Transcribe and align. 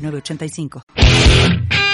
8985. 0.00 1.89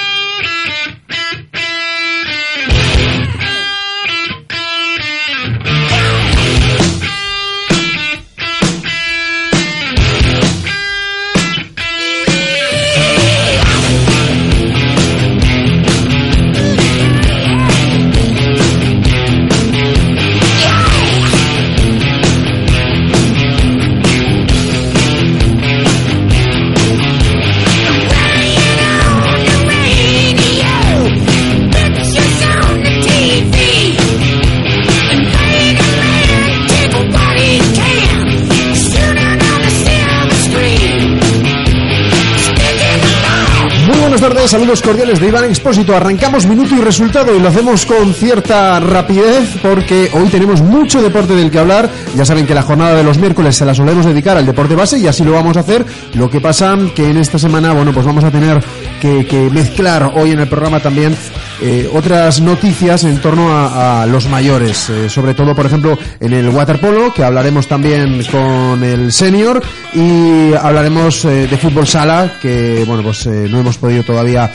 985. 44.46 44.48
saludos 44.48 44.82
cordiales 44.82 45.20
de 45.20 45.28
Iván 45.28 45.44
Expósito. 45.44 45.96
Arrancamos 45.96 46.46
minuto 46.46 46.74
y 46.74 46.80
resultado 46.80 47.34
y 47.34 47.40
lo 47.40 47.48
hacemos 47.48 47.84
con 47.84 48.14
cierta 48.14 48.78
rapidez 48.80 49.58
porque 49.60 50.10
hoy 50.12 50.28
tenemos 50.28 50.60
mucho 50.60 51.02
deporte 51.02 51.34
del 51.34 51.50
que 51.50 51.58
hablar. 51.58 51.90
Ya 52.14 52.24
saben 52.24 52.46
que 52.46 52.54
la 52.54 52.62
jornada 52.62 52.94
de 52.94 53.02
los 53.02 53.18
miércoles 53.18 53.56
se 53.56 53.64
la 53.64 53.74
solemos 53.74 54.06
dedicar 54.06 54.36
al 54.36 54.46
deporte 54.46 54.74
base 54.74 54.98
y 54.98 55.06
así 55.06 55.24
lo 55.24 55.32
vamos 55.32 55.56
a 55.56 55.60
hacer. 55.60 55.84
Lo 56.14 56.30
que 56.30 56.40
pasa 56.40 56.76
que 56.94 57.10
en 57.10 57.16
esta 57.16 57.38
semana, 57.38 57.72
bueno, 57.72 57.92
pues 57.92 58.06
vamos 58.06 58.24
a 58.24 58.30
tener 58.30 58.62
que, 59.00 59.50
mezclar 59.52 60.12
hoy 60.14 60.32
en 60.32 60.40
el 60.40 60.48
programa 60.48 60.80
también 60.80 61.16
eh, 61.62 61.88
otras 61.92 62.40
noticias 62.40 63.04
en 63.04 63.20
torno 63.20 63.48
a, 63.50 64.06
los 64.06 64.28
mayores, 64.28 64.90
eh, 64.90 65.08
sobre 65.08 65.34
todo, 65.34 65.54
por 65.54 65.66
ejemplo, 65.66 65.98
en 66.20 66.32
el 66.32 66.48
waterpolo, 66.48 67.12
que 67.12 67.24
hablaremos 67.24 67.66
también 67.66 68.22
con 68.30 68.82
el 68.84 69.12
senior 69.12 69.62
y 69.94 70.52
hablaremos 70.54 71.24
eh, 71.24 71.46
de 71.46 71.56
fútbol 71.56 71.86
sala, 71.86 72.34
que, 72.40 72.84
bueno, 72.86 73.02
pues 73.02 73.26
no 73.26 73.60
hemos 73.60 73.78
podido 73.78 74.02
todavía 74.02 74.50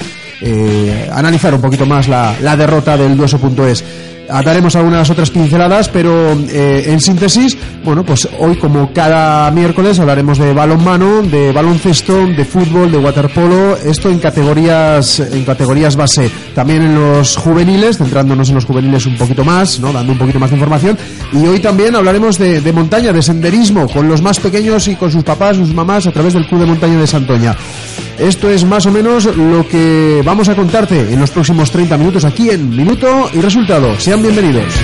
analizar 1.11 1.53
un 1.53 1.61
poquito 1.61 1.85
más 1.85 2.07
la, 2.07 2.35
la 2.41 2.57
derrota 2.57 2.97
del 2.97 3.15
dueso.es 3.15 3.83
daremos 4.43 4.75
algunas 4.75 5.09
otras 5.09 5.29
pinceladas, 5.29 5.89
pero 5.89 6.31
eh, 6.31 6.85
en 6.87 7.01
síntesis, 7.01 7.57
bueno, 7.83 8.05
pues 8.05 8.27
hoy 8.39 8.55
como 8.55 8.93
cada 8.93 9.51
miércoles 9.51 9.99
hablaremos 9.99 10.37
de 10.37 10.53
balonmano, 10.53 11.21
de 11.23 11.51
baloncesto, 11.51 12.27
de 12.27 12.45
fútbol, 12.45 12.91
de 12.91 12.97
waterpolo, 12.97 13.75
esto 13.77 14.09
en 14.09 14.19
categorías 14.19 15.19
en 15.19 15.43
categorías 15.43 15.95
base, 15.95 16.31
también 16.55 16.83
en 16.83 16.95
los 16.95 17.35
juveniles, 17.35 17.97
centrándonos 17.97 18.49
en 18.49 18.55
los 18.55 18.65
juveniles 18.65 19.05
un 19.05 19.17
poquito 19.17 19.43
más, 19.43 19.79
¿no? 19.79 19.91
dando 19.91 20.13
un 20.13 20.17
poquito 20.17 20.39
más 20.39 20.49
de 20.49 20.55
información, 20.55 20.97
y 21.33 21.45
hoy 21.45 21.59
también 21.59 21.95
hablaremos 21.95 22.37
de, 22.37 22.61
de 22.61 22.73
montaña, 22.73 23.11
de 23.11 23.21
senderismo, 23.21 23.87
con 23.89 24.07
los 24.07 24.21
más 24.21 24.39
pequeños 24.39 24.87
y 24.87 24.95
con 24.95 25.11
sus 25.11 25.23
papás, 25.23 25.57
sus 25.57 25.73
mamás 25.73 26.07
a 26.07 26.11
través 26.11 26.33
del 26.33 26.47
Club 26.47 26.61
de 26.61 26.67
Montaña 26.67 26.97
de 26.97 27.07
Santoña. 27.07 27.55
Esto 28.21 28.51
es 28.51 28.63
más 28.63 28.85
o 28.85 28.91
menos 28.91 29.25
lo 29.35 29.67
que 29.67 30.21
vamos 30.23 30.47
a 30.47 30.55
contarte 30.55 31.11
en 31.11 31.19
los 31.19 31.31
próximos 31.31 31.71
30 31.71 31.97
minutos 31.97 32.23
aquí 32.23 32.51
en 32.51 32.69
Minuto 32.69 33.31
y 33.33 33.41
Resultado. 33.41 33.99
Sean 33.99 34.21
bienvenidos. 34.21 34.75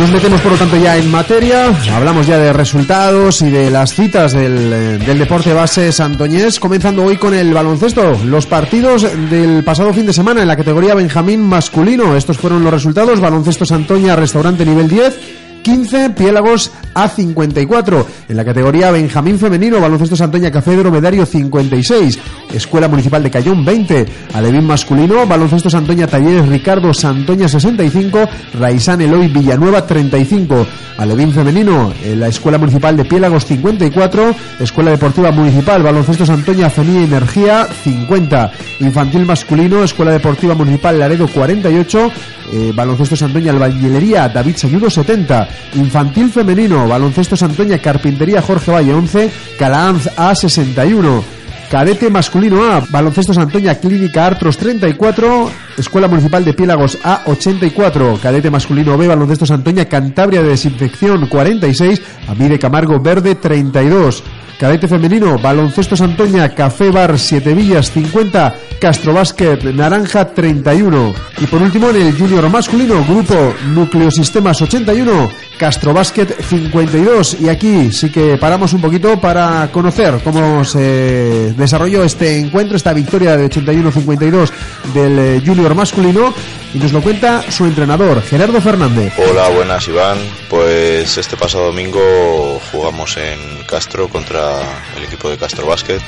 Nos 0.00 0.10
metemos 0.12 0.40
por 0.40 0.52
lo 0.52 0.56
tanto 0.56 0.78
ya 0.78 0.96
en 0.96 1.10
materia, 1.10 1.66
hablamos 1.94 2.26
ya 2.26 2.38
de 2.38 2.54
resultados 2.54 3.42
y 3.42 3.50
de 3.50 3.70
las 3.70 3.92
citas 3.92 4.32
del, 4.32 4.72
eh, 4.72 4.98
del, 4.98 5.18
deporte 5.18 5.52
base 5.52 5.92
santoñés, 5.92 6.58
comenzando 6.58 7.04
hoy 7.04 7.18
con 7.18 7.34
el 7.34 7.52
baloncesto, 7.52 8.18
los 8.24 8.46
partidos 8.46 9.02
del 9.28 9.62
pasado 9.62 9.92
fin 9.92 10.06
de 10.06 10.14
semana 10.14 10.40
en 10.40 10.48
la 10.48 10.56
categoría 10.56 10.94
Benjamín 10.94 11.42
masculino, 11.42 12.16
estos 12.16 12.38
fueron 12.38 12.64
los 12.64 12.72
resultados, 12.72 13.20
baloncesto 13.20 13.66
Santoña, 13.66 14.16
restaurante 14.16 14.64
nivel 14.64 14.88
10, 14.88 15.18
15, 15.62 16.10
Piélagos 16.10 16.72
A54. 16.94 18.04
En 18.28 18.36
la 18.36 18.44
categoría 18.44 18.90
Benjamín 18.90 19.38
Femenino, 19.38 19.80
Baloncesto 19.80 20.16
Santoña 20.16 20.50
Café 20.50 20.76
Dromedario 20.76 21.26
56. 21.26 22.18
Escuela 22.52 22.88
Municipal 22.88 23.22
de 23.22 23.30
Cayón 23.30 23.64
20. 23.64 24.06
Alevín 24.34 24.66
Masculino, 24.66 25.26
Baloncesto 25.26 25.70
Santoña 25.70 26.06
Talleres 26.06 26.48
Ricardo 26.48 26.92
Santoña 26.92 27.48
65. 27.48 28.18
Raizán 28.54 29.00
Eloy 29.00 29.28
Villanueva 29.28 29.86
35. 29.86 30.66
Alevín 30.98 31.32
Femenino, 31.32 31.92
en 32.04 32.20
la 32.20 32.28
Escuela 32.28 32.58
Municipal 32.58 32.96
de 32.96 33.04
Piélagos 33.04 33.46
54. 33.46 34.34
Escuela 34.60 34.90
Deportiva 34.90 35.30
Municipal, 35.30 35.82
Baloncesto 35.82 36.26
Santoña 36.26 36.68
Fenía 36.68 37.02
Energía 37.02 37.66
50. 37.66 38.52
Infantil 38.80 39.24
Masculino, 39.24 39.82
Escuela 39.82 40.12
Deportiva 40.12 40.54
Municipal 40.54 40.98
Laredo 40.98 41.26
48. 41.26 42.12
Eh, 42.52 42.72
baloncesto 42.74 43.14
Santoña 43.14 43.52
Albañilería 43.52 44.28
David 44.28 44.56
Sayudo 44.56 44.90
70. 44.90 45.48
Infantil 45.74 46.30
femenino, 46.30 46.88
baloncesto 46.88 47.36
Santoña, 47.36 47.78
Carpintería 47.78 48.42
Jorge 48.42 48.70
Valle 48.70 48.94
11, 48.94 49.30
Calaanz 49.58 50.08
A 50.16 50.34
61. 50.34 51.40
Cadete 51.70 52.10
masculino 52.10 52.64
A, 52.64 52.80
Baloncesto 52.80 53.32
Santoña, 53.32 53.76
Clínica 53.76 54.26
Artros 54.26 54.56
34, 54.56 55.50
Escuela 55.80 56.08
Municipal 56.08 56.44
de 56.44 56.54
Piélagos 56.54 56.98
A 57.02 57.22
84, 57.26 58.18
Cadete 58.22 58.50
masculino 58.50 58.96
B, 58.96 59.08
Baloncesto 59.08 59.46
Santoña, 59.46 59.86
Cantabria 59.86 60.42
de 60.42 60.50
Desinfección 60.50 61.26
46, 61.26 62.02
Amide 62.28 62.58
Camargo 62.58 63.00
Verde 63.00 63.34
32. 63.34 64.22
Cadete 64.60 64.88
femenino, 64.88 65.38
Baloncesto 65.38 65.96
Santoña, 65.96 66.50
Café 66.50 66.90
Bar 66.90 67.18
7 67.18 67.54
Villas 67.54 67.90
50, 67.92 68.54
Castro 68.78 69.14
Basket 69.14 69.56
Naranja 69.72 70.34
31. 70.34 71.14
Y 71.38 71.46
por 71.46 71.62
último 71.62 71.88
en 71.88 71.96
el 71.96 72.12
junior 72.12 72.46
masculino, 72.50 73.02
Grupo 73.02 73.54
Nucleosistemas 73.72 74.60
81, 74.60 75.30
Castro 75.58 75.94
Basket 75.94 76.26
52. 76.26 77.38
Y 77.40 77.48
aquí 77.48 77.90
sí 77.90 78.10
que 78.10 78.36
paramos 78.36 78.74
un 78.74 78.82
poquito 78.82 79.18
para 79.18 79.70
conocer 79.72 80.20
cómo 80.22 80.62
se 80.62 81.54
desarrolló 81.56 82.04
este 82.04 82.38
encuentro, 82.38 82.76
esta 82.76 82.92
victoria 82.92 83.38
de 83.38 83.48
81-52 83.48 84.50
del 84.92 85.18
eh, 85.18 85.40
junior 85.70 85.74
masculino. 85.74 86.34
Y 86.72 86.78
nos 86.78 86.92
lo 86.92 87.02
cuenta 87.02 87.50
su 87.50 87.64
entrenador, 87.64 88.22
Gerardo 88.22 88.60
Fernández. 88.60 89.12
Hola, 89.18 89.48
buenas 89.48 89.86
Iván. 89.88 90.18
Pues 90.48 91.18
este 91.18 91.36
pasado 91.36 91.66
domingo 91.66 92.60
jugamos 92.70 93.16
en 93.16 93.64
Castro 93.64 94.08
contra 94.08 94.60
el 94.96 95.04
equipo 95.04 95.28
de 95.28 95.36
Castro 95.36 95.66
Basket. 95.66 96.00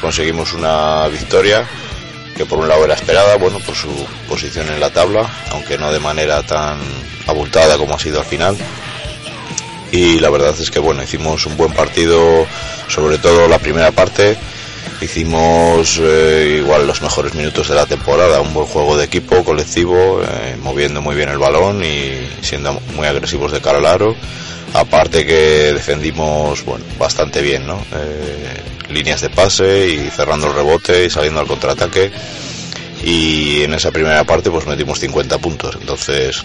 Conseguimos 0.00 0.52
una 0.52 1.08
victoria 1.08 1.66
que 2.36 2.44
por 2.44 2.58
un 2.58 2.68
lado 2.68 2.84
era 2.84 2.94
esperada, 2.94 3.36
bueno, 3.36 3.58
por 3.60 3.74
su 3.74 3.88
posición 4.28 4.68
en 4.68 4.78
la 4.78 4.90
tabla, 4.90 5.26
aunque 5.52 5.78
no 5.78 5.90
de 5.90 6.00
manera 6.00 6.42
tan 6.42 6.78
abultada 7.26 7.78
como 7.78 7.94
ha 7.94 7.98
sido 7.98 8.20
al 8.20 8.26
final. 8.26 8.56
Y 9.90 10.18
la 10.20 10.28
verdad 10.28 10.54
es 10.60 10.70
que 10.70 10.78
bueno, 10.78 11.02
hicimos 11.02 11.46
un 11.46 11.56
buen 11.56 11.72
partido, 11.72 12.46
sobre 12.88 13.16
todo 13.16 13.48
la 13.48 13.58
primera 13.58 13.90
parte. 13.92 14.36
Hicimos 15.00 16.00
eh, 16.02 16.56
igual 16.58 16.86
los 16.86 17.02
mejores 17.02 17.34
minutos 17.34 17.68
de 17.68 17.74
la 17.74 17.86
temporada, 17.86 18.40
un 18.40 18.54
buen 18.54 18.66
juego 18.66 18.96
de 18.96 19.04
equipo 19.04 19.44
colectivo, 19.44 20.22
eh, 20.22 20.56
moviendo 20.62 21.02
muy 21.02 21.14
bien 21.14 21.28
el 21.28 21.38
balón 21.38 21.84
y 21.84 22.28
siendo 22.40 22.80
muy 22.94 23.06
agresivos 23.06 23.52
de 23.52 23.60
cara 23.60 23.78
al 23.78 23.86
aro 23.86 24.16
Aparte 24.76 25.24
que 25.24 25.72
defendimos 25.72 26.62
bueno, 26.64 26.84
bastante 26.98 27.40
bien, 27.40 27.66
¿no? 27.66 27.78
Eh, 27.94 28.60
líneas 28.90 29.22
de 29.22 29.30
pase 29.30 29.88
y 29.88 30.10
cerrando 30.10 30.48
el 30.48 30.54
rebote 30.54 31.06
y 31.06 31.10
saliendo 31.10 31.40
al 31.40 31.46
contraataque. 31.46 32.10
Y 33.02 33.62
en 33.62 33.72
esa 33.72 33.90
primera 33.90 34.24
parte 34.24 34.50
pues 34.50 34.66
metimos 34.66 34.98
50 34.98 35.38
puntos. 35.38 35.78
Entonces 35.80 36.44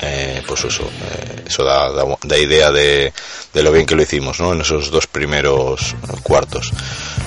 eh, 0.00 0.42
pues 0.46 0.64
eso, 0.64 0.84
eh, 0.84 1.44
eso 1.46 1.64
da, 1.64 1.90
da, 2.22 2.38
idea 2.38 2.70
de, 2.70 3.12
de, 3.52 3.62
lo 3.62 3.72
bien 3.72 3.86
que 3.86 3.94
lo 3.94 4.02
hicimos, 4.02 4.38
¿no? 4.40 4.52
En 4.52 4.60
esos 4.60 4.90
dos 4.90 5.06
primeros 5.06 5.96
cuartos. 6.22 6.72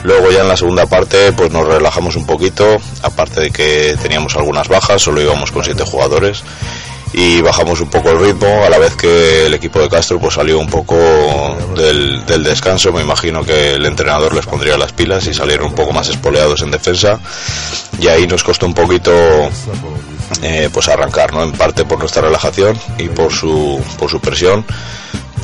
Luego 0.03 0.31
ya 0.31 0.41
en 0.41 0.47
la 0.47 0.57
segunda 0.57 0.85
parte, 0.85 1.33
pues 1.33 1.51
nos 1.51 1.68
relajamos 1.68 2.15
un 2.15 2.25
poquito, 2.25 2.77
aparte 3.03 3.41
de 3.41 3.51
que 3.51 3.97
teníamos 4.01 4.35
algunas 4.35 4.68
bajas, 4.68 5.01
solo 5.01 5.21
íbamos 5.21 5.51
con 5.51 5.63
siete 5.63 5.83
jugadores 5.83 6.44
y 7.13 7.42
bajamos 7.42 7.81
un 7.81 7.90
poco 7.90 8.12
el 8.12 8.19
ritmo 8.19 8.63
a 8.63 8.69
la 8.69 8.78
vez 8.78 8.96
que 8.96 9.46
el 9.46 9.54
equipo 9.54 9.80
de 9.80 9.90
Castro 9.90 10.19
pues 10.19 10.36
salió 10.36 10.60
un 10.60 10.69
poco 10.69 10.96
del, 11.75 12.25
descanso 12.44 12.94
me 12.94 13.02
imagino 13.02 13.44
que 13.44 13.74
el 13.74 13.86
entrenador 13.86 14.34
les 14.34 14.46
pondría 14.46 14.78
las 14.78 14.94
pilas 14.94 15.28
y 15.28 15.34
salieron 15.34 15.68
un 15.68 15.75
poco 15.75 15.92
más 15.92 16.08
espoleados 16.08 16.62
en 16.62 16.72
defensa 16.72 17.19
y 18.00 18.08
ahí 18.08 18.28
nos 18.28 18.44
costó 18.44 18.66
un 18.66 18.74
poquito 18.74 19.12
eh, 20.42 20.69
pues 20.72 20.88
arrancar, 20.88 21.34
¿no? 21.34 21.44
En 21.44 21.52
parte 21.52 21.86
por 21.86 22.00
nuestra 22.00 22.22
relajación 22.22 22.80
y 22.98 23.10
por 23.10 23.31
su, 23.31 23.81
por 24.00 24.10
su 24.10 24.19
presión. 24.19 24.66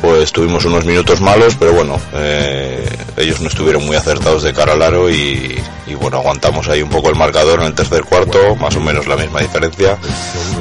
Pues 0.01 0.31
tuvimos 0.31 0.63
unos 0.65 0.85
minutos 0.85 1.21
malos, 1.21 1.55
pero 1.59 1.73
bueno, 1.73 1.99
eh, 2.13 2.88
ellos 3.17 3.41
no 3.41 3.47
estuvieron 3.47 3.85
muy 3.85 3.95
acertados 3.95 4.44
de 4.44 4.53
cara 4.53 4.73
al 4.73 4.81
aro 4.81 5.09
y, 5.09 5.61
bueno, 5.99 6.17
aguantamos 6.17 6.67
ahí 6.67 6.81
un 6.81 6.89
poco 6.89 7.09
el 7.09 7.15
marcador 7.15 7.59
en 7.61 7.67
el 7.67 7.73
tercer 7.73 8.03
cuarto, 8.03 8.55
más 8.55 8.75
o 8.75 8.79
menos 8.79 9.07
la 9.07 9.15
misma 9.15 9.39
diferencia, 9.39 9.97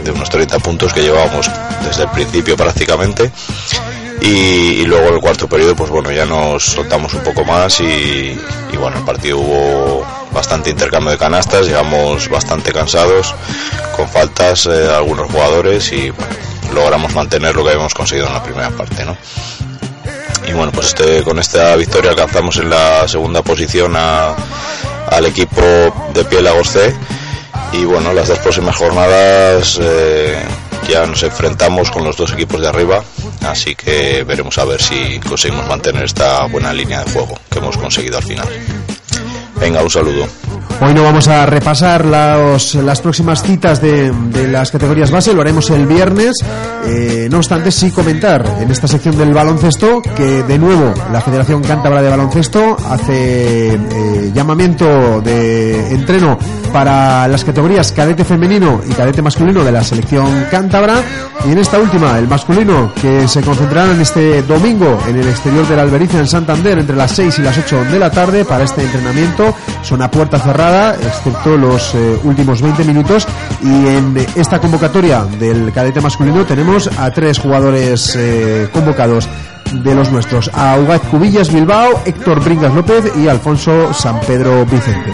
de 0.03 0.11
unos 0.11 0.31
30 0.31 0.59
puntos 0.61 0.93
que 0.93 1.03
llevábamos 1.03 1.51
desde 1.87 2.05
el 2.05 2.11
principio 2.11 2.57
prácticamente. 2.57 3.31
Y, 4.23 4.85
luego 4.87 5.09
el 5.15 5.21
cuarto 5.21 5.47
periodo, 5.49 5.77
pues 5.77 5.91
bueno, 5.91 6.11
ya 6.11 6.25
nos 6.25 6.65
soltamos 6.65 7.13
un 7.15 7.21
poco 7.21 7.45
más 7.45 7.81
y, 7.81 8.39
bueno, 8.79 8.99
el 8.99 9.05
partido 9.05 9.39
hubo 9.39 10.07
bastante 10.33 10.71
intercambio 10.71 11.11
de 11.11 11.19
canastas, 11.19 11.67
llegamos 11.67 12.29
bastante 12.29 12.73
cansados, 12.73 13.35
con 13.95 14.09
faltas 14.09 14.67
eh, 14.67 14.89
algunos 14.95 15.31
jugadores 15.31 15.93
y 15.93 16.13
logramos 16.75 17.15
mantener 17.15 17.55
lo 17.55 17.63
que 17.65 17.71
habíamos 17.71 17.95
conseguido 17.95 18.27
en 18.27 18.35
la 18.35 18.43
primera 18.43 18.71
parte, 18.71 19.05
¿no? 19.05 19.17
Y 20.47 20.53
bueno, 20.53 20.71
pues 20.73 20.89
este, 20.89 21.23
con 21.23 21.39
esta 21.39 21.75
victoria 21.77 22.11
alcanzamos 22.11 22.57
en 22.59 22.71
la 22.71 23.09
segunda 23.09 23.43
posición 23.43 23.97
al 23.97 25.27
equipo 25.27 25.61
de 26.15 26.25
Piélagos 26.25 26.71
C 26.71 26.95
y 27.73 27.85
bueno, 27.85 28.13
las 28.13 28.29
dos 28.29 28.39
próximas 28.39 28.77
jornadas 28.77 29.79
eh, 29.83 30.41
ya 30.89 31.05
nos 31.07 31.23
enfrentamos 31.23 31.91
con 31.91 32.05
los 32.05 32.17
dos 32.17 32.33
equipos 32.33 32.61
de 32.61 32.69
arriba, 32.69 33.03
así 33.43 33.75
que 33.75 34.25
veremos 34.25 34.57
a 34.59 34.65
ver 34.65 34.81
si 34.81 35.19
conseguimos 35.21 35.67
mantener 35.67 36.05
esta 36.05 36.47
buena 36.47 36.73
línea 36.73 37.03
de 37.03 37.11
juego 37.11 37.39
que 37.51 37.59
hemos 37.59 37.77
conseguido 37.77 38.19
al 38.19 38.25
final. 38.25 38.49
Venga, 39.57 39.83
un 39.83 39.91
saludo. 39.91 40.29
Hoy 40.79 40.93
no 40.93 41.05
vamos 41.05 41.27
a 41.29 41.47
repasar 41.47 42.05
las 42.05 43.01
próximas 43.01 43.43
citas 43.43 43.81
de, 43.81 44.13
las 44.51 44.71
categorías 44.71 45.11
base, 45.11 45.33
lo 45.33 45.41
haremos 45.41 45.71
el 45.71 45.87
viernes. 45.87 46.37
Eh, 46.85 47.29
no 47.31 47.39
obstante, 47.39 47.73
sí 47.73 47.91
comentar 47.91 48.45
en 48.61 48.71
esta 48.71 48.87
sección 48.87 49.17
del 49.17 49.33
baloncesto 49.33 50.03
que 50.03 50.43
de 50.43 50.59
nuevo 50.59 50.93
la 51.11 51.21
Federación 51.21 51.63
Cántabra 51.63 52.03
de 52.03 52.11
Baloncesto 52.11 52.77
hace 52.89 53.75
eh, 53.75 54.31
llamamiento 54.35 55.21
de 55.23 55.93
entreno 55.93 56.39
para 56.73 57.27
las 57.27 57.43
categorías 57.43 57.91
cadete 57.93 58.25
femenino 58.25 58.83
y 58.87 58.93
cadete 58.93 59.23
masculino 59.23 59.65
de 59.65 59.73
la 59.73 59.83
selección 59.83 60.47
cántabra. 60.51 61.03
Y 61.47 61.53
en 61.53 61.59
esta 61.59 61.79
última, 61.79 62.19
el 62.19 62.27
masculino, 62.27 62.93
que 63.01 63.29
se 63.29 63.41
concentrarán 63.41 64.01
este 64.01 64.43
domingo 64.43 64.99
en 65.09 65.17
el 65.17 65.29
exterior 65.29 65.67
de 65.69 65.77
la 65.77 65.83
Albericia 65.83 66.19
en 66.19 66.27
Santander 66.27 66.79
entre 66.79 66.97
las 66.97 67.13
6 67.13 67.39
y 67.39 67.43
las 67.43 67.57
8 67.57 67.85
de 67.85 67.99
la 67.99 68.11
tarde 68.11 68.45
para 68.45 68.65
este 68.65 68.83
entrenamiento. 68.83 69.55
Son 69.83 70.03
a 70.03 70.11
puerta 70.11 70.39
cerrada, 70.39 70.66
excepto 71.01 71.57
los 71.57 71.95
eh, 71.95 72.19
últimos 72.25 72.61
20 72.61 72.85
minutos. 72.85 73.27
Y 73.63 73.87
en 73.87 74.27
esta 74.35 74.61
convocatoria 74.61 75.25
del 75.25 75.73
cadete 75.73 76.01
masculino 76.01 76.45
tenemos 76.45 76.91
a 76.99 77.11
tres 77.11 77.39
jugadores 77.39 78.17
eh, 78.17 78.69
convocados 78.73 79.29
de 79.73 79.95
los 79.95 80.11
nuestros, 80.13 80.51
a 80.55 80.77
Ugaz 80.79 81.03
Cubillas 81.11 81.53
Bilbao, 81.53 82.03
Héctor 82.05 82.43
Bringas 82.43 82.73
López 82.73 83.13
y 83.17 83.29
Alfonso 83.29 83.93
San 83.93 84.21
Pedro 84.21 84.65
Vicente. 84.67 85.11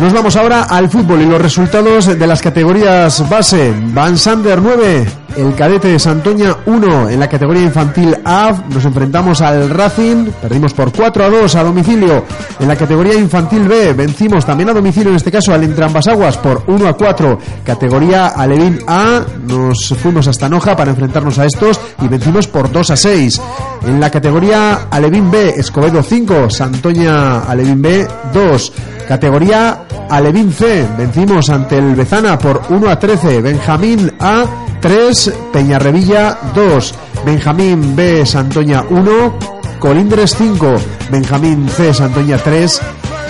Nos 0.00 0.12
vamos 0.12 0.36
ahora 0.36 0.62
al 0.62 0.88
fútbol 0.88 1.22
y 1.22 1.26
los 1.26 1.40
resultados 1.40 2.06
de 2.06 2.26
las 2.26 2.40
categorías 2.40 3.28
base. 3.28 3.74
Van 3.92 4.16
Sander 4.16 4.62
9, 4.62 5.06
el 5.38 5.54
cadete 5.54 5.88
de 5.88 5.98
Santoña 6.00 6.56
1 6.66 7.10
en 7.10 7.20
la 7.20 7.28
categoría 7.28 7.62
infantil 7.62 8.16
A. 8.24 8.52
Nos 8.70 8.84
enfrentamos 8.84 9.40
al 9.40 9.70
Racing, 9.70 10.30
perdimos 10.42 10.74
por 10.74 10.92
4 10.92 11.24
a 11.24 11.30
2 11.30 11.54
a 11.54 11.62
domicilio. 11.62 12.24
En 12.58 12.66
la 12.66 12.74
categoría 12.74 13.14
infantil 13.14 13.68
B 13.68 13.92
vencimos 13.92 14.44
también 14.44 14.70
a 14.70 14.74
domicilio, 14.74 15.10
en 15.10 15.16
este 15.16 15.30
caso 15.30 15.54
al 15.54 15.62
Aguas 16.08 16.38
por 16.38 16.64
1 16.66 16.88
a 16.88 16.92
4. 16.94 17.38
Categoría 17.64 18.28
Alevín 18.28 18.80
A, 18.88 19.22
nos 19.46 19.94
fuimos 20.02 20.26
hasta 20.26 20.48
Noja 20.48 20.76
para 20.76 20.90
enfrentarnos 20.90 21.38
a 21.38 21.44
estos 21.44 21.80
y 22.02 22.08
vencimos 22.08 22.48
por 22.48 22.72
2 22.72 22.90
a 22.90 22.96
6. 22.96 23.40
En 23.86 24.00
la 24.00 24.10
categoría 24.10 24.88
Alevín 24.90 25.30
B, 25.30 25.50
Escobedo 25.50 26.02
5, 26.02 26.50
Santoña 26.50 27.40
Alevín 27.40 27.80
B 27.80 28.08
2. 28.34 28.72
Categoría 29.06 29.84
Alevín 30.10 30.52
C, 30.52 30.84
vencimos 30.98 31.48
ante 31.48 31.78
el 31.78 31.94
Bezana 31.94 32.36
por 32.38 32.60
1 32.70 32.90
a 32.90 32.98
13. 32.98 33.40
Benjamín 33.40 34.12
A 34.18 34.44
3, 34.80 35.32
Peñarrevilla 35.52 36.38
2. 36.54 36.94
Benjamín 37.24 37.96
B, 37.96 38.24
Santoña 38.24 38.84
1. 38.88 39.38
Colindres 39.78 40.34
5, 40.36 40.74
Benjamín 41.10 41.68
C, 41.68 41.92
Santoña 41.94 42.38
3. 42.38 42.80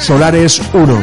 Solares 0.01 0.63
1. 0.73 0.99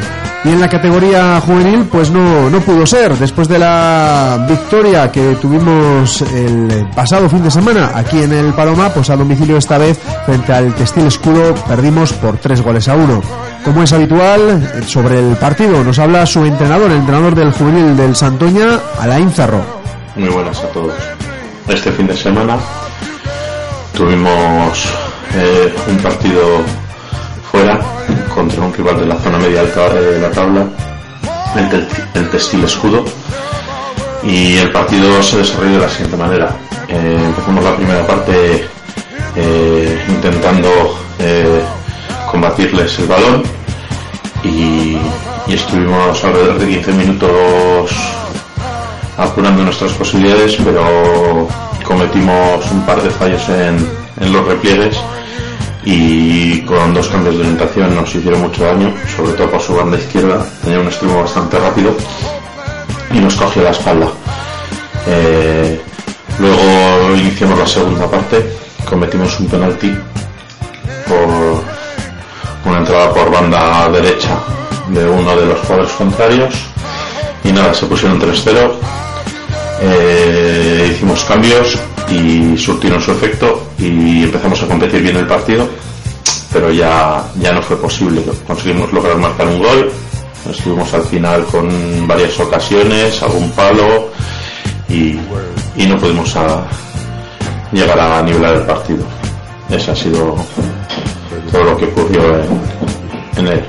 Y 0.45 0.49
en 0.49 0.59
la 0.59 0.69
categoría 0.69 1.41
juvenil, 1.41 1.87
pues 1.91 2.11
no, 2.11 2.51
no 2.51 2.59
pudo 2.59 2.85
ser. 2.85 3.17
Después 3.17 3.47
de 3.47 3.57
la 3.57 4.45
victoria 4.47 5.11
que 5.11 5.35
tuvimos 5.41 6.21
el 6.21 6.87
pasado 6.95 7.27
fin 7.27 7.43
de 7.43 7.49
semana 7.49 7.91
aquí 7.95 8.21
en 8.21 8.31
el 8.31 8.53
Paloma, 8.53 8.89
pues 8.89 9.09
a 9.09 9.15
domicilio 9.15 9.57
esta 9.57 9.79
vez 9.79 9.99
frente 10.25 10.53
al 10.53 10.75
Textil 10.75 11.07
Escudo 11.07 11.55
perdimos 11.67 12.13
por 12.13 12.37
3 12.37 12.61
goles 12.61 12.87
a 12.87 12.95
1. 12.95 13.21
Como 13.63 13.81
es 13.81 13.91
habitual, 13.91 14.83
sobre 14.85 15.17
el 15.17 15.35
partido 15.37 15.83
nos 15.83 15.97
habla 15.97 16.27
su 16.27 16.45
entrenador, 16.45 16.91
el 16.91 16.97
entrenador 16.97 17.33
del 17.33 17.51
juvenil 17.51 17.97
del 17.97 18.15
Santoña, 18.15 18.79
Alain 18.99 19.31
Zarro. 19.31 19.74
Muy 20.15 20.29
buenas 20.29 20.63
a 20.63 20.67
todos. 20.69 20.93
Este 21.67 21.91
fin 21.91 22.07
de 22.07 22.15
semana 22.15 22.57
tuvimos 23.93 24.85
eh, 25.35 25.75
un 25.89 25.97
partido 25.97 26.61
fuera 27.51 27.81
contra 28.33 28.63
un 28.63 28.73
rival 28.73 29.01
de 29.01 29.07
la 29.07 29.15
zona 29.15 29.39
media 29.39 29.59
alta 29.59 29.89
de 29.89 30.19
la 30.21 30.31
tabla, 30.31 30.67
el, 32.13 32.29
Textil 32.29 32.63
Escudo, 32.63 33.03
y 34.23 34.55
el 34.55 34.71
partido 34.71 35.21
se 35.21 35.39
desarrolló 35.39 35.73
de 35.73 35.79
la 35.79 35.89
siguiente 35.89 36.17
manera. 36.17 36.55
Eh, 36.87 37.21
empezamos 37.25 37.63
la 37.65 37.75
primera 37.75 38.07
parte 38.07 38.69
eh, 39.35 40.05
intentando 40.07 40.97
combatirles 42.31 42.99
el 42.99 43.07
balón 43.07 43.43
y, 44.43 44.97
estuvimos 45.49 46.23
alrededor 46.23 46.59
de 46.59 46.67
15 46.67 46.93
minutos 46.93 47.91
apurando 49.17 49.63
nuestras 49.63 49.91
posibilidades, 49.93 50.57
pero 50.63 51.47
cometimos 51.83 52.71
un 52.71 52.85
par 52.85 53.01
de 53.01 53.09
fallos 53.09 53.47
en, 53.49 54.05
los 54.31 54.45
repliegues 54.45 54.97
y 55.83 56.61
con 56.61 56.93
dos 56.93 57.07
cambios 57.09 57.35
de 57.35 57.41
orientación 57.41 57.95
nos 57.95 58.15
hicieron 58.15 58.41
mucho 58.41 58.63
daño, 58.63 58.93
sobre 59.15 59.33
todo 59.33 59.51
por 59.51 59.61
su 59.61 59.75
banda 59.75 59.97
izquierda, 59.97 60.45
tenía 60.63 60.79
un 60.79 60.87
extremo 60.87 61.21
bastante 61.21 61.59
rápido 61.59 61.93
y 63.11 63.19
nos 63.19 63.35
cogió 63.35 63.61
la 63.61 63.71
espalda. 63.71 64.07
Eh, 65.07 65.79
luego 66.39 67.15
iniciamos 67.15 67.59
la 67.59 67.67
segunda 67.67 68.09
parte, 68.09 68.43
cometimos 68.89 69.39
un 69.39 69.47
penalti 69.47 69.93
por 71.07 71.63
una 72.65 72.79
entrada 72.79 73.13
por 73.13 73.29
banda 73.29 73.89
derecha 73.89 74.39
de 74.87 75.07
uno 75.07 75.35
de 75.35 75.45
los 75.45 75.59
jugadores 75.59 75.91
contrarios 75.91 76.74
y 77.45 77.51
nada, 77.51 77.73
se 77.73 77.85
pusieron 77.85 78.19
3-0 78.19 78.71
eh, 79.81 80.91
hicimos 80.93 81.23
cambios 81.25 81.77
y 82.09 82.57
surtieron 82.57 83.01
su 83.01 83.11
efecto 83.11 83.67
y 83.77 84.23
empezamos 84.23 84.61
a 84.63 84.67
competir 84.67 85.01
bien 85.01 85.17
el 85.17 85.27
partido 85.27 85.67
pero 86.55 86.71
ya, 86.71 87.21
ya 87.41 87.51
no 87.51 87.61
fue 87.61 87.75
posible. 87.75 88.23
Conseguimos 88.47 88.89
lograr 88.93 89.17
marcar 89.17 89.45
un 89.45 89.59
gol. 89.59 89.91
Estuvimos 90.49 90.93
al 90.93 91.03
final 91.03 91.43
con 91.47 91.67
varias 92.07 92.39
ocasiones 92.39 93.21
algún 93.21 93.51
palo 93.51 94.09
y, 94.87 95.19
y 95.75 95.85
no 95.85 95.97
pudimos 95.97 96.33
llegar 97.73 97.99
a 97.99 98.21
nivelar 98.21 98.55
el 98.55 98.61
partido. 98.61 99.03
Ese 99.69 99.91
ha 99.91 99.95
sido 99.95 100.37
todo 101.51 101.63
lo 101.65 101.77
que 101.77 101.85
ocurrió 101.87 102.21
en, 103.35 103.47
él. 103.47 103.65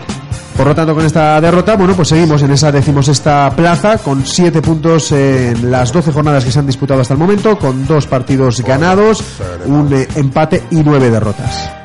Por 0.57 0.67
lo 0.67 0.75
tanto, 0.75 0.95
con 0.95 1.05
esta 1.05 1.39
derrota, 1.41 1.77
bueno, 1.77 1.95
pues 1.95 2.09
seguimos 2.09 2.43
en 2.43 2.51
esa 2.51 2.73
esta 3.09 3.51
plaza 3.55 3.99
con 3.99 4.25
siete 4.25 4.63
puntos 4.63 5.13
en 5.13 5.71
las 5.71 5.93
12 5.93 6.13
jornadas 6.13 6.45
que 6.45 6.51
se 6.51 6.59
han 6.59 6.67
disputado 6.67 7.03
hasta 7.03 7.13
el 7.13 7.21
momento, 7.21 7.59
con 7.59 7.87
dos 7.87 8.07
partidos 8.07 8.63
ganados, 8.63 9.23
un 9.67 9.93
eh, 9.93 10.09
empate 10.17 10.63
y 10.71 10.77
nueve 10.77 11.11
derrotas. 11.11 11.75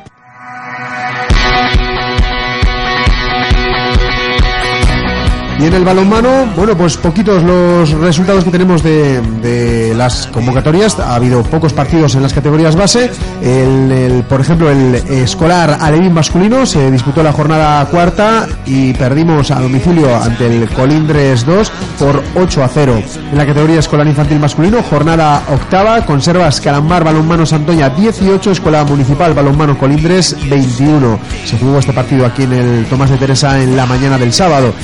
Y 5.62 5.66
en 5.66 5.74
el 5.74 5.84
balonmano, 5.84 6.46
bueno, 6.56 6.76
pues 6.76 6.96
poquitos 6.96 7.40
los 7.44 7.90
resultados 7.92 8.42
que 8.42 8.50
tenemos 8.50 8.82
de, 8.82 9.94
las 9.96 10.26
convocatorias. 10.26 10.98
Ha 10.98 11.14
habido 11.14 11.44
pocos 11.44 11.72
partidos 11.72 12.16
en 12.16 12.22
las 12.22 12.32
categorías 12.32 12.74
base. 12.74 13.12
El, 13.40 14.24
por 14.28 14.40
ejemplo, 14.40 14.68
el 14.68 14.96
escolar 14.96 15.78
alevín 15.80 16.12
masculino 16.14 16.66
se 16.66 16.90
disputó 16.90 17.22
la 17.22 17.32
jornada 17.32 17.84
cuarta 17.86 18.48
y 18.66 18.92
perdimos 18.94 19.52
a 19.52 19.60
domicilio 19.60 20.12
ante 20.20 20.48
el 20.48 20.68
Colindres 20.70 21.46
2 21.46 21.72
por 21.96 22.24
8 22.34 22.64
a 22.64 22.68
0. 22.68 23.02
En 23.30 23.38
la 23.38 23.46
categoría 23.46 23.78
escolar 23.78 24.08
infantil 24.08 24.40
masculino, 24.40 24.82
jornada 24.82 25.44
octava, 25.48 26.04
conservas 26.04 26.60
Calamar 26.60 27.04
Balonmano 27.04 27.46
Santoña 27.46 27.88
18, 27.88 28.50
Escuela 28.50 28.82
Municipal 28.82 29.32
Balonmano 29.32 29.78
Colindres 29.78 30.36
21. 30.50 31.20
Se 31.44 31.56
jugó 31.56 31.78
este 31.78 31.92
partido 31.92 32.26
aquí 32.26 32.42
en 32.42 32.52
el 32.52 32.86
Tomás 32.86 33.10
de 33.10 33.16
Teresa 33.16 33.62
en 33.62 33.76
la 33.76 33.86
mañana 33.86 34.18
del 34.18 34.32
sábado. 34.32 34.74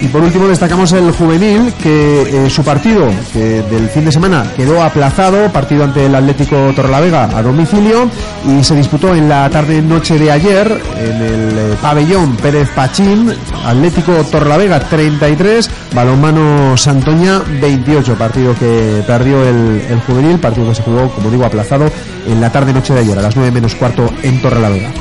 Y 0.00 0.08
por 0.08 0.22
último 0.22 0.46
destacamos 0.46 0.92
el 0.92 1.10
juvenil, 1.12 1.72
que 1.82 2.46
eh, 2.46 2.50
su 2.50 2.62
partido 2.62 3.08
del 3.34 3.88
fin 3.88 4.04
de 4.04 4.12
semana 4.12 4.44
quedó 4.54 4.82
aplazado, 4.82 5.50
partido 5.50 5.84
ante 5.84 6.06
el 6.06 6.14
Atlético 6.14 6.72
Torrelavega 6.74 7.24
a 7.24 7.42
domicilio, 7.42 8.08
y 8.44 8.62
se 8.62 8.74
disputó 8.74 9.14
en 9.14 9.28
la 9.28 9.48
tarde-noche 9.48 10.18
de 10.18 10.30
ayer 10.30 10.80
en 10.98 11.22
el 11.22 11.58
eh, 11.58 11.76
pabellón 11.80 12.36
Pérez 12.36 12.68
Pachín, 12.74 13.32
Atlético 13.64 14.12
Torrelavega 14.30 14.80
33, 14.80 15.70
Balonmano 15.94 16.76
Santoña 16.76 17.40
28, 17.60 18.16
partido 18.16 18.54
que 18.58 19.02
perdió 19.06 19.42
el, 19.48 20.00
juvenil, 20.06 20.38
partido 20.38 20.68
que 20.68 20.74
se 20.74 20.82
jugó, 20.82 21.08
como 21.08 21.30
digo, 21.30 21.44
aplazado 21.44 21.90
en 22.26 22.40
la 22.40 22.50
tarde-noche 22.50 22.92
de 22.92 23.00
ayer, 23.00 23.18
a 23.18 23.22
las 23.22 23.34
9 23.34 23.50
menos 23.50 23.74
cuarto 23.74 24.10
en 24.22 24.42
Torrelavega. 24.42 24.92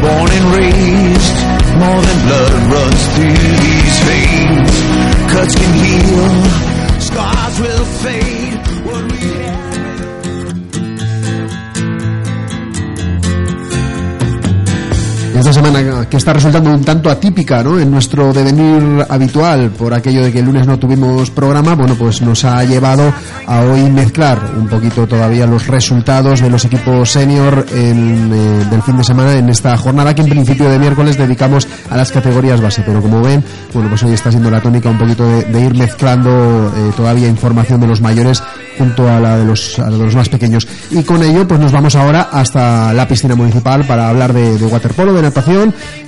Born 0.00 0.30
and 0.38 0.46
raised. 0.56 1.38
More 1.82 2.00
than 2.06 2.18
blood 2.26 2.52
runs 2.72 3.02
through 3.14 3.40
these 3.64 3.96
veins. 4.08 4.72
Cuts 5.32 5.54
can 5.54 5.72
heal, 5.82 7.00
scars 7.00 7.60
will 7.60 7.84
fade. 7.84 8.39
Esta 15.40 15.52
semana 15.54 16.06
que 16.08 16.18
está 16.18 16.34
resultando 16.34 16.70
un 16.70 16.84
tanto 16.84 17.08
atípica 17.08 17.62
¿no? 17.62 17.80
en 17.80 17.90
nuestro 17.90 18.32
devenir 18.32 19.06
habitual 19.08 19.70
por 19.70 19.94
aquello 19.94 20.22
de 20.22 20.32
que 20.32 20.40
el 20.40 20.44
lunes 20.44 20.66
no 20.66 20.78
tuvimos 20.78 21.30
programa, 21.30 21.74
bueno, 21.74 21.94
pues 21.94 22.20
nos 22.20 22.44
ha 22.44 22.62
llevado 22.64 23.12
a 23.46 23.60
hoy 23.60 23.82
mezclar 23.90 24.38
un 24.58 24.68
poquito 24.68 25.06
todavía 25.06 25.46
los 25.46 25.66
resultados 25.66 26.40
de 26.40 26.50
los 26.50 26.64
equipos 26.66 27.10
senior 27.10 27.64
en, 27.72 28.30
eh, 28.32 28.66
del 28.70 28.82
fin 28.82 28.98
de 28.98 29.04
semana 29.04 29.32
en 29.32 29.48
esta 29.48 29.76
jornada 29.76 30.14
que 30.14 30.22
en 30.22 30.28
principio 30.28 30.68
de 30.68 30.78
miércoles 30.78 31.16
dedicamos 31.16 31.66
a 31.88 31.96
las 31.96 32.12
categorías 32.12 32.60
base, 32.60 32.82
pero 32.84 33.00
como 33.00 33.22
ven, 33.22 33.42
bueno, 33.72 33.88
pues 33.88 34.02
hoy 34.02 34.12
está 34.12 34.30
siendo 34.30 34.50
la 34.50 34.60
tónica 34.60 34.90
un 34.90 34.98
poquito 34.98 35.26
de, 35.26 35.60
ir 35.60 35.74
mezclando 35.74 36.70
eh, 36.76 36.92
todavía 36.96 37.28
información 37.28 37.80
de 37.80 37.86
los 37.86 38.00
mayores 38.00 38.42
junto 38.80 39.06
a 39.06 39.20
la 39.20 39.36
de 39.36 39.44
los, 39.44 39.78
los 39.78 40.14
más 40.14 40.28
pequeños. 40.30 40.66
Y 40.90 41.02
con 41.02 41.22
ello, 41.22 41.46
pues 41.46 41.60
nos 41.60 41.70
vamos 41.70 41.94
ahora 41.96 42.28
hasta 42.32 42.94
la 42.94 43.06
piscina 43.06 43.34
municipal 43.34 43.84
para 43.86 44.08
hablar 44.08 44.32
de, 44.32 44.56
waterpolo, 44.64 45.12
de 45.12 45.22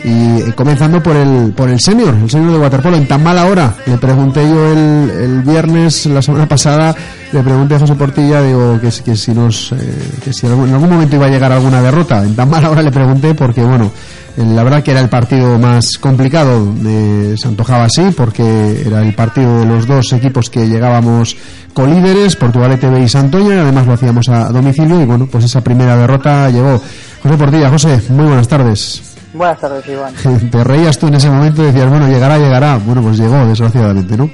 y 0.05 0.09
eh, 0.09 0.53
comenzando 0.55 1.03
por 1.03 1.17
el, 1.17 1.53
por 1.57 1.69
el 1.69 1.81
senior, 1.81 2.15
el 2.15 2.31
senior 2.31 2.53
de 2.53 2.59
waterpolo. 2.59 2.97
En 2.97 3.07
tan 3.07 3.23
mala 3.23 3.47
hora, 3.47 3.75
le 3.87 3.99
pregunté 3.99 4.49
yo 4.49 4.73
el, 4.73 5.11
el 5.11 5.43
viernes, 5.43 6.07
la 6.07 6.23
semana 6.23 6.47
pasada, 6.47 6.95
le 7.33 7.43
pregunté 7.43 7.77
a 7.77 7.79
José 7.79 7.95
Portilla, 7.95 8.43
digo, 8.43 8.79
que, 8.81 8.91
que 9.05 9.17
si 9.17 9.33
nos, 9.33 9.73
eh, 9.73 9.77
que 10.25 10.33
si 10.33 10.47
en 10.47 10.53
algún 10.53 10.91
momento 10.91 11.17
iba 11.17 11.27
a 11.27 11.31
llegar 11.31 11.53
alguna 11.53 11.83
derrota. 11.83 12.23
En 12.25 12.37
tan 12.37 12.49
mala 12.51 12.71
hora 12.71 12.83
le 12.83 12.91
pregunté 12.91 13.35
porque, 13.35 13.63
bueno, 13.63 13.91
la 14.37 14.63
verdad 14.63 14.83
que 14.83 14.93
era 14.93 15.01
el 15.01 15.09
partido 15.09 15.59
más 15.59 15.99
complicado, 15.99 16.73
de 16.75 17.37
se 17.37 17.49
antojaba 17.49 17.85
así, 17.85 18.03
porque 18.17 18.83
era 18.87 19.03
el 19.03 19.15
partido 19.15 19.61
de 19.61 19.67
los 19.67 19.87
dos 19.87 20.13
equipos 20.13 20.49
que 20.49 20.69
llegábamos 20.69 21.37
colíderes, 21.75 22.37
Portugalete 22.37 22.89
B 22.89 23.03
y 23.03 23.09
Santoña, 23.09 23.63
además 23.63 23.87
lo 23.87 23.93
hacíamos 23.95 24.29
a 24.29 24.49
domicilio 24.49 25.01
y 25.01 25.05
bueno, 25.05 25.29
pues 25.31 25.45
esa 25.45 25.63
primera 25.63 25.97
derrota 25.97 26.49
llegó. 26.51 26.81
José 27.23 27.37
Portilla, 27.37 27.71
José, 27.71 28.01
muy 28.09 28.27
buenas 28.27 28.49
tardes. 28.49 29.12
Buenas 29.33 29.59
tardes, 29.59 29.89
Iván. 29.89 30.15
Te 30.51 30.65
reías 30.65 30.99
tú 30.99 31.07
en 31.09 31.15
ese 31.15 31.31
momento 31.31 31.63
y 31.63 31.67
decías, 31.67 31.89
bueno, 31.89 32.07
llegará, 32.09 32.39
llegará. 32.39 32.79
Bueno, 32.79 33.03
pues 33.03 33.19
llegó, 33.19 33.47
desgraciadamente, 33.47 34.17
¿no? 34.17 34.29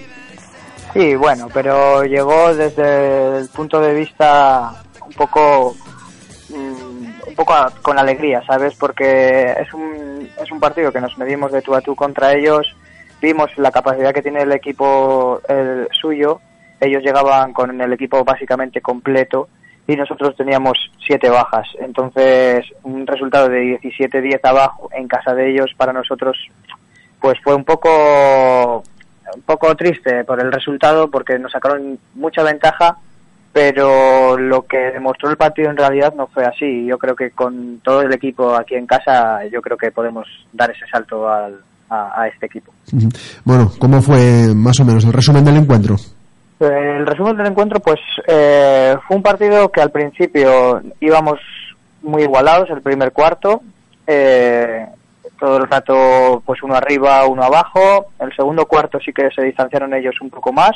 Sí, 0.92 1.14
bueno, 1.14 1.48
pero 1.52 2.04
llegó 2.04 2.54
desde 2.54 3.38
el 3.38 3.48
punto 3.48 3.80
de 3.80 3.94
vista 3.94 4.72
un 5.06 5.12
poco 5.12 5.76
mm, 6.48 7.28
un 7.28 7.34
poco 7.36 7.54
con 7.82 7.98
alegría, 7.98 8.42
¿sabes? 8.46 8.74
Porque 8.74 9.52
es 9.60 9.72
un, 9.72 10.28
es 10.42 10.50
un 10.50 10.58
partido 10.58 10.90
que 10.90 11.00
nos 11.00 11.16
medimos 11.18 11.52
de 11.52 11.62
tú 11.62 11.74
a 11.74 11.80
tú 11.80 11.94
contra 11.94 12.34
ellos, 12.34 12.66
vimos 13.20 13.50
la 13.58 13.70
capacidad 13.70 14.12
que 14.12 14.22
tiene 14.22 14.42
el 14.42 14.52
equipo 14.52 15.40
el 15.48 15.86
suyo, 15.92 16.40
ellos 16.80 17.02
llegaban 17.02 17.52
con 17.52 17.80
el 17.80 17.92
equipo 17.92 18.24
básicamente 18.24 18.80
completo 18.80 19.48
y 19.88 19.96
nosotros 19.96 20.36
teníamos 20.36 20.78
siete 21.04 21.30
bajas. 21.30 21.66
Entonces, 21.80 22.66
un 22.82 23.06
resultado 23.06 23.48
de 23.48 23.80
17-10 23.80 24.40
abajo 24.42 24.90
en 24.94 25.08
casa 25.08 25.34
de 25.34 25.50
ellos 25.50 25.70
para 25.78 25.94
nosotros, 25.94 26.36
pues 27.18 27.38
fue 27.42 27.54
un 27.54 27.64
poco, 27.64 28.82
un 29.34 29.42
poco 29.46 29.74
triste 29.74 30.24
por 30.24 30.40
el 30.40 30.52
resultado 30.52 31.10
porque 31.10 31.38
nos 31.38 31.52
sacaron 31.52 31.98
mucha 32.14 32.42
ventaja, 32.42 32.98
pero 33.50 34.36
lo 34.36 34.66
que 34.66 34.76
demostró 34.92 35.30
el 35.30 35.38
partido 35.38 35.70
en 35.70 35.78
realidad 35.78 36.12
no 36.14 36.26
fue 36.26 36.44
así. 36.44 36.84
Yo 36.84 36.98
creo 36.98 37.16
que 37.16 37.30
con 37.30 37.80
todo 37.82 38.02
el 38.02 38.12
equipo 38.12 38.54
aquí 38.54 38.74
en 38.74 38.86
casa, 38.86 39.46
yo 39.46 39.62
creo 39.62 39.78
que 39.78 39.90
podemos 39.90 40.28
dar 40.52 40.70
ese 40.70 40.86
salto 40.92 41.26
al, 41.26 41.62
a, 41.88 42.20
a 42.20 42.28
este 42.28 42.44
equipo. 42.44 42.74
Bueno, 43.42 43.72
¿cómo 43.78 44.02
fue 44.02 44.52
más 44.54 44.78
o 44.80 44.84
menos 44.84 45.02
el 45.06 45.14
resumen 45.14 45.46
del 45.46 45.56
encuentro? 45.56 45.96
El 46.60 47.06
resumen 47.06 47.36
del 47.36 47.46
encuentro, 47.46 47.78
pues 47.80 48.00
eh, 48.26 48.96
fue 49.06 49.16
un 49.16 49.22
partido 49.22 49.70
que 49.70 49.80
al 49.80 49.90
principio 49.90 50.82
íbamos 51.00 51.38
muy 52.02 52.22
igualados, 52.22 52.68
el 52.70 52.82
primer 52.82 53.12
cuarto, 53.12 53.62
eh, 54.06 54.86
todo 55.38 55.58
el 55.58 55.68
rato 55.68 56.42
pues 56.44 56.62
uno 56.62 56.74
arriba, 56.74 57.26
uno 57.26 57.44
abajo, 57.44 58.06
el 58.18 58.34
segundo 58.34 58.66
cuarto 58.66 58.98
sí 58.98 59.12
que 59.12 59.30
se 59.30 59.42
distanciaron 59.42 59.94
ellos 59.94 60.20
un 60.20 60.30
poco 60.30 60.52
más 60.52 60.72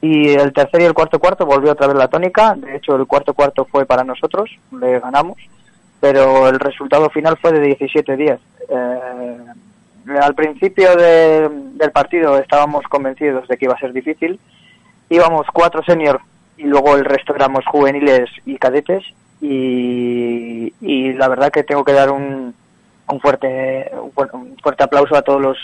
y 0.00 0.28
el 0.30 0.52
tercer 0.52 0.82
y 0.82 0.84
el 0.84 0.94
cuarto 0.94 1.18
cuarto 1.18 1.44
volvió 1.44 1.72
otra 1.72 1.88
vez 1.88 1.96
la 1.96 2.08
tónica, 2.08 2.54
de 2.54 2.76
hecho 2.76 2.94
el 2.94 3.06
cuarto 3.06 3.34
cuarto 3.34 3.64
fue 3.64 3.84
para 3.84 4.04
nosotros, 4.04 4.50
le 4.78 5.00
ganamos, 5.00 5.38
pero 6.00 6.48
el 6.48 6.60
resultado 6.60 7.10
final 7.10 7.36
fue 7.38 7.52
de 7.52 7.76
17-10. 7.76 8.38
Eh, 8.68 9.36
al 10.20 10.34
principio 10.34 10.94
del 10.96 11.90
partido 11.92 12.38
estábamos 12.38 12.84
convencidos 12.84 13.48
de 13.48 13.56
que 13.56 13.64
iba 13.64 13.74
a 13.74 13.80
ser 13.80 13.92
difícil, 13.92 14.38
íbamos 15.10 15.46
cuatro 15.52 15.82
senior 15.82 16.20
y 16.56 16.64
luego 16.64 16.96
el 16.96 17.04
resto 17.04 17.34
éramos 17.34 17.64
juveniles 17.66 18.28
y 18.44 18.56
cadetes 18.56 19.04
y, 19.40 21.12
la 21.14 21.28
verdad 21.28 21.50
que 21.50 21.64
tengo 21.64 21.84
que 21.84 21.92
dar 21.92 22.10
un, 22.10 22.54
un 23.08 23.20
fuerte 23.20 23.90
un 24.16 24.56
fuerte 24.62 24.84
aplauso 24.84 25.16
a 25.16 25.22
todos 25.22 25.40
los 25.40 25.58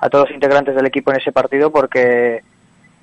a 0.00 0.08
todos 0.08 0.26
los 0.26 0.34
integrantes 0.34 0.74
del 0.74 0.86
equipo 0.86 1.10
en 1.10 1.18
ese 1.18 1.32
partido 1.32 1.70
porque 1.70 2.42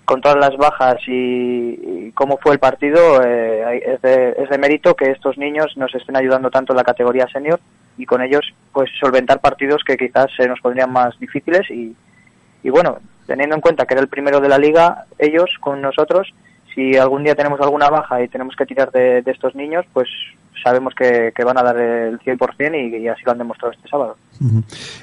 con 0.05 0.21
todas 0.21 0.37
las 0.37 0.55
bajas 0.57 0.97
y, 1.07 2.11
cómo 2.11 2.37
fue 2.37 2.53
el 2.53 2.59
partido 2.59 3.21
eh, 3.23 3.81
es, 3.85 4.01
de, 4.01 4.35
es 4.37 4.49
de 4.49 4.57
mérito 4.57 4.95
que 4.95 5.11
estos 5.11 5.37
niños 5.37 5.75
nos 5.77 5.93
estén 5.95 6.15
ayudando 6.15 6.49
tanto 6.49 6.73
en 6.73 6.77
la 6.77 6.83
categoría 6.83 7.27
senior 7.27 7.59
y 7.97 8.05
con 8.05 8.21
ellos 8.21 8.53
pues 8.71 8.89
solventar 8.99 9.39
partidos 9.39 9.83
que 9.83 9.97
quizás 9.97 10.27
se 10.35 10.47
nos 10.47 10.59
pondrían 10.59 10.91
más 10.91 11.17
difíciles 11.19 11.69
y, 11.69 11.95
y 12.63 12.69
bueno 12.69 12.99
teniendo 13.25 13.55
en 13.55 13.61
cuenta 13.61 13.85
que 13.85 13.93
era 13.93 14.01
el 14.01 14.07
primero 14.07 14.39
de 14.39 14.49
la 14.49 14.57
liga, 14.57 15.05
ellos 15.17 15.49
con 15.59 15.81
nosotros, 15.81 16.33
si 16.73 16.97
algún 16.97 17.23
día 17.23 17.35
tenemos 17.35 17.59
alguna 17.61 17.89
baja 17.89 18.21
y 18.21 18.27
tenemos 18.27 18.55
que 18.55 18.65
tirar 18.65 18.91
de, 18.91 19.21
de 19.21 19.31
estos 19.31 19.55
niños, 19.55 19.85
pues 19.93 20.09
sabemos 20.63 20.93
que, 20.95 21.31
van 21.43 21.57
a 21.57 21.63
dar 21.63 21.77
el 21.77 22.19
100% 22.19 22.39
y, 22.73 23.03
y 23.03 23.07
así 23.07 23.21
lo 23.25 23.31
han 23.31 23.37
demostrado 23.37 23.73
este 23.73 23.87
sábado. 23.87 24.15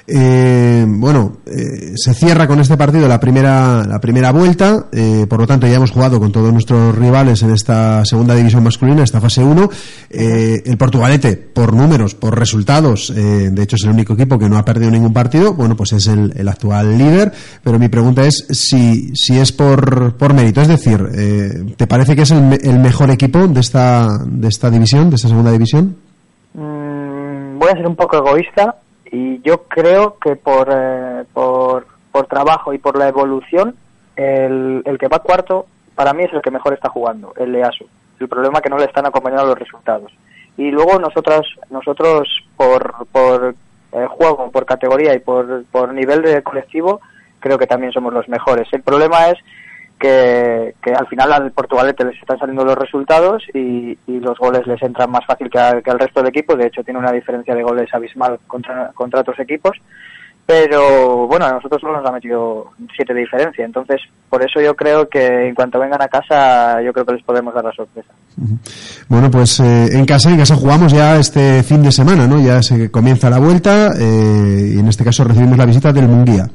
Eh, 0.05 0.85
bueno, 0.87 1.37
eh, 1.45 1.93
se 1.95 2.13
cierra 2.13 2.47
con 2.47 2.59
este 2.59 2.77
partido 2.77 3.07
la 3.07 3.19
primera, 3.19 3.83
la 3.83 3.99
primera 3.99 4.31
vuelta, 4.31 4.87
eh, 4.91 5.25
por 5.27 5.39
lo 5.39 5.47
tanto 5.47 5.65
ya 5.65 5.75
hemos 5.75 5.91
jugado 5.91 6.19
con 6.19 6.31
todos 6.31 6.51
nuestros 6.51 6.95
rivales 6.95 7.41
en 7.41 7.51
esta 7.51 8.05
segunda 8.05 8.35
división 8.35 8.63
masculina, 8.63 9.03
esta 9.03 9.21
fase 9.21 9.43
1. 9.43 9.69
el 10.09 10.77
Portugalete, 10.77 11.35
por 11.37 11.73
números, 11.73 12.15
por 12.15 12.37
resultados, 12.37 13.13
de 13.13 13.63
hecho 13.63 13.75
es 13.75 13.83
el 13.83 13.91
único 13.91 14.13
equipo 14.13 14.37
que 14.37 14.49
no 14.49 14.57
ha 14.57 14.65
perdido 14.65 14.91
ningún 14.91 15.13
partido, 15.13 15.53
bueno, 15.53 15.75
pues 15.75 15.93
es 15.93 16.07
el, 16.07 16.47
actual 16.47 16.97
líder, 16.97 17.31
pero 17.63 17.79
mi 17.79 17.87
pregunta 17.87 18.25
es 18.25 18.45
si, 18.49 19.15
si 19.15 19.39
es 19.39 19.51
por, 19.51 20.15
por 20.17 20.33
mérito, 20.33 20.61
es 20.61 20.67
decir, 20.67 21.73
¿te 21.75 21.87
parece 21.87 22.15
que 22.15 22.23
es 22.23 22.31
el, 22.31 22.59
el, 22.61 22.79
mejor 22.79 23.09
equipo 23.09 23.47
de 23.47 23.59
esta, 23.59 24.07
de 24.25 24.47
esta 24.47 24.69
división, 24.69 25.09
de 25.09 25.15
esta 25.15 25.29
segunda 25.29 25.42
división? 25.51 25.95
Mm, 26.53 27.59
voy 27.59 27.69
a 27.69 27.73
ser 27.73 27.87
un 27.87 27.95
poco 27.95 28.17
egoísta 28.17 28.75
y 29.11 29.41
yo 29.41 29.63
creo 29.63 30.17
que 30.19 30.35
por, 30.35 30.69
eh, 30.71 31.23
por, 31.33 31.87
por, 32.11 32.27
trabajo 32.27 32.73
y 32.73 32.77
por 32.77 32.97
la 32.97 33.07
evolución, 33.07 33.75
el, 34.15 34.81
el, 34.85 34.97
que 34.97 35.07
va 35.07 35.19
cuarto 35.19 35.67
para 35.95 36.13
mí 36.13 36.23
es 36.23 36.33
el 36.33 36.41
que 36.41 36.51
mejor 36.51 36.73
está 36.73 36.89
jugando, 36.89 37.33
el 37.37 37.55
EASU. 37.55 37.85
El 38.19 38.27
problema 38.27 38.59
es 38.59 38.63
que 38.63 38.69
no 38.69 38.77
le 38.77 38.85
están 38.85 39.05
acompañando 39.05 39.47
los 39.47 39.59
resultados. 39.59 40.11
Y 40.57 40.71
luego 40.71 40.99
nosotras, 40.99 41.41
nosotros 41.69 42.27
por, 42.55 43.07
por 43.11 43.55
eh, 43.91 44.07
juego, 44.09 44.51
por 44.51 44.65
categoría 44.65 45.13
y 45.13 45.19
por, 45.19 45.65
por 45.65 45.93
nivel 45.93 46.21
de 46.21 46.41
colectivo, 46.43 47.01
creo 47.39 47.57
que 47.57 47.67
también 47.67 47.91
somos 47.91 48.13
los 48.13 48.27
mejores. 48.29 48.67
El 48.71 48.81
problema 48.81 49.29
es 49.29 49.37
que, 50.03 50.93
al 50.93 51.07
final 51.07 51.31
al 51.31 51.51
Portugalete 51.51 52.03
les 52.03 52.19
están 52.19 52.37
saliendo 52.37 52.65
los 52.65 52.77
resultados 52.77 53.41
y, 53.53 53.97
y 54.05 54.19
los 54.19 54.37
goles 54.37 54.67
les 54.67 54.81
entran 54.83 55.09
más 55.09 55.25
fácil 55.25 55.49
que, 55.49 55.57
a- 55.59 55.81
que 55.81 55.89
al 55.91 55.99
resto 55.99 56.19
del 56.19 56.29
equipo. 56.29 56.55
De 56.55 56.67
hecho, 56.67 56.83
tiene 56.83 56.99
una 56.99 57.11
diferencia 57.11 57.55
de 57.55 57.63
goles 57.63 57.87
abismal 57.93 58.37
contra, 58.47 58.91
contra 58.93 59.21
otros 59.21 59.39
equipos. 59.39 59.77
Pero 60.45 61.25
bueno, 61.25 61.45
a 61.45 61.53
nosotros 61.53 61.79
solo 61.79 61.97
nos 62.01 62.05
ha 62.05 62.11
metido 62.11 62.71
siete 62.93 63.13
de 63.13 63.21
diferencia. 63.21 63.63
Entonces, 63.63 64.01
por 64.29 64.43
eso 64.43 64.59
yo 64.59 64.75
creo 64.75 65.07
que 65.07 65.47
en 65.47 65.55
cuanto 65.55 65.79
vengan 65.79 66.01
a 66.01 66.09
casa, 66.09 66.81
yo 66.81 66.91
creo 66.91 67.05
que 67.05 67.13
les 67.13 67.23
podemos 67.23 67.53
dar 67.53 67.63
la 67.63 67.71
sorpresa. 67.71 68.09
Bueno, 69.07 69.31
pues 69.31 69.61
eh, 69.61 69.87
en 69.93 70.05
casa, 70.05 70.29
en 70.31 70.37
casa 70.39 70.55
jugamos 70.57 70.91
ya 70.91 71.15
este 71.17 71.63
fin 71.63 71.81
de 71.81 71.93
semana, 71.93 72.27
¿no? 72.27 72.41
Ya 72.41 72.61
se 72.61 72.91
comienza 72.91 73.29
la 73.29 73.39
vuelta 73.39 73.91
eh, 73.97 74.71
y 74.75 74.79
en 74.79 74.87
este 74.89 75.05
caso 75.05 75.23
recibimos 75.23 75.57
la 75.57 75.65
visita 75.65 75.93
del 75.93 76.09
Munguía. 76.09 76.45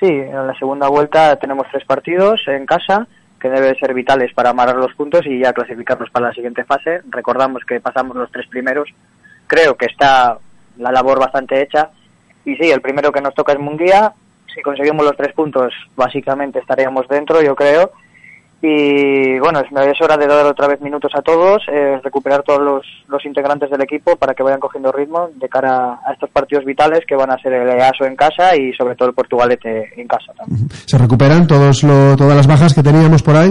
Sí, 0.00 0.08
en 0.08 0.46
la 0.46 0.54
segunda 0.58 0.88
vuelta 0.88 1.36
tenemos 1.36 1.66
tres 1.70 1.84
partidos 1.84 2.42
en 2.48 2.66
casa 2.66 3.06
que 3.40 3.48
deben 3.48 3.76
ser 3.78 3.94
vitales 3.94 4.32
para 4.34 4.50
amarrar 4.50 4.76
los 4.76 4.94
puntos 4.94 5.24
y 5.26 5.38
ya 5.38 5.52
clasificarnos 5.52 6.10
para 6.10 6.28
la 6.28 6.34
siguiente 6.34 6.64
fase. 6.64 7.00
Recordamos 7.08 7.64
que 7.64 7.80
pasamos 7.80 8.16
los 8.16 8.30
tres 8.30 8.46
primeros. 8.48 8.88
Creo 9.46 9.76
que 9.76 9.86
está 9.86 10.38
la 10.78 10.92
labor 10.92 11.18
bastante 11.18 11.62
hecha. 11.62 11.90
Y 12.44 12.56
sí, 12.56 12.70
el 12.70 12.80
primero 12.80 13.12
que 13.12 13.20
nos 13.20 13.34
toca 13.34 13.52
es 13.52 13.58
Munguía. 13.58 14.12
Si 14.54 14.62
conseguimos 14.62 15.04
los 15.04 15.16
tres 15.16 15.32
puntos, 15.34 15.72
básicamente 15.96 16.58
estaríamos 16.58 17.08
dentro, 17.08 17.42
yo 17.42 17.54
creo. 17.54 17.92
Y 18.62 19.38
bueno, 19.38 19.60
es, 19.60 20.00
hora 20.00 20.16
de 20.16 20.26
dar 20.26 20.46
otra 20.46 20.66
vez 20.66 20.80
minutos 20.80 21.12
a 21.14 21.20
todos, 21.22 21.62
eh, 21.70 22.00
recuperar 22.02 22.42
todos 22.42 22.60
los, 22.60 22.86
los 23.06 23.24
integrantes 23.26 23.70
del 23.70 23.82
equipo 23.82 24.16
para 24.16 24.34
que 24.34 24.42
vayan 24.42 24.60
cogiendo 24.60 24.90
ritmo 24.90 25.28
de 25.34 25.48
cara 25.48 26.00
a 26.06 26.12
estos 26.12 26.30
partidos 26.30 26.64
vitales 26.64 27.00
que 27.06 27.14
van 27.16 27.30
a 27.30 27.38
ser 27.38 27.52
el 27.52 27.68
EASO 27.68 28.06
en 28.06 28.16
casa 28.16 28.56
y 28.56 28.72
sobre 28.72 28.96
todo 28.96 29.10
el 29.10 29.14
Portugalete 29.14 29.92
en 29.96 30.08
casa 30.08 30.32
también. 30.36 30.68
¿Se 30.70 30.96
recuperan 30.96 31.46
todos 31.46 31.82
lo- 31.82 32.16
todas 32.16 32.34
las 32.36 32.46
bajas 32.46 32.74
que 32.74 32.82
teníamos 32.82 33.22
por 33.22 33.36
ahí? 33.36 33.50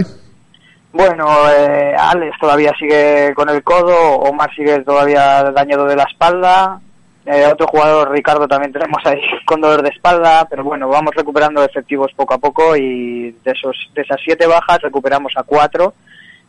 Bueno, 0.92 1.26
eh, 1.56 1.94
Alex 1.96 2.36
todavía 2.40 2.72
sigue 2.78 3.32
con 3.34 3.48
el 3.50 3.62
codo, 3.62 4.16
Omar 4.20 4.50
sigue 4.56 4.80
todavía 4.80 5.44
dañado 5.52 5.84
de 5.86 5.94
la 5.96 6.04
espalda, 6.04 6.80
eh, 7.26 7.44
otro 7.52 7.66
jugador, 7.66 8.10
Ricardo, 8.12 8.46
también 8.46 8.72
tenemos 8.72 9.04
ahí 9.04 9.20
con 9.46 9.60
dolor 9.60 9.82
de 9.82 9.90
espalda, 9.90 10.46
pero 10.48 10.62
bueno, 10.62 10.88
vamos 10.88 11.14
recuperando 11.14 11.62
efectivos 11.64 12.12
poco 12.14 12.34
a 12.34 12.38
poco 12.38 12.76
y 12.76 13.32
de 13.44 13.50
esos 13.50 13.76
de 13.94 14.02
esas 14.02 14.20
siete 14.24 14.46
bajas 14.46 14.80
recuperamos 14.80 15.32
a 15.36 15.42
cuatro, 15.42 15.94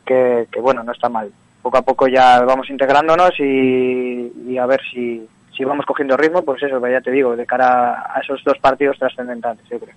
que, 0.05 0.47
que 0.51 0.61
bueno, 0.61 0.83
no 0.83 0.91
está 0.91 1.09
mal. 1.09 1.31
Poco 1.61 1.79
a 1.79 1.81
poco 1.81 2.07
ya 2.07 2.41
vamos 2.41 2.69
integrándonos 2.69 3.31
y, 3.39 4.31
y 4.47 4.57
a 4.57 4.65
ver 4.67 4.79
si, 4.93 5.27
si 5.57 5.65
vamos 5.65 5.85
cogiendo 5.85 6.15
ritmo, 6.15 6.43
pues 6.43 6.61
eso, 6.61 6.79
ya 6.87 7.01
te 7.01 7.11
digo, 7.11 7.35
de 7.35 7.45
cara 7.45 8.03
a 8.13 8.19
esos 8.21 8.41
dos 8.45 8.57
partidos 8.61 8.97
trascendentales, 8.99 9.63
yo 9.69 9.79
creo. 9.79 9.95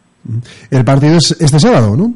El 0.70 0.84
partido 0.84 1.18
es 1.18 1.32
este 1.38 1.60
sábado, 1.60 1.94
¿no? 1.94 2.14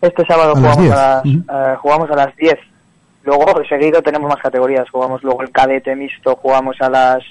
Este 0.00 0.24
sábado 0.24 0.52
A 0.54 0.60
las 0.60 0.76
jugamos, 0.76 0.82
10. 0.82 0.92
a 0.92 0.96
las, 0.96 1.26
eh, 1.26 1.76
jugamos 1.80 2.10
a 2.10 2.14
las 2.14 2.36
10. 2.36 2.54
Luego, 3.24 3.46
seguido, 3.68 4.00
tenemos 4.00 4.30
más 4.30 4.40
categorías. 4.40 4.88
Jugamos 4.90 5.22
luego 5.24 5.42
el 5.42 5.50
cadete 5.50 5.94
mixto, 5.96 6.36
jugamos 6.36 6.76
a 6.80 6.88
las 6.88 7.24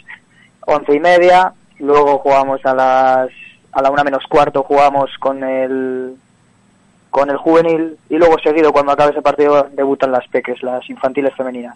once 0.68 0.94
y 0.96 1.00
media. 1.00 1.52
Luego 1.80 2.20
jugamos 2.20 2.60
a 2.66 2.74
las 2.76 3.30
a 3.72 3.82
la 3.82 3.92
una 3.92 4.04
menos 4.04 4.24
cuarto, 4.30 4.64
jugamos 4.64 5.10
con 5.20 5.44
el 5.44 6.16
con 7.10 7.30
el 7.30 7.38
juvenil. 7.38 7.98
Y 8.10 8.16
luego, 8.16 8.36
seguido, 8.44 8.72
cuando 8.72 8.92
acabe 8.92 9.12
ese 9.12 9.22
partido, 9.22 9.68
debutan 9.76 10.12
las 10.12 10.28
peques, 10.28 10.62
las 10.62 10.88
infantiles 10.90 11.34
femeninas. 11.36 11.76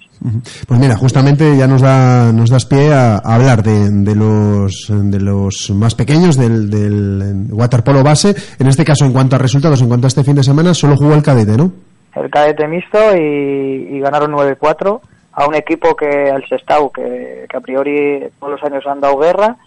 Pues 0.67 0.79
mira, 0.79 0.95
justamente 0.95 1.57
ya 1.57 1.67
nos 1.67 1.81
da 1.81 2.31
nos 2.31 2.49
das 2.49 2.65
pie 2.65 2.93
a, 2.93 3.15
a 3.15 3.35
hablar 3.35 3.63
de, 3.63 3.89
de 3.89 4.15
los 4.15 4.87
de 4.89 5.19
los 5.19 5.71
más 5.71 5.95
pequeños 5.95 6.37
del, 6.37 6.69
del 6.69 7.47
waterpolo 7.51 8.03
base. 8.03 8.35
En 8.59 8.67
este 8.67 8.83
caso, 8.83 9.05
en 9.05 9.13
cuanto 9.13 9.35
a 9.35 9.39
resultados, 9.39 9.81
en 9.81 9.87
cuanto 9.87 10.07
a 10.07 10.09
este 10.09 10.23
fin 10.23 10.35
de 10.35 10.43
semana, 10.43 10.73
solo 10.73 10.95
jugó 10.97 11.13
el 11.13 11.23
cadete, 11.23 11.57
¿no? 11.57 11.71
el 12.15 12.29
cadete 12.29 12.67
mixto 12.67 13.15
y, 13.15 13.95
y 13.95 13.99
ganaron 14.01 14.33
9-4 14.33 14.99
a 15.33 15.47
un 15.47 15.55
equipo 15.55 15.95
que 15.95 16.29
al 16.29 16.47
Sestao 16.47 16.91
que, 16.91 17.45
que 17.49 17.57
a 17.57 17.61
priori 17.61 18.29
todos 18.39 18.53
los 18.53 18.63
años 18.63 18.85
han 18.85 18.99
dado 18.99 19.17
guerra 19.17 19.57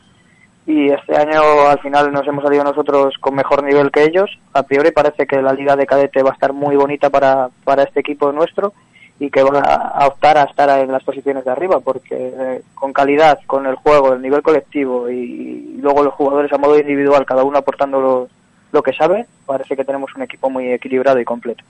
y 0.66 0.88
este 0.90 1.16
año 1.16 1.42
al 1.68 1.78
final 1.80 2.12
nos 2.12 2.26
hemos 2.26 2.42
salido 2.42 2.64
nosotros 2.64 3.14
con 3.18 3.34
mejor 3.34 3.62
nivel 3.62 3.90
que 3.90 4.04
ellos. 4.04 4.30
A 4.54 4.62
priori 4.62 4.92
parece 4.92 5.26
que 5.26 5.42
la 5.42 5.52
liga 5.52 5.76
de 5.76 5.86
cadete 5.86 6.22
va 6.22 6.30
a 6.30 6.34
estar 6.34 6.52
muy 6.52 6.76
bonita 6.76 7.10
para, 7.10 7.50
para 7.64 7.82
este 7.82 8.00
equipo 8.00 8.32
nuestro 8.32 8.72
y 9.20 9.30
que 9.30 9.42
va 9.42 9.60
a 9.60 10.06
optar 10.06 10.38
a 10.38 10.44
estar 10.44 10.80
en 10.80 10.90
las 10.90 11.04
posiciones 11.04 11.44
de 11.44 11.50
arriba 11.50 11.80
porque 11.80 12.16
eh, 12.16 12.62
con 12.74 12.92
calidad, 12.92 13.38
con 13.46 13.66
el 13.66 13.76
juego, 13.76 14.14
el 14.14 14.22
nivel 14.22 14.42
colectivo 14.42 15.08
y, 15.08 15.76
y 15.76 15.78
luego 15.80 16.02
los 16.02 16.14
jugadores 16.14 16.52
a 16.52 16.58
modo 16.58 16.78
individual 16.78 17.26
cada 17.26 17.44
uno 17.44 17.58
aportando 17.58 18.00
lo, 18.00 18.28
lo 18.74 18.82
que 18.82 18.92
sabe 18.92 19.24
parece 19.46 19.74
que 19.76 19.84
tenemos 19.84 20.10
un 20.16 20.22
equipo 20.22 20.50
muy 20.50 20.70
equilibrado 20.72 21.18
y 21.20 21.24
completo. 21.24 21.64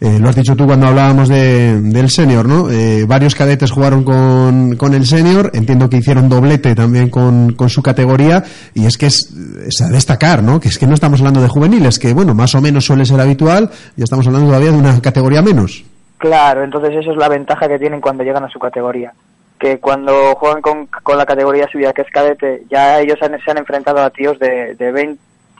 Eh, 0.00 0.18
lo 0.18 0.28
has 0.28 0.36
dicho 0.36 0.54
tú 0.56 0.66
cuando 0.66 0.88
hablábamos 0.88 1.28
de, 1.28 1.80
del 1.80 2.10
senior, 2.10 2.46
¿no? 2.46 2.70
Eh, 2.70 3.04
varios 3.06 3.34
cadetes 3.34 3.70
jugaron 3.70 4.02
con, 4.04 4.76
con 4.76 4.92
el 4.92 5.06
senior, 5.06 5.50
entiendo 5.54 5.88
que 5.88 5.98
hicieron 5.98 6.28
doblete 6.28 6.74
también 6.74 7.08
con, 7.08 7.52
con 7.54 7.68
su 7.70 7.82
categoría, 7.82 8.42
y 8.74 8.84
es 8.86 8.98
que 8.98 9.06
es, 9.06 9.32
es 9.66 9.80
a 9.80 9.88
destacar, 9.88 10.42
¿no? 10.42 10.58
Que 10.60 10.68
es 10.68 10.78
que 10.78 10.86
no 10.86 10.94
estamos 10.94 11.20
hablando 11.20 11.40
de 11.40 11.48
juveniles, 11.48 11.98
que 11.98 12.12
bueno, 12.12 12.34
más 12.34 12.54
o 12.54 12.60
menos 12.60 12.84
suele 12.84 13.04
ser 13.06 13.20
habitual, 13.20 13.70
ya 13.96 14.04
estamos 14.04 14.26
hablando 14.26 14.48
todavía 14.48 14.72
de 14.72 14.78
una 14.78 15.00
categoría 15.00 15.40
menos. 15.42 15.84
Claro, 16.18 16.64
entonces 16.64 16.90
eso 16.96 17.12
es 17.12 17.16
la 17.16 17.28
ventaja 17.28 17.68
que 17.68 17.78
tienen 17.78 18.00
cuando 18.00 18.24
llegan 18.24 18.44
a 18.44 18.48
su 18.48 18.58
categoría. 18.58 19.12
Que 19.58 19.78
cuando 19.78 20.34
juegan 20.34 20.60
con, 20.60 20.86
con 21.04 21.16
la 21.16 21.24
categoría 21.26 21.68
suya, 21.70 21.92
que 21.92 22.02
es 22.02 22.08
cadete, 22.12 22.62
ya 22.68 22.98
ellos 23.00 23.16
han- 23.22 23.38
se 23.44 23.50
han 23.50 23.58
enfrentado 23.58 24.00
a 24.02 24.10
tíos 24.10 24.36
de, 24.40 24.74
de 24.76 24.90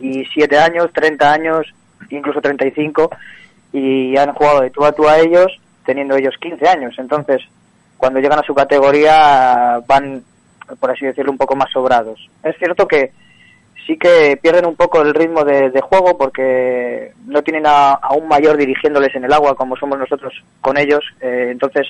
27 0.03 0.59
años, 0.59 0.91
30 0.93 1.33
años, 1.33 1.67
incluso 2.11 2.41
35, 2.41 3.11
y 3.73 4.17
han 4.17 4.33
jugado 4.33 4.63
de 4.63 4.71
tú 4.71 4.85
a 4.85 4.93
tú 4.93 5.09
a 5.09 5.19
ellos, 5.19 5.61
teniendo 5.85 6.17
ellos 6.17 6.35
15 6.41 6.69
años. 6.69 6.95
Entonces, 6.99 7.43
cuando 7.97 8.21
llegan 8.21 8.41
a 8.41 8.45
su 8.45 8.55
categoría, 8.55 9.81
van, 9.87 10.23
por 10.79 10.91
así 10.91 11.07
decirlo, 11.07 11.33
un 11.33 11.39
poco 11.39 11.57
más 11.57 11.71
sobrados. 11.71 12.29
Es 12.43 12.57
cierto 12.59 12.87
que 12.87 13.13
sí 13.87 13.97
que 13.97 14.39
pierden 14.41 14.67
un 14.67 14.77
poco 14.77 15.01
el 15.03 15.15
ritmo 15.15 15.45
de, 15.45 15.71
de 15.71 15.81
juego 15.81 16.17
porque 16.17 17.13
no 17.27 17.43
tienen 17.43 17.67
a, 17.67 17.93
a 17.93 18.13
un 18.15 18.29
mayor 18.29 18.57
dirigiéndoles 18.57 19.15
en 19.15 19.25
el 19.25 19.33
agua 19.33 19.57
como 19.57 19.77
somos 19.77 19.99
nosotros 19.99 20.33
con 20.61 20.77
ellos. 20.77 21.05
Eh, 21.21 21.49
entonces, 21.51 21.87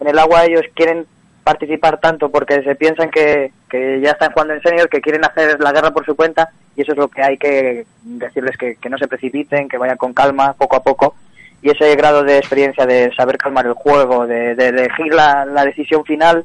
en 0.00 0.08
el 0.08 0.18
agua 0.18 0.44
ellos 0.44 0.62
quieren 0.74 1.06
participar 1.44 2.00
tanto 2.00 2.30
porque 2.30 2.62
se 2.62 2.74
piensan 2.74 3.10
que, 3.10 3.52
que 3.68 4.00
ya 4.00 4.12
están 4.12 4.32
jugando 4.32 4.54
en 4.54 4.62
senior, 4.62 4.88
que 4.88 5.00
quieren 5.02 5.24
hacer 5.24 5.60
la 5.60 5.72
guerra 5.72 5.90
por 5.92 6.04
su 6.06 6.16
cuenta 6.16 6.48
y 6.74 6.80
eso 6.82 6.92
es 6.92 6.98
lo 6.98 7.08
que 7.08 7.22
hay 7.22 7.36
que 7.36 7.86
decirles 8.02 8.56
que, 8.56 8.76
que 8.76 8.88
no 8.88 8.96
se 8.98 9.06
precipiten, 9.06 9.68
que 9.68 9.76
vayan 9.78 9.98
con 9.98 10.14
calma, 10.14 10.54
poco 10.54 10.76
a 10.76 10.82
poco. 10.82 11.14
Y 11.62 11.70
ese 11.70 11.94
grado 11.96 12.24
de 12.24 12.38
experiencia 12.38 12.84
de 12.86 13.14
saber 13.14 13.38
calmar 13.38 13.66
el 13.66 13.74
juego, 13.74 14.26
de, 14.26 14.54
de 14.54 14.68
elegir 14.68 15.14
la, 15.14 15.44
la 15.44 15.64
decisión 15.64 16.04
final 16.04 16.44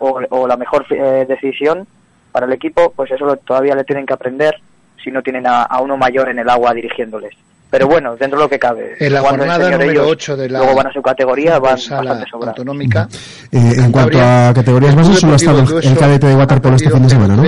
o, 0.00 0.20
o 0.30 0.46
la 0.46 0.56
mejor 0.56 0.86
eh, 0.90 1.24
decisión 1.28 1.86
para 2.32 2.46
el 2.46 2.52
equipo, 2.52 2.92
pues 2.94 3.10
eso 3.10 3.24
lo- 3.24 3.36
todavía 3.36 3.74
le 3.74 3.84
tienen 3.84 4.06
que 4.06 4.14
aprender 4.14 4.56
si 5.02 5.10
no 5.10 5.22
tienen 5.22 5.46
a, 5.46 5.62
a 5.62 5.80
uno 5.80 5.96
mayor 5.96 6.28
en 6.28 6.38
el 6.38 6.48
agua 6.48 6.72
dirigiéndoles. 6.74 7.34
Pero 7.72 7.88
bueno, 7.88 8.14
dentro 8.16 8.38
de 8.38 8.44
lo 8.44 8.50
que 8.50 8.58
cabe. 8.58 8.96
En 9.00 9.14
la 9.14 9.20
jugando 9.20 9.44
jornada 9.44 9.70
número 9.70 9.92
ellos, 9.92 10.06
8 10.10 10.36
de 10.36 10.50
la 10.50 10.58
luego 10.58 10.74
van 10.76 10.88
a 10.88 10.92
su 10.92 11.00
categoría, 11.00 11.58
van 11.58 11.72
bastante 11.72 12.26
autonómica. 12.30 13.08
Eh, 13.50 13.72
en 13.78 13.90
cuanto 13.90 14.18
a 14.20 14.52
categorías 14.54 14.94
bases, 14.94 15.18
solo 15.18 15.32
ha 15.32 15.36
estado 15.36 15.60
el, 15.60 15.86
el 15.86 15.96
cadete 15.96 16.26
de 16.26 16.36
waterpolo 16.36 16.76
este 16.76 16.90
fin 16.90 17.02
de 17.02 17.08
semana, 17.08 17.34
¿no? 17.34 17.44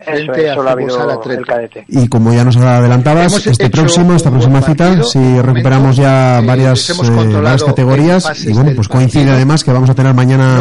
Eso, 0.00 0.10
Eso 0.12 0.24
frente 0.32 0.44
es, 0.46 0.50
a 0.50 0.54
solo 0.54 0.68
ha 0.68 0.72
habido 0.72 0.94
Fútbol 0.98 1.10
Atleti. 1.10 1.44
cadete. 1.44 1.84
Y 1.88 2.08
como 2.08 2.32
ya 2.32 2.44
nos 2.44 2.56
adelantabas, 2.56 3.26
Hemos 3.32 3.46
este 3.46 3.70
próximo, 3.70 4.14
esta 4.14 4.30
próxima 4.30 4.62
cita, 4.62 5.02
si 5.02 5.40
recuperamos 5.40 5.96
ya 5.96 6.40
varias, 6.44 6.90
eh, 6.90 6.94
varias 7.32 7.62
categorías 7.64 8.46
y 8.46 8.52
bueno, 8.52 8.72
pues 8.74 8.88
coincide 8.88 9.20
partido. 9.22 9.36
además 9.36 9.64
que 9.64 9.72
vamos 9.72 9.90
a 9.90 9.94
tener 9.94 10.14
mañana 10.14 10.58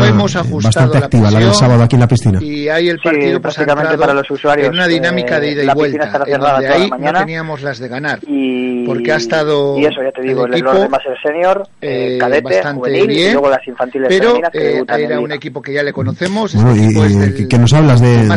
bastante 0.64 1.00
la 1.00 1.06
activa, 1.06 1.32
la 1.32 1.40
del 1.40 1.54
sábado 1.54 1.84
aquí 1.84 1.96
en 1.96 2.00
la 2.02 2.08
piscina. 2.08 2.40
Y 2.42 2.68
ahí 2.70 2.90
el 2.90 2.98
Sí, 2.98 3.04
partido 3.04 3.42
pues, 3.42 3.56
ha 3.58 3.64
prácticamente 3.66 3.98
para 3.98 4.14
los 4.14 4.30
usuarios, 4.32 4.68
en 4.68 4.74
una 4.74 4.88
dinámica 4.88 5.40
de 5.40 5.50
eh, 5.50 5.52
ida 5.54 5.64
y 5.64 5.66
la 5.66 5.74
vuelta, 5.76 6.06
en 6.06 6.12
donde 6.14 6.38
toda 6.38 6.62
la 6.62 6.74
ahí 6.74 6.82
no 6.90 6.98
mañana. 6.98 7.20
teníamos 7.20 7.62
las 7.62 7.80
de 7.80 7.88
ganar. 7.88 8.20
Y, 8.28 8.86
Porque 8.86 9.12
ha 9.12 9.16
estado 9.18 9.78
y 9.78 9.86
eso 9.86 10.02
ya 10.04 10.12
te 10.12 10.22
digo, 10.22 10.46
el 10.46 10.54
equipo, 10.54 10.72
el 10.74 10.90
senior, 11.24 11.68
eh, 11.82 12.18
cadete, 12.20 12.44
bastante 12.44 12.80
juvenil 12.80 13.08
bien, 13.08 13.30
y 13.30 13.34
luego 13.34 13.50
las 13.50 13.68
infantiles 13.68 14.08
Pero 14.10 14.38
eh, 14.54 14.84
era 14.98 15.20
un 15.20 15.32
equipo 15.32 15.62
que 15.62 15.74
ya 15.74 15.84
le 15.84 15.92
conocemos. 15.94 16.54
Bueno, 16.56 16.72
este 16.72 17.26
y, 17.30 17.32
que, 17.44 17.48
que 17.48 17.58
nos 17.60 17.74
hablas 17.74 18.02
de, 18.02 18.28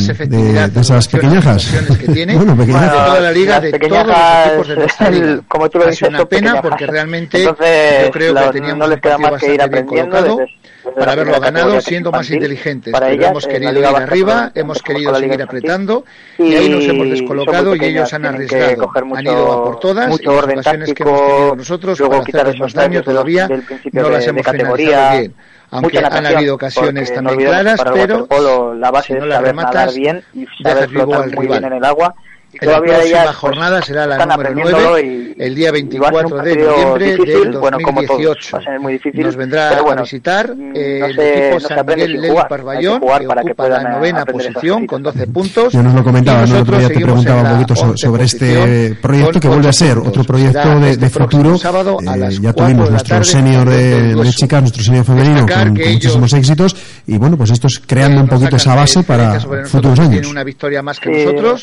esas 0.91 1.09
pequeñajas. 1.09 1.75
que 2.01 2.13
tiene. 2.13 2.35
bueno, 2.37 2.57
pequeñajas. 2.57 2.93
de 2.93 2.99
toda 2.99 3.21
la 3.21 3.31
liga, 3.33 3.61
de 3.61 3.71
pequeñajas, 3.71 4.53
todos 4.53 4.69
los 4.69 4.79
equipos 4.79 5.11
de 5.11 5.17
el- 5.19 5.43
como 5.49 5.69
tú 5.71 5.79
lo 5.79 5.85
dices, 5.85 5.99
sido 5.99 6.09
una 6.11 6.19
pena 6.19 6.29
pequeñajas. 6.41 6.61
porque 6.63 6.87
realmente 6.87 7.39
Entonces, 7.43 8.05
yo 8.07 8.11
creo 8.11 8.33
la- 8.35 8.45
que 8.47 8.51
teníamos 8.53 8.79
no 8.79 8.87
les 8.87 8.97
un 8.97 9.01
queda 9.01 9.13
partido 9.19 9.31
más 9.33 9.41
que 9.41 9.47
ir 9.55 9.59
bastante 9.59 9.71
bien 9.71 9.85
aprendiendo 9.85 10.11
colocado 10.17 10.37
desde- 10.39 10.59
desde 10.85 10.99
para 10.99 11.13
haberlo 11.13 11.41
ganado 11.41 11.81
siendo 11.81 12.13
más 12.13 12.31
inteligentes. 12.31 12.93
Para 12.93 13.11
ellas, 13.11 13.31
hemos 13.31 13.47
querido 13.47 13.79
ir 13.79 13.85
arriba, 13.87 14.53
hemos 14.55 14.83
querido 14.83 15.15
seguir 15.15 15.33
infantil. 15.33 15.43
apretando 15.59 16.05
y, 16.39 16.55
ahí 16.55 16.69
nos 16.71 16.85
hemos 16.85 17.11
descolocado 17.11 17.77
y 17.77 17.85
ellos 17.85 18.13
han 18.15 18.25
arriesgado. 18.25 18.91
han 19.15 19.23
ido 19.23 19.53
a 19.53 19.65
por 19.65 19.81
todas 19.81 20.09
mucho 20.09 20.23
y 20.23 20.27
las 20.27 20.35
orden 20.45 20.59
ocasiones 20.59 20.95
que 20.95 21.03
hemos 21.03 21.21
tenido 21.21 21.57
nosotros 21.57 21.99
luego 21.99 22.13
para 22.13 22.23
hacerles 22.25 22.55
esos 22.55 22.61
más 22.61 22.75
daño 22.75 22.99
los- 23.01 23.05
todavía 23.05 23.49
no 23.93 24.09
las 24.11 24.27
hemos 24.27 24.47
finalizado 24.47 25.19
bien. 25.19 25.35
Aunque 25.71 25.99
han 25.99 26.27
habido 26.27 26.55
ocasiones 26.55 27.13
también 27.13 27.51
claras, 27.51 27.81
pero 27.93 28.75
la 28.75 28.91
base 28.91 29.15
si 29.15 29.19
no 29.19 29.27
la 29.27 29.41
rematas, 29.41 29.95
bien 29.95 30.23
y 30.33 30.47
saber 30.63 30.89
flotar 30.89 31.23
al 31.23 31.33
muy 31.33 31.45
rival. 31.45 31.61
bien 31.61 31.73
en 31.73 31.79
el 31.79 31.85
agua. 31.85 32.15
Y 32.51 32.65
la 32.65 32.79
próxima 32.79 33.05
ellas, 33.05 33.37
jornada 33.37 33.77
pues, 33.77 33.87
será 33.87 34.07
la 34.07 34.17
número 34.19 34.33
aprendiéndolo 34.35 34.89
9, 34.89 35.03
y- 35.07 35.43
el 35.43 35.55
día 35.55 35.69
y 35.69 35.99
va 35.99 36.09
a 36.09 36.13
ser 36.13 36.27
un 36.27 36.33
24 36.33 36.43
de 36.43 36.57
noviembre 36.57 37.05
difícil, 37.13 37.43
del 37.45 37.59
bueno, 37.59 37.79
como 37.85 38.01
todos, 38.03 38.09
2018. 38.19 38.57
va 38.57 38.59
a 38.59 38.65
ser 38.65 38.81
muy 38.81 38.93
difícil, 38.95 39.27
Nos 39.27 39.37
vendrá 39.37 39.83
bueno, 39.83 40.01
a 40.01 40.03
visitar 40.03 40.57
mm, 40.57 40.73
eh, 40.75 40.97
no 41.01 41.07
el 41.07 41.15
se- 41.15 41.29
equipo 41.39 41.55
no 41.55 41.61
se 41.61 41.67
San 41.69 41.87
Miguel 41.87 42.13
Lely 42.13 42.29
jugar, 42.29 43.21
hay 43.21 43.27
que 43.45 43.49
que 43.49 43.55
para 43.55 43.77
ocupa 43.77 43.83
la 43.83 43.91
novena 43.99 44.25
posición 44.25 44.87
con 44.87 45.03
12 45.03 45.27
puntos. 45.29 45.73
Ya 45.75 45.83
nos 45.83 45.95
lo 45.95 46.03
comentaba, 46.03 46.39
Y 46.39 46.49
¿no? 46.51 46.57
el 46.57 46.63
otro 46.63 46.73
nosotros 46.75 46.79
día 46.79 46.89
te 46.89 47.05
preguntaba 47.05 47.43
un 47.43 47.49
poquito 47.59 47.77
so- 47.77 47.87
11 47.91 48.07
sobre 48.07 48.25
este 48.25 48.95
proyecto 49.01 49.41
que 49.41 49.49
vuelve 49.49 49.69
a 49.69 49.73
ser 49.73 49.99
otro 49.99 50.25
proyecto 50.25 50.81
de, 50.81 50.91
este 50.91 51.05
de 51.05 51.11
próximo 51.11 51.43
futuro. 51.43 51.59
sábado 51.59 51.97
a 52.07 52.15
Eh, 52.15 52.19
las 52.19 52.35
ya 52.41 52.53
cuatro 52.53 52.65
tuvimos 52.65 52.91
nuestro 52.91 53.25
senior 53.25 53.69
en 53.69 53.73
el 53.75 54.17
de, 54.17 54.31
chicas, 54.37 54.61
nuestro 54.63 54.83
senior 54.83 55.05
femenino 55.05 55.41
con, 55.47 55.77
con 55.77 55.93
muchísimos 55.93 56.33
éxitos 56.33 56.77
y 57.07 57.19
bueno, 57.19 57.37
pues 57.37 57.51
esto 57.51 57.67
es 57.69 57.79
creando 57.87 58.19
Eh, 58.21 58.23
un 58.23 58.29
poquito 58.29 58.57
esa 58.57 58.75
base 58.75 59.03
para 59.05 59.39
sobre 59.39 59.61
nosotros, 59.63 59.71
futuros 59.71 59.99
que 59.99 60.03
años. 60.03 60.13
Tienen 60.15 60.31
una 60.31 60.45
victoria 60.45 60.83
más 60.83 60.99
que 60.99 61.11
nosotros, 61.11 61.63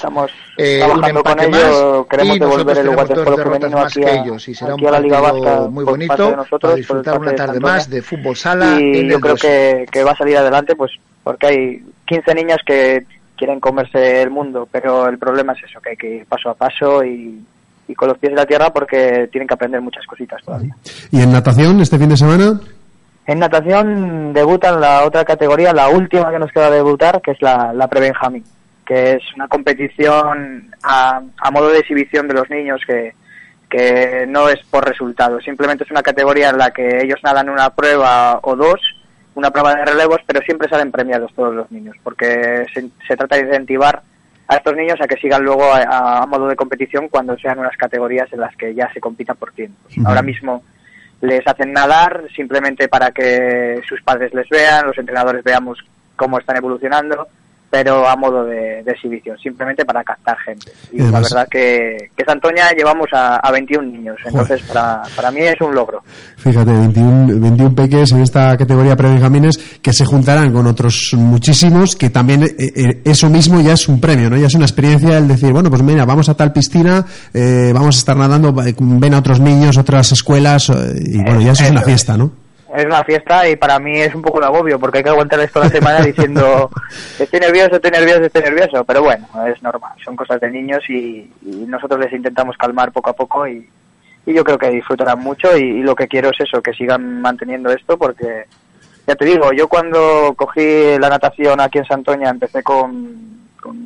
eh, 0.79 0.83
un 0.83 0.89
trabajando 1.01 1.23
con 1.23 1.31
empate 1.39 1.47
ello, 1.47 1.97
más 1.99 2.07
queremos 2.09 2.35
y 2.35 2.39
devolver 2.39 2.65
nosotros 2.65 2.77
el 2.77 2.83
tenemos 2.85 3.07
dos 3.09 3.17
derrotas 3.17 3.43
femenino 3.45 3.77
más 3.77 3.85
aquí 3.91 3.99
que 4.01 4.09
a- 4.09 4.21
ellos 4.23 4.47
y 4.47 4.55
será 4.55 4.75
un 4.75 4.81
partido 4.81 5.21
Vasca 5.21 5.59
muy 5.69 5.85
de 5.85 5.91
bonito 5.91 6.35
nosotros, 6.35 6.59
para 6.61 6.75
disfrutar 6.75 7.19
una 7.19 7.31
de 7.31 7.37
tarde 7.37 7.59
más 7.59 7.89
de 7.89 8.01
fútbol 8.01 8.35
sala 8.35 8.79
y 8.79 8.99
en 8.99 9.09
yo 9.09 9.15
el 9.15 9.21
creo 9.21 9.35
que, 9.35 9.85
que 9.91 10.03
va 10.03 10.11
a 10.11 10.15
salir 10.17 10.37
adelante 10.37 10.75
pues 10.75 10.91
porque 11.23 11.47
hay 11.47 11.83
15 12.05 12.35
niñas 12.35 12.57
que 12.65 13.05
quieren 13.37 13.59
comerse 13.59 14.21
el 14.21 14.29
mundo 14.29 14.67
pero 14.71 15.07
el 15.07 15.17
problema 15.17 15.53
es 15.53 15.63
eso 15.69 15.79
que 15.81 15.89
hay 15.91 15.97
que 15.97 16.15
ir 16.17 16.25
paso 16.25 16.49
a 16.49 16.53
paso 16.53 17.03
y, 17.03 17.43
y 17.87 17.93
con 17.95 18.07
los 18.09 18.17
pies 18.17 18.31
en 18.31 18.37
la 18.37 18.45
tierra 18.45 18.71
porque 18.71 19.27
tienen 19.31 19.47
que 19.47 19.53
aprender 19.53 19.81
muchas 19.81 20.05
cositas 20.07 20.41
todavía. 20.43 20.75
Y 21.11 21.21
en 21.21 21.31
natación, 21.31 21.79
este 21.81 21.99
fin 21.99 22.09
de 22.09 22.17
semana, 22.17 22.59
en 23.27 23.39
natación 23.39 24.33
debutan 24.33 24.79
la 24.79 25.03
otra 25.03 25.25
categoría 25.25 25.73
la 25.73 25.89
última 25.89 26.31
que 26.31 26.39
nos 26.39 26.51
queda 26.51 26.69
debutar 26.69 27.21
que 27.21 27.31
es 27.31 27.41
la, 27.41 27.73
la 27.73 27.87
pre-benjamín 27.87 28.43
que 28.85 29.13
es 29.13 29.23
una 29.35 29.47
competición 29.47 30.71
a, 30.83 31.21
a 31.37 31.51
modo 31.51 31.69
de 31.69 31.79
exhibición 31.79 32.27
de 32.27 32.33
los 32.35 32.49
niños 32.49 32.81
que 32.85 33.13
que 33.69 34.25
no 34.27 34.47
es 34.47 34.63
por 34.69 34.87
resultados, 34.87 35.43
simplemente 35.43 35.83
es 35.83 35.91
una 35.91 36.03
categoría 36.03 36.49
en 36.49 36.57
la 36.57 36.71
que 36.71 37.01
ellos 37.01 37.19
nadan 37.23 37.49
una 37.49 37.71
prueba 37.71 38.39
o 38.43 38.55
dos, 38.55 38.79
una 39.33 39.51
prueba 39.51 39.73
de 39.75 39.85
relevos, 39.85 40.21
pero 40.25 40.39
siempre 40.41 40.69
salen 40.69 40.91
premiados 40.91 41.33
todos 41.33 41.53
los 41.53 41.69
niños, 41.71 41.95
porque 42.03 42.65
se, 42.73 42.89
se 43.07 43.17
trata 43.17 43.35
de 43.35 43.41
incentivar 43.41 44.01
a 44.47 44.55
estos 44.55 44.75
niños 44.75 45.01
a 45.01 45.07
que 45.07 45.17
sigan 45.17 45.43
luego 45.43 45.63
a, 45.73 46.21
a 46.21 46.25
modo 46.25 46.47
de 46.47 46.55
competición 46.55 47.09
cuando 47.09 47.37
sean 47.37 47.59
unas 47.59 47.75
categorías 47.75 48.31
en 48.31 48.41
las 48.41 48.55
que 48.55 48.73
ya 48.73 48.91
se 48.93 49.01
compita 49.01 49.33
por 49.33 49.51
tiempos. 49.51 49.91
Ahora 50.05 50.21
mismo 50.21 50.63
les 51.21 51.45
hacen 51.47 51.73
nadar 51.73 52.25
simplemente 52.35 52.87
para 52.87 53.11
que 53.11 53.81
sus 53.87 54.01
padres 54.03 54.33
les 54.33 54.47
vean, 54.49 54.85
los 54.85 54.97
entrenadores 54.97 55.43
veamos 55.43 55.79
cómo 56.15 56.37
están 56.37 56.57
evolucionando, 56.57 57.27
pero 57.75 58.07
a 58.07 58.15
modo 58.15 58.45
de, 58.45 58.83
de 58.83 58.91
exhibición, 58.91 59.37
simplemente 59.37 59.83
para 59.83 60.01
captar 60.01 60.37
gente. 60.45 60.71
Y 60.93 60.99
Y 60.99 61.01
además- 61.01 61.29
la 61.29 61.39
verdad 61.39 61.47
que, 61.51 62.09
que 62.15 62.23
Santoña 62.23 62.71
llevamos 62.71 63.07
a, 63.11 63.35
a 63.35 63.51
21 63.51 63.85
niños, 63.91 64.15
entonces 64.25 64.61
para, 64.61 65.01
para 65.13 65.29
mí 65.29 65.41
es 65.41 65.59
un 65.59 65.75
logro. 65.75 66.01
fíjate, 66.37 66.71
21, 66.71 67.37
21 67.41 67.75
peques 67.75 68.13
en 68.13 68.21
esta 68.21 68.55
categoría 68.55 68.95
pre-benjamines 68.95 69.57
que 69.81 69.91
se 69.91 70.05
juntarán 70.05 70.53
con 70.53 70.65
otros 70.67 71.11
muchísimos 71.17 71.97
que 71.97 72.09
también 72.09 72.43
eh, 72.43 72.55
eh, 72.57 73.01
eso 73.03 73.29
mismo 73.29 73.59
ya 73.59 73.73
es 73.73 73.89
un 73.89 73.99
premio, 73.99 74.29
¿no? 74.29 74.37
Ya 74.37 74.47
es 74.47 74.55
una 74.55 74.65
experiencia 74.65 75.17
el 75.17 75.27
decir, 75.27 75.51
bueno, 75.51 75.69
pues 75.69 75.83
mira, 75.83 76.05
vamos 76.05 76.29
a 76.29 76.33
tal 76.35 76.53
piscina, 76.53 77.05
eh, 77.33 77.71
vamos 77.73 77.97
a 77.97 77.99
estar 77.99 78.15
nadando, 78.15 78.53
ven 78.53 79.13
a 79.13 79.19
otros 79.19 79.41
niños, 79.41 79.77
otras 79.77 80.13
escuelas 80.13 80.69
y 80.69 81.21
bueno, 81.23 81.41
ya 81.41 81.51
eso 81.51 81.65
es 81.65 81.71
una 81.71 81.81
fiesta, 81.81 82.15
¿no? 82.15 82.44
Es 82.75 82.85
una 82.85 83.03
fiesta 83.03 83.47
y 83.47 83.55
para 83.55 83.79
mí 83.79 83.99
es 83.99 84.13
un 84.13 84.21
poco 84.21 84.39
de 84.39 84.47
agobio 84.47 84.79
porque 84.79 84.97
hay 84.97 85.03
que 85.03 85.09
aguantar 85.09 85.39
esto 85.39 85.59
la 85.59 85.69
semana 85.69 86.01
diciendo 86.01 86.69
estoy 87.19 87.39
nervioso, 87.39 87.75
estoy 87.75 87.91
nervioso, 87.91 88.23
estoy 88.23 88.41
nervioso, 88.41 88.83
pero 88.83 89.01
bueno, 89.01 89.25
es 89.47 89.61
normal, 89.63 89.93
son 90.03 90.15
cosas 90.15 90.41
de 90.41 90.51
niños 90.51 90.83
y, 90.89 91.31
y 91.41 91.65
nosotros 91.67 91.99
les 91.99 92.11
intentamos 92.11 92.57
calmar 92.57 92.91
poco 92.91 93.11
a 93.11 93.13
poco 93.13 93.47
y, 93.47 93.69
y 94.25 94.33
yo 94.33 94.43
creo 94.43 94.57
que 94.57 94.69
disfrutarán 94.69 95.19
mucho 95.19 95.55
y, 95.55 95.61
y 95.61 95.83
lo 95.83 95.95
que 95.95 96.07
quiero 96.07 96.31
es 96.31 96.39
eso, 96.39 96.61
que 96.61 96.73
sigan 96.73 97.21
manteniendo 97.21 97.69
esto 97.71 97.97
porque 97.97 98.45
ya 99.07 99.15
te 99.15 99.25
digo, 99.25 99.51
yo 99.53 99.67
cuando 99.67 100.33
cogí 100.35 100.97
la 100.99 101.09
natación 101.09 101.59
aquí 101.61 101.77
en 101.77 101.85
Santoña 101.85 102.29
empecé 102.29 102.63
con, 102.63 103.15
con 103.61 103.77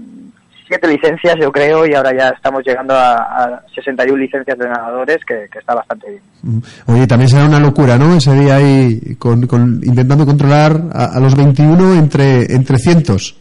siete 0.69 0.87
licencias 0.87 1.35
yo 1.41 1.51
creo 1.51 1.85
y 1.85 1.93
ahora 1.95 2.11
ya 2.17 2.29
estamos 2.29 2.63
llegando 2.65 2.93
a, 2.93 3.15
a 3.15 3.63
61 3.75 4.15
licencias 4.17 4.57
de 4.57 4.69
nadadores 4.69 5.17
que, 5.25 5.47
que 5.51 5.59
está 5.59 5.73
bastante 5.75 6.09
bien. 6.11 6.21
Mm. 6.43 6.59
Oye, 6.93 7.07
también 7.07 7.27
será 7.27 7.43
una 7.45 7.59
locura, 7.59 7.97
¿no? 7.97 8.15
Ese 8.15 8.31
día 8.33 8.55
ahí 8.55 9.15
con, 9.17 9.45
con- 9.47 9.81
intentando 9.83 10.25
controlar 10.25 10.79
a, 10.93 11.17
a 11.17 11.19
los 11.19 11.35
21 11.35 11.95
entre, 11.95 12.53
entre 12.53 12.77
cientos. 12.77 13.35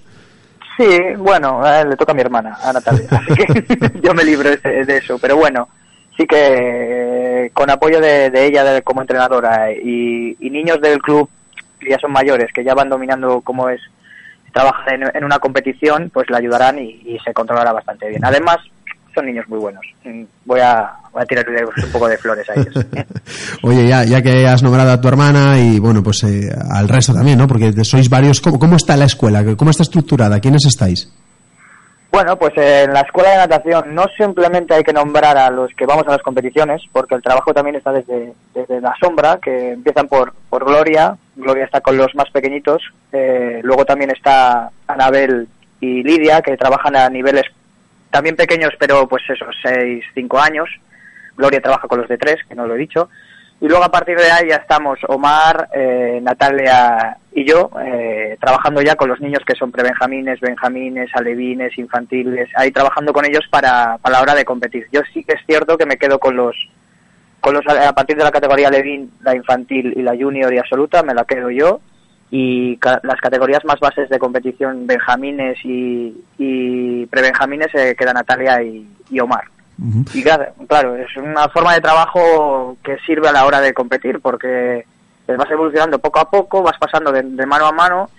Sí, 0.76 0.86
bueno, 1.18 1.60
le 1.88 1.96
toca 1.96 2.12
a 2.12 2.14
mi 2.14 2.22
hermana, 2.22 2.56
a 2.62 2.72
Natalia, 2.72 3.06
así 3.10 3.34
que 3.34 4.00
yo 4.02 4.14
me 4.14 4.24
libro 4.24 4.50
de, 4.50 4.84
de 4.84 4.96
eso, 4.96 5.18
pero 5.20 5.36
bueno, 5.36 5.68
sí 6.16 6.24
que 6.26 6.36
eh, 7.46 7.50
con 7.52 7.68
apoyo 7.68 8.00
de, 8.00 8.30
de 8.30 8.46
ella 8.46 8.64
de- 8.64 8.82
como 8.82 9.02
entrenadora 9.02 9.70
y, 9.72 10.36
y 10.40 10.50
niños 10.50 10.80
del 10.80 10.98
club 11.00 11.28
que 11.78 11.90
ya 11.90 11.98
son 12.00 12.10
mayores, 12.12 12.50
que 12.54 12.64
ya 12.64 12.74
van 12.74 12.88
dominando 12.88 13.40
cómo 13.42 13.68
es 13.68 13.80
trabajar 14.52 14.94
en, 15.14 15.24
una 15.24 15.38
competición, 15.38 16.10
pues 16.12 16.28
le 16.30 16.36
ayudarán 16.36 16.78
y, 16.78 17.18
se 17.24 17.32
controlará 17.32 17.72
bastante 17.72 18.08
bien. 18.08 18.24
Además, 18.24 18.58
son 19.14 19.26
niños 19.26 19.48
muy 19.48 19.58
buenos. 19.58 19.84
Mm, 20.04 20.22
Voy 20.44 20.60
a, 20.60 20.92
voy 21.12 21.22
a 21.22 21.26
tirarle 21.26 21.64
un 21.64 21.92
poco 21.92 22.08
de 22.08 22.18
flores 22.18 22.48
a 22.50 22.54
ellos. 22.54 22.74
Oye, 23.62 23.86
ya, 23.86 24.04
ya 24.04 24.22
que 24.22 24.46
has 24.46 24.62
nombrado 24.62 24.92
a 24.92 25.00
tu 25.00 25.08
hermana 25.08 25.58
y 25.58 25.78
bueno, 25.78 26.02
pues 26.02 26.22
eh, 26.24 26.50
al 26.70 26.88
resto 26.88 27.12
también, 27.12 27.38
¿no? 27.38 27.46
Porque 27.46 27.72
sois 27.84 28.08
varios. 28.08 28.40
¿Cómo, 28.40 28.58
cómo 28.58 28.76
está 28.76 28.96
la 28.96 29.06
escuela? 29.06 29.44
¿Cómo 29.56 29.70
está 29.70 29.82
estructurada? 29.82 30.40
¿Quiénes 30.40 30.64
estáis? 30.66 31.10
Bueno, 32.10 32.38
pues 32.38 32.52
en 32.56 32.92
la 32.94 33.00
escuela 33.00 33.30
de 33.30 33.36
natación 33.36 33.94
no 33.94 34.06
simplemente 34.16 34.74
hay 34.74 34.82
que 34.82 34.94
nombrar 34.94 35.36
a 35.36 35.50
los 35.50 35.72
que 35.74 35.84
vamos 35.84 36.06
a 36.08 36.12
las 36.12 36.22
competiciones, 36.22 36.82
porque 36.90 37.14
el 37.14 37.22
trabajo 37.22 37.52
también 37.52 37.76
está 37.76 37.92
desde, 37.92 38.32
desde 38.54 38.80
la 38.80 38.94
sombra, 38.98 39.38
que 39.42 39.72
empiezan 39.72 40.08
por, 40.08 40.32
por 40.48 40.64
Gloria, 40.64 41.16
Gloria 41.36 41.66
está 41.66 41.82
con 41.82 41.98
los 41.98 42.14
más 42.14 42.30
pequeñitos, 42.30 42.82
eh, 43.12 43.60
luego 43.62 43.84
también 43.84 44.10
está 44.10 44.70
Anabel 44.86 45.48
y 45.80 46.02
Lidia, 46.02 46.40
que 46.40 46.56
trabajan 46.56 46.96
a 46.96 47.10
niveles 47.10 47.44
también 48.10 48.36
pequeños, 48.36 48.72
pero 48.78 49.06
pues 49.06 49.22
esos 49.28 49.54
6, 49.62 50.02
5 50.14 50.38
años, 50.40 50.70
Gloria 51.36 51.60
trabaja 51.60 51.88
con 51.88 52.00
los 52.00 52.08
de 52.08 52.16
3, 52.16 52.36
que 52.48 52.54
no 52.54 52.66
lo 52.66 52.74
he 52.74 52.78
dicho, 52.78 53.10
y 53.60 53.66
luego 53.68 53.82
a 53.84 53.90
partir 53.90 54.16
de 54.16 54.30
ahí 54.30 54.48
ya 54.48 54.56
estamos 54.56 54.98
Omar, 55.08 55.68
eh, 55.74 56.20
Natalia 56.22 57.16
y 57.32 57.44
yo 57.44 57.70
eh, 57.84 58.36
trabajando 58.40 58.80
ya 58.82 58.94
con 58.94 59.08
los 59.08 59.20
niños 59.20 59.42
que 59.46 59.54
son 59.56 59.72
prebenjamines, 59.72 60.40
benjamines, 60.40 61.10
alevines, 61.14 61.76
infantiles, 61.78 62.48
ahí 62.56 62.70
trabajando 62.70 63.12
con 63.12 63.24
ellos 63.24 63.44
para, 63.50 63.98
para 63.98 64.16
la 64.16 64.22
hora 64.22 64.34
de 64.34 64.44
competir. 64.44 64.86
Yo 64.92 65.00
sí 65.12 65.24
que 65.24 65.34
es 65.34 65.40
cierto 65.46 65.76
que 65.76 65.86
me 65.86 65.96
quedo 65.96 66.18
con 66.18 66.36
los 66.36 66.54
con 67.40 67.54
los 67.54 67.64
a 67.68 67.92
partir 67.92 68.16
de 68.16 68.24
la 68.24 68.32
categoría 68.32 68.68
Levin, 68.70 69.12
la 69.22 69.34
infantil 69.34 69.92
y 69.96 70.02
la 70.02 70.16
junior 70.16 70.52
y 70.52 70.58
absoluta 70.58 71.02
me 71.04 71.14
la 71.14 71.24
quedo 71.24 71.50
yo 71.50 71.80
y 72.30 72.76
ca- 72.78 73.00
las 73.04 73.20
categorías 73.20 73.64
más 73.64 73.78
bases 73.80 74.08
de 74.08 74.18
competición 74.18 74.86
benjamines 74.86 75.56
y, 75.64 76.14
y 76.36 77.06
prebenjamines 77.06 77.68
se 77.72 77.94
queda 77.96 78.12
Natalia 78.12 78.60
y 78.62 79.20
Omar. 79.20 79.44
Y 80.12 80.22
claro, 80.22 80.52
claro, 80.66 80.96
es 80.96 81.16
una 81.16 81.48
forma 81.50 81.74
de 81.74 81.80
trabajo 81.80 82.76
que 82.82 82.98
sirve 83.06 83.28
a 83.28 83.32
la 83.32 83.46
hora 83.46 83.60
de 83.60 83.72
competir 83.72 84.20
porque 84.20 84.84
pues 85.24 85.38
vas 85.38 85.50
evolucionando 85.50 86.00
poco 86.00 86.18
a 86.18 86.28
poco, 86.28 86.62
vas 86.62 86.76
pasando 86.78 87.12
de, 87.12 87.22
mano 87.46 87.66
a 87.66 87.72
mano 87.72 88.10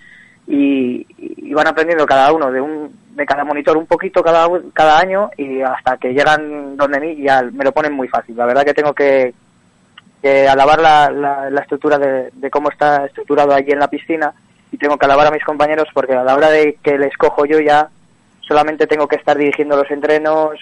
y, 0.46 1.06
van 1.52 1.66
aprendiendo 1.66 2.06
cada 2.06 2.32
uno 2.32 2.50
de 2.50 2.60
un 2.60 2.98
de 3.14 3.26
cada 3.26 3.44
monitor 3.44 3.76
un 3.76 3.86
poquito 3.86 4.22
cada 4.22 4.48
cada 4.72 5.00
año 5.00 5.30
y 5.36 5.60
hasta 5.60 5.98
que 5.98 6.14
llegan 6.14 6.76
donde 6.76 7.00
mí 7.00 7.16
ya 7.16 7.42
me 7.42 7.64
lo 7.64 7.72
ponen 7.72 7.92
muy 7.92 8.08
fácil. 8.08 8.36
La 8.36 8.46
verdad 8.46 8.64
que 8.64 8.72
tengo 8.72 8.94
que, 8.94 9.34
que 10.22 10.48
alabar 10.48 10.80
la, 10.80 11.10
la, 11.10 11.50
la 11.50 11.60
estructura 11.60 11.98
de, 11.98 12.30
de 12.32 12.50
cómo 12.50 12.70
está 12.70 13.04
estructurado 13.04 13.52
allí 13.52 13.72
en 13.72 13.80
la 13.80 13.90
piscina 13.90 14.32
y 14.72 14.78
tengo 14.78 14.96
que 14.96 15.04
alabar 15.04 15.26
a 15.26 15.32
mis 15.32 15.44
compañeros 15.44 15.88
porque 15.92 16.14
a 16.14 16.24
la 16.24 16.34
hora 16.34 16.48
de 16.48 16.78
que 16.82 16.96
les 16.96 17.14
cojo 17.18 17.44
yo 17.44 17.60
ya 17.60 17.88
solamente 18.40 18.86
tengo 18.86 19.08
que 19.08 19.16
estar 19.16 19.36
dirigiendo 19.36 19.76
los 19.76 19.90
entrenos, 19.90 20.58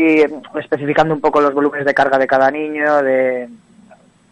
sí, 0.00 0.24
especificando 0.58 1.14
un 1.14 1.20
poco 1.20 1.40
los 1.40 1.52
volúmenes 1.54 1.86
de 1.86 1.94
carga 1.94 2.18
de 2.18 2.26
cada 2.26 2.50
niño, 2.50 3.02
de 3.02 3.48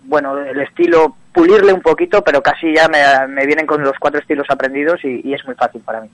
bueno, 0.04 0.38
el 0.38 0.58
estilo, 0.62 1.14
pulirle 1.34 1.70
un 1.70 1.82
poquito, 1.82 2.22
pero 2.24 2.40
casi 2.40 2.72
ya 2.74 2.88
me, 2.88 2.98
me 3.30 3.44
vienen 3.44 3.66
con 3.66 3.82
los 3.82 3.92
cuatro 4.00 4.18
estilos 4.18 4.46
aprendidos 4.48 4.98
y, 5.04 5.20
y 5.28 5.34
es 5.34 5.44
muy 5.44 5.54
fácil 5.54 5.82
para 5.82 6.00
mí. 6.00 6.08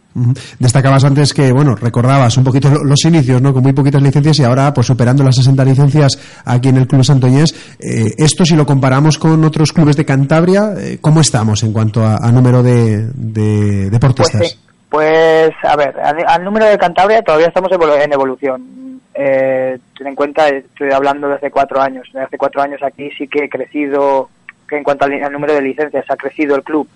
Destacabas 0.59 1.05
antes 1.05 1.33
que, 1.33 1.53
bueno, 1.53 1.77
recordabas 1.77 2.37
un 2.37 2.43
poquito 2.43 2.69
lo- 2.71 2.83
los 2.83 3.05
inicios, 3.05 3.41
¿no? 3.41 3.55
Con 3.55 3.63
muy 3.63 3.73
poquitas 3.73 4.03
licencias 4.03 4.41
y 4.41 4.43
ahora, 4.45 4.75
pues 4.75 4.89
superando 4.89 5.23
las 5.23 5.37
60 5.37 5.65
licencias 5.65 6.43
aquí 6.45 6.71
en 6.71 6.79
el 6.79 6.89
Club 6.89 7.05
Santoñés. 7.05 7.77
Eh, 7.79 8.15
esto, 8.19 8.45
si 8.45 8.57
lo 8.57 8.67
comparamos 8.67 9.17
con 9.17 9.45
otros 9.45 9.73
clubes 9.73 9.97
de 9.97 10.05
Cantabria, 10.05 10.73
eh, 10.77 10.99
¿cómo 11.01 11.21
estamos 11.21 11.63
en 11.63 11.73
cuanto 11.73 12.03
a, 12.05 12.17
a 12.17 12.33
número 12.33 12.65
de, 12.65 13.07
de 13.15 13.83
Pues 13.83 13.91
deportistas? 13.93 14.49
sí, 14.49 14.59
pues 14.91 15.51
a 15.63 15.77
ver, 15.77 15.95
al, 16.01 16.17
al 16.27 16.43
número 16.43 16.67
de 16.67 16.77
Cantabria 16.79 17.23
todavía 17.23 17.47
estamos 17.47 17.71
en 17.71 18.13
evolución. 18.13 18.94
Eh, 19.15 19.79
ten 19.97 20.07
en 20.09 20.15
cuenta, 20.17 20.49
estoy 20.49 20.91
hablando 20.93 21.29
de 21.29 21.35
hace 21.35 21.51
cuatro 21.51 21.81
años. 21.81 22.09
De 22.13 22.21
hace 22.21 22.37
cuatro 22.37 22.61
años 22.63 22.83
aquí 22.83 23.11
sí 23.13 23.29
que 23.29 23.45
he 23.45 23.49
crecido, 23.49 24.29
que 24.69 24.77
en 24.77 24.85
cuanto 24.85 25.05
al, 25.05 25.33
número 25.33 25.55
de 25.55 25.63
licencias 25.63 26.05
ha 26.09 26.17
crecido 26.17 26.57
el 26.57 26.63
club, 26.65 26.89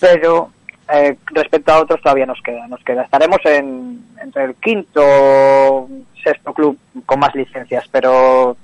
pero 0.00 0.50
eh, 0.92 1.16
respecto 1.26 1.72
a 1.72 1.80
otros 1.80 2.00
todavía 2.00 2.26
nos 2.26 2.40
queda, 2.42 2.66
nos 2.68 2.82
queda. 2.82 3.02
Estaremos 3.02 3.40
en, 3.44 4.04
entre 4.22 4.44
el 4.44 4.54
quinto 4.54 5.88
sexto 6.22 6.54
club 6.54 6.78
con 7.04 7.20
más 7.20 7.34
licencias, 7.34 7.86
pero 7.90 8.56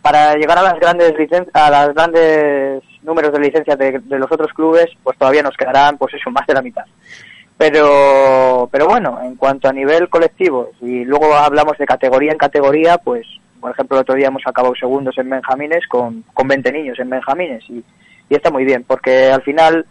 para 0.00 0.34
llegar 0.34 0.58
a 0.58 0.62
las 0.62 0.78
grandes 0.80 1.14
licen- 1.14 1.48
a 1.52 1.70
las 1.70 1.94
grandes 1.94 2.82
números 3.02 3.32
de 3.32 3.40
licencias 3.40 3.78
de, 3.78 3.98
de 3.98 4.18
los 4.18 4.30
otros 4.30 4.52
clubes, 4.52 4.90
pues 5.02 5.16
todavía 5.18 5.42
nos 5.42 5.56
quedarán, 5.56 5.96
pues 5.98 6.14
eso, 6.14 6.30
más 6.30 6.46
de 6.46 6.54
la 6.54 6.62
mitad. 6.62 6.84
Pero, 7.62 8.68
pero 8.72 8.88
bueno, 8.88 9.20
en 9.22 9.36
cuanto 9.36 9.68
a 9.68 9.72
nivel 9.72 10.08
colectivo, 10.08 10.70
y 10.80 11.04
luego 11.04 11.32
hablamos 11.32 11.78
de 11.78 11.86
categoría 11.86 12.32
en 12.32 12.38
categoría, 12.38 12.98
pues, 12.98 13.24
por 13.60 13.70
ejemplo, 13.70 13.96
el 13.96 14.00
otro 14.02 14.16
día 14.16 14.26
hemos 14.26 14.42
acabado 14.44 14.74
segundos 14.74 15.16
en 15.16 15.30
Benjamines 15.30 15.86
con, 15.86 16.24
con 16.34 16.48
20 16.48 16.72
niños 16.72 16.98
en 16.98 17.08
Benjamines, 17.08 17.62
y, 17.68 17.74
y 18.28 18.34
está 18.34 18.50
muy 18.50 18.64
bien, 18.64 18.82
porque 18.84 19.30
al 19.30 19.42
final 19.42 19.86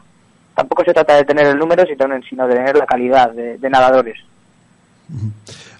tampoco 0.53 0.83
se 0.83 0.91
trata 0.91 1.15
de 1.15 1.23
tener 1.23 1.47
el 1.47 1.57
número, 1.57 1.85
sino, 1.85 2.05
sino 2.29 2.45
de 2.45 2.55
tener 2.55 2.75
la 2.75 2.85
calidad 2.85 3.31
de, 3.31 3.57
de 3.57 3.69
nadadores. 3.69 4.17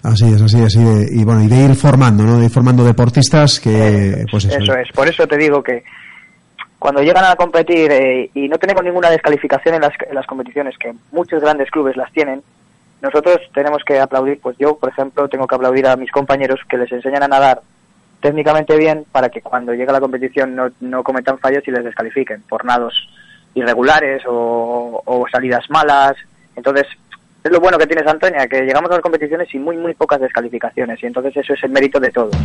Así 0.02 0.32
es, 0.32 0.40
así 0.40 0.62
es. 0.62 0.74
Y, 0.74 0.82
de, 0.82 1.08
y 1.10 1.24
bueno, 1.24 1.42
y 1.44 1.48
de 1.48 1.62
ir 1.62 1.74
formando, 1.74 2.24
¿no? 2.24 2.38
De 2.38 2.46
ir 2.46 2.50
formando 2.50 2.84
deportistas 2.84 3.60
que, 3.60 4.24
pues 4.30 4.46
eso. 4.46 4.56
Eso 4.58 4.74
es, 4.78 4.88
por 4.94 5.08
eso 5.08 5.26
te 5.26 5.36
digo 5.36 5.62
que 5.62 5.84
cuando 6.82 7.00
llegan 7.00 7.24
a 7.24 7.36
competir 7.36 7.92
eh, 7.92 8.28
y 8.34 8.48
no 8.48 8.58
tenemos 8.58 8.82
ninguna 8.82 9.08
descalificación 9.08 9.76
en 9.76 9.82
las, 9.82 10.26
competiciones, 10.26 10.76
que 10.76 10.92
muchos 11.12 11.40
grandes 11.40 11.70
clubes 11.70 11.96
las 11.96 12.10
tienen, 12.10 12.42
nosotros 13.00 13.38
tenemos 13.54 13.84
que 13.84 14.00
aplaudir, 14.00 14.40
pues 14.40 14.58
yo, 14.58 14.76
por 14.76 14.88
ejemplo, 14.88 15.28
tengo 15.28 15.46
que 15.46 15.54
aplaudir 15.54 15.86
a 15.86 15.94
mis 15.94 16.10
compañeros 16.10 16.58
que 16.68 16.78
les 16.78 16.90
enseñan 16.90 17.22
a 17.22 17.28
nadar 17.28 17.62
técnicamente 18.20 18.76
bien 18.76 19.06
para 19.12 19.28
que 19.28 19.40
cuando 19.40 19.72
llegue 19.72 19.92
la 19.92 20.00
competición 20.00 20.56
no, 20.56 20.70
no 20.80 21.04
cometan 21.04 21.38
fallos 21.38 21.62
y 21.68 21.70
les 21.70 21.84
descalifiquen 21.84 22.42
por 22.48 22.64
nados 22.64 23.08
irregulares 23.54 24.24
o, 24.26 25.02
o 25.04 25.24
salidas 25.30 25.70
malas. 25.70 26.16
Entonces, 26.56 26.88
es 27.44 27.52
lo 27.52 27.60
bueno 27.60 27.78
que 27.78 27.86
tienes, 27.86 28.08
Antonia, 28.08 28.48
que 28.48 28.62
llegamos 28.62 28.90
a 28.90 28.94
las 28.94 29.02
competiciones 29.02 29.48
sin 29.48 29.62
muy, 29.62 29.76
muy 29.76 29.94
pocas 29.94 30.20
descalificaciones 30.20 31.00
y 31.00 31.06
entonces 31.06 31.36
eso 31.36 31.54
es 31.54 31.62
el 31.62 31.70
mérito 31.70 32.00
de 32.00 32.10
todos. 32.10 32.36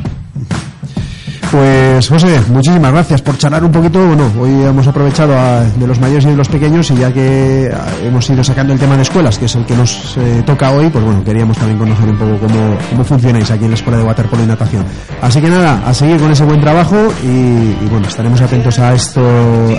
Pues 1.58 2.08
José, 2.08 2.40
muchísimas 2.50 2.92
gracias 2.92 3.20
por 3.24 3.36
charlar 3.36 3.64
un 3.64 3.72
poquito. 3.72 3.98
Bueno, 4.06 4.32
hoy 4.40 4.52
hemos 4.62 4.86
aprovechado 4.86 5.34
a- 5.36 5.62
de 5.64 5.88
los 5.88 6.00
mayores 6.00 6.24
y 6.26 6.28
de 6.30 6.36
los 6.36 6.48
pequeños 6.48 6.92
y 6.92 6.98
ya 6.98 7.12
que 7.12 7.72
ah, 7.74 7.84
hemos 8.04 8.30
ido 8.30 8.44
sacando 8.44 8.74
el 8.74 8.80
tema 8.80 8.96
de 8.96 9.02
escuelas, 9.02 9.40
que 9.40 9.46
es 9.46 9.56
el 9.56 9.66
que 9.66 9.76
nos 9.76 10.16
eh, 10.18 10.44
toca 10.46 10.70
hoy, 10.70 10.88
pues 10.92 11.04
bueno, 11.04 11.24
queríamos 11.24 11.58
también 11.58 11.80
conocer 11.80 12.10
un 12.10 12.18
poco 12.20 12.38
cómo, 12.38 12.78
cómo 12.92 13.04
funcionáis 13.04 13.50
aquí 13.50 13.64
en 13.66 13.72
la 13.72 13.76
Escuela 13.76 13.98
de 13.98 14.04
Waterpolo 14.04 14.44
y 14.44 14.46
Natación. 14.46 14.86
Así 15.20 15.42
que 15.42 15.50
nada, 15.50 15.82
a 15.84 15.94
seguir 15.96 16.20
con 16.20 16.30
ese 16.30 16.44
buen 16.44 16.62
trabajo 16.62 16.96
y, 17.24 17.28
y 17.28 17.88
bueno, 17.90 18.08
estaremos 18.08 18.40
atentos 18.40 18.78
a 18.78 18.94
esto, 18.94 19.22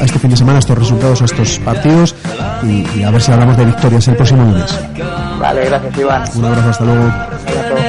a 0.00 0.04
este 0.04 0.18
fin 0.18 0.30
de 0.30 0.36
semana, 0.36 0.56
a 0.56 0.58
estos 0.58 0.76
resultados, 0.76 1.22
a 1.22 1.26
estos 1.26 1.60
partidos 1.60 2.16
y, 2.64 2.84
y 2.98 3.04
a 3.04 3.10
ver 3.12 3.22
si 3.22 3.30
hablamos 3.30 3.56
de 3.56 3.64
victorias 3.66 4.08
el 4.08 4.16
próximo 4.16 4.42
lunes. 4.42 4.76
Vale, 5.38 5.64
gracias, 5.66 5.96
Iván. 5.96 6.24
Un 6.34 6.44
abrazo, 6.44 6.70
hasta 6.70 6.84
luego. 6.84 7.12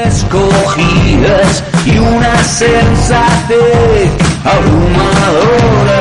Escogidas 0.10 1.64
y 1.86 1.98
una 2.00 2.44
sensatez 2.44 4.12
abrumadora. 4.44 6.00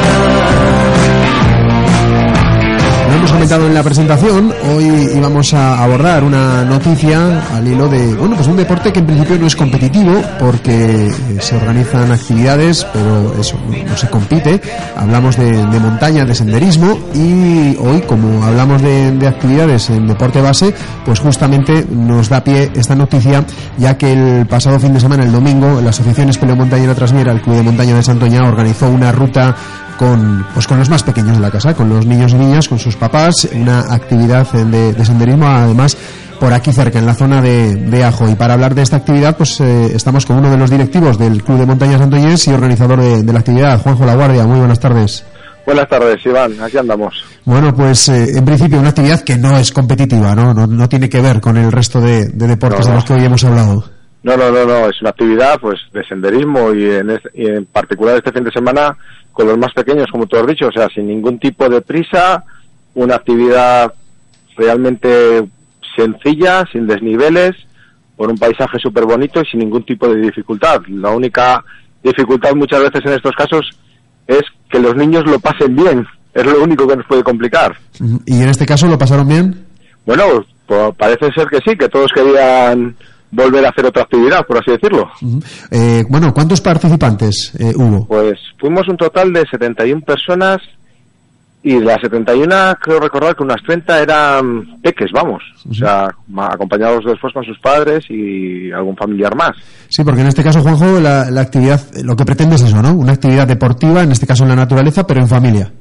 Hemos 3.18 3.32
comentado 3.32 3.66
en 3.66 3.74
la 3.74 3.82
presentación, 3.82 4.54
hoy 4.76 5.10
íbamos 5.16 5.52
a 5.52 5.82
abordar 5.82 6.22
una 6.22 6.64
noticia 6.64 7.42
al 7.52 7.66
hilo 7.66 7.88
de, 7.88 8.14
bueno, 8.14 8.36
pues 8.36 8.46
un 8.46 8.56
deporte 8.56 8.92
que 8.92 9.00
en 9.00 9.06
principio 9.06 9.36
no 9.36 9.48
es 9.48 9.56
competitivo 9.56 10.22
porque 10.38 11.08
eh, 11.08 11.12
se 11.40 11.56
organizan 11.56 12.12
actividades, 12.12 12.86
pero 12.92 13.34
eso, 13.40 13.58
no 13.88 13.96
se 13.96 14.08
compite. 14.08 14.60
Hablamos 14.96 15.36
de, 15.36 15.50
de 15.50 15.80
montaña, 15.80 16.24
de 16.24 16.32
senderismo 16.32 16.96
y 17.12 17.76
hoy, 17.80 18.02
como 18.06 18.44
hablamos 18.44 18.82
de, 18.82 19.10
de 19.10 19.26
actividades 19.26 19.90
en 19.90 20.06
deporte 20.06 20.40
base, 20.40 20.72
pues 21.04 21.18
justamente 21.18 21.84
nos 21.90 22.28
da 22.28 22.44
pie 22.44 22.70
esta 22.76 22.94
noticia, 22.94 23.44
ya 23.78 23.98
que 23.98 24.12
el 24.12 24.46
pasado 24.46 24.78
fin 24.78 24.94
de 24.94 25.00
semana, 25.00 25.24
el 25.24 25.32
domingo, 25.32 25.80
la 25.80 25.90
Asociación 25.90 26.28
Espeleo 26.28 26.54
Montañera 26.54 26.94
Trasmiera, 26.94 27.32
el 27.32 27.42
Club 27.42 27.56
de 27.56 27.62
Montaña 27.64 27.96
de 27.96 28.02
Santoña, 28.04 28.44
organizó 28.44 28.88
una 28.88 29.10
ruta 29.10 29.56
con 29.98 30.46
pues 30.54 30.66
con 30.66 30.78
los 30.78 30.88
más 30.88 31.02
pequeños 31.02 31.36
de 31.36 31.42
la 31.42 31.50
casa, 31.50 31.74
con 31.74 31.90
los 31.90 32.06
niños 32.06 32.32
y 32.32 32.36
niñas, 32.36 32.68
con 32.68 32.78
sus 32.78 32.96
papás, 32.96 33.46
una 33.52 33.80
actividad 33.92 34.50
de, 34.52 34.94
de 34.94 35.04
senderismo 35.04 35.46
además 35.46 35.96
por 36.40 36.52
aquí 36.52 36.72
cerca, 36.72 36.98
en 37.00 37.06
la 37.06 37.14
zona 37.14 37.42
de, 37.42 37.74
de 37.74 38.04
Ajo. 38.04 38.28
Y 38.28 38.36
para 38.36 38.54
hablar 38.54 38.74
de 38.74 38.82
esta 38.82 38.96
actividad, 38.96 39.36
pues 39.36 39.60
eh, 39.60 39.90
estamos 39.94 40.24
con 40.24 40.38
uno 40.38 40.50
de 40.50 40.56
los 40.56 40.70
directivos 40.70 41.18
del 41.18 41.42
Club 41.42 41.58
de 41.58 41.66
Montaña 41.66 41.98
Santoñés 41.98 42.46
y 42.46 42.52
organizador 42.52 43.00
de, 43.00 43.22
de 43.24 43.32
la 43.32 43.40
actividad, 43.40 43.82
Juanjo 43.82 44.06
La 44.06 44.14
Guardia. 44.14 44.46
Muy 44.46 44.60
buenas 44.60 44.78
tardes. 44.78 45.24
Buenas 45.66 45.88
tardes, 45.88 46.24
Iván. 46.24 46.52
Aquí 46.62 46.78
andamos. 46.78 47.12
Bueno, 47.44 47.74
pues 47.74 48.08
eh, 48.08 48.38
en 48.38 48.44
principio 48.44 48.78
una 48.78 48.90
actividad 48.90 49.20
que 49.22 49.36
no 49.36 49.58
es 49.58 49.72
competitiva, 49.72 50.34
¿no? 50.34 50.54
No, 50.54 50.66
no 50.66 50.88
tiene 50.88 51.08
que 51.08 51.20
ver 51.20 51.40
con 51.40 51.56
el 51.56 51.72
resto 51.72 52.00
de, 52.00 52.26
de 52.26 52.46
deportes 52.46 52.86
No, 52.86 52.92
de 52.92 52.94
los 52.94 53.04
que 53.04 53.14
hoy 53.14 53.24
hemos 53.24 53.42
hablado. 53.44 53.97
No, 54.28 54.36
no, 54.36 54.50
no, 54.50 54.64
no. 54.66 54.88
Es 54.88 55.00
una 55.00 55.10
actividad, 55.10 55.58
pues, 55.60 55.78
de 55.92 56.04
senderismo 56.04 56.74
y 56.74 56.84
en, 56.84 57.10
es- 57.10 57.28
y 57.34 57.46
en 57.46 57.64
particular 57.66 58.16
este 58.16 58.32
fin 58.32 58.44
de 58.44 58.50
semana 58.52 58.96
con 59.32 59.46
los 59.46 59.56
más 59.56 59.72
pequeños, 59.72 60.06
como 60.12 60.26
tú 60.26 60.36
has 60.36 60.46
dicho, 60.46 60.66
o 60.66 60.72
sea, 60.72 60.86
sin 60.94 61.06
ningún 61.08 61.38
tipo 61.38 61.68
de 61.68 61.80
prisa, 61.80 62.44
una 62.94 63.14
actividad 63.14 63.92
realmente 64.56 65.48
sencilla, 65.96 66.64
sin 66.72 66.86
desniveles, 66.86 67.52
por 68.16 68.28
un 68.30 68.36
paisaje 68.38 68.78
súper 68.78 69.04
bonito 69.04 69.40
y 69.40 69.46
sin 69.46 69.60
ningún 69.60 69.84
tipo 69.84 70.08
de 70.08 70.20
dificultad. 70.20 70.80
La 70.88 71.10
única 71.10 71.64
dificultad 72.02 72.54
muchas 72.54 72.80
veces 72.82 73.00
en 73.04 73.12
estos 73.12 73.32
casos 73.36 73.70
es 74.26 74.42
que 74.70 74.80
los 74.80 74.96
niños 74.96 75.24
lo 75.26 75.38
pasen 75.38 75.74
bien. 75.76 76.06
Es 76.34 76.44
lo 76.44 76.62
único 76.62 76.86
que 76.86 76.96
nos 76.96 77.06
puede 77.06 77.22
complicar. 77.22 77.76
Y 78.26 78.42
en 78.42 78.48
este 78.48 78.66
caso 78.66 78.86
lo 78.88 78.98
pasaron 78.98 79.26
bien. 79.28 79.64
Bueno, 80.04 80.24
pues, 80.66 80.94
parece 80.96 81.32
ser 81.32 81.46
que 81.48 81.58
sí, 81.64 81.76
que 81.76 81.88
todos 81.88 82.10
querían 82.12 82.94
volver 83.30 83.64
a 83.66 83.70
hacer 83.70 83.86
otra 83.86 84.02
actividad, 84.02 84.46
por 84.46 84.58
así 84.58 84.70
decirlo. 84.72 85.10
Eh, 85.70 86.04
bueno, 86.08 86.32
¿cuántos 86.32 86.60
participantes 86.60 87.52
eh, 87.58 87.72
hubo? 87.76 88.06
Pues 88.06 88.38
fuimos 88.58 88.88
un 88.88 88.96
total 88.96 89.32
de 89.32 89.44
71 89.50 90.00
personas 90.02 90.58
y 91.62 91.74
de 91.74 91.84
las 91.84 92.00
71 92.00 92.54
creo 92.80 93.00
recordar 93.00 93.34
que 93.34 93.42
unas 93.42 93.62
30 93.66 94.02
eran 94.02 94.80
peques, 94.80 95.10
vamos. 95.12 95.42
O 95.68 95.74
sea, 95.74 96.08
acompañados 96.38 97.04
después 97.04 97.32
con 97.34 97.44
sus 97.44 97.58
padres 97.58 98.04
y 98.08 98.70
algún 98.72 98.96
familiar 98.96 99.34
más. 99.36 99.52
Sí, 99.88 100.04
porque 100.04 100.20
en 100.20 100.28
este 100.28 100.44
caso, 100.44 100.62
Juanjo, 100.62 101.00
la, 101.00 101.30
la 101.30 101.40
actividad, 101.40 101.80
lo 102.04 102.16
que 102.16 102.24
pretende 102.24 102.54
es 102.54 102.62
eso, 102.62 102.80
¿no? 102.80 102.94
Una 102.94 103.12
actividad 103.12 103.46
deportiva, 103.46 104.02
en 104.02 104.12
este 104.12 104.26
caso 104.26 104.44
en 104.44 104.50
la 104.50 104.56
naturaleza, 104.56 105.06
pero 105.06 105.20
en 105.20 105.28
familia. 105.28 105.72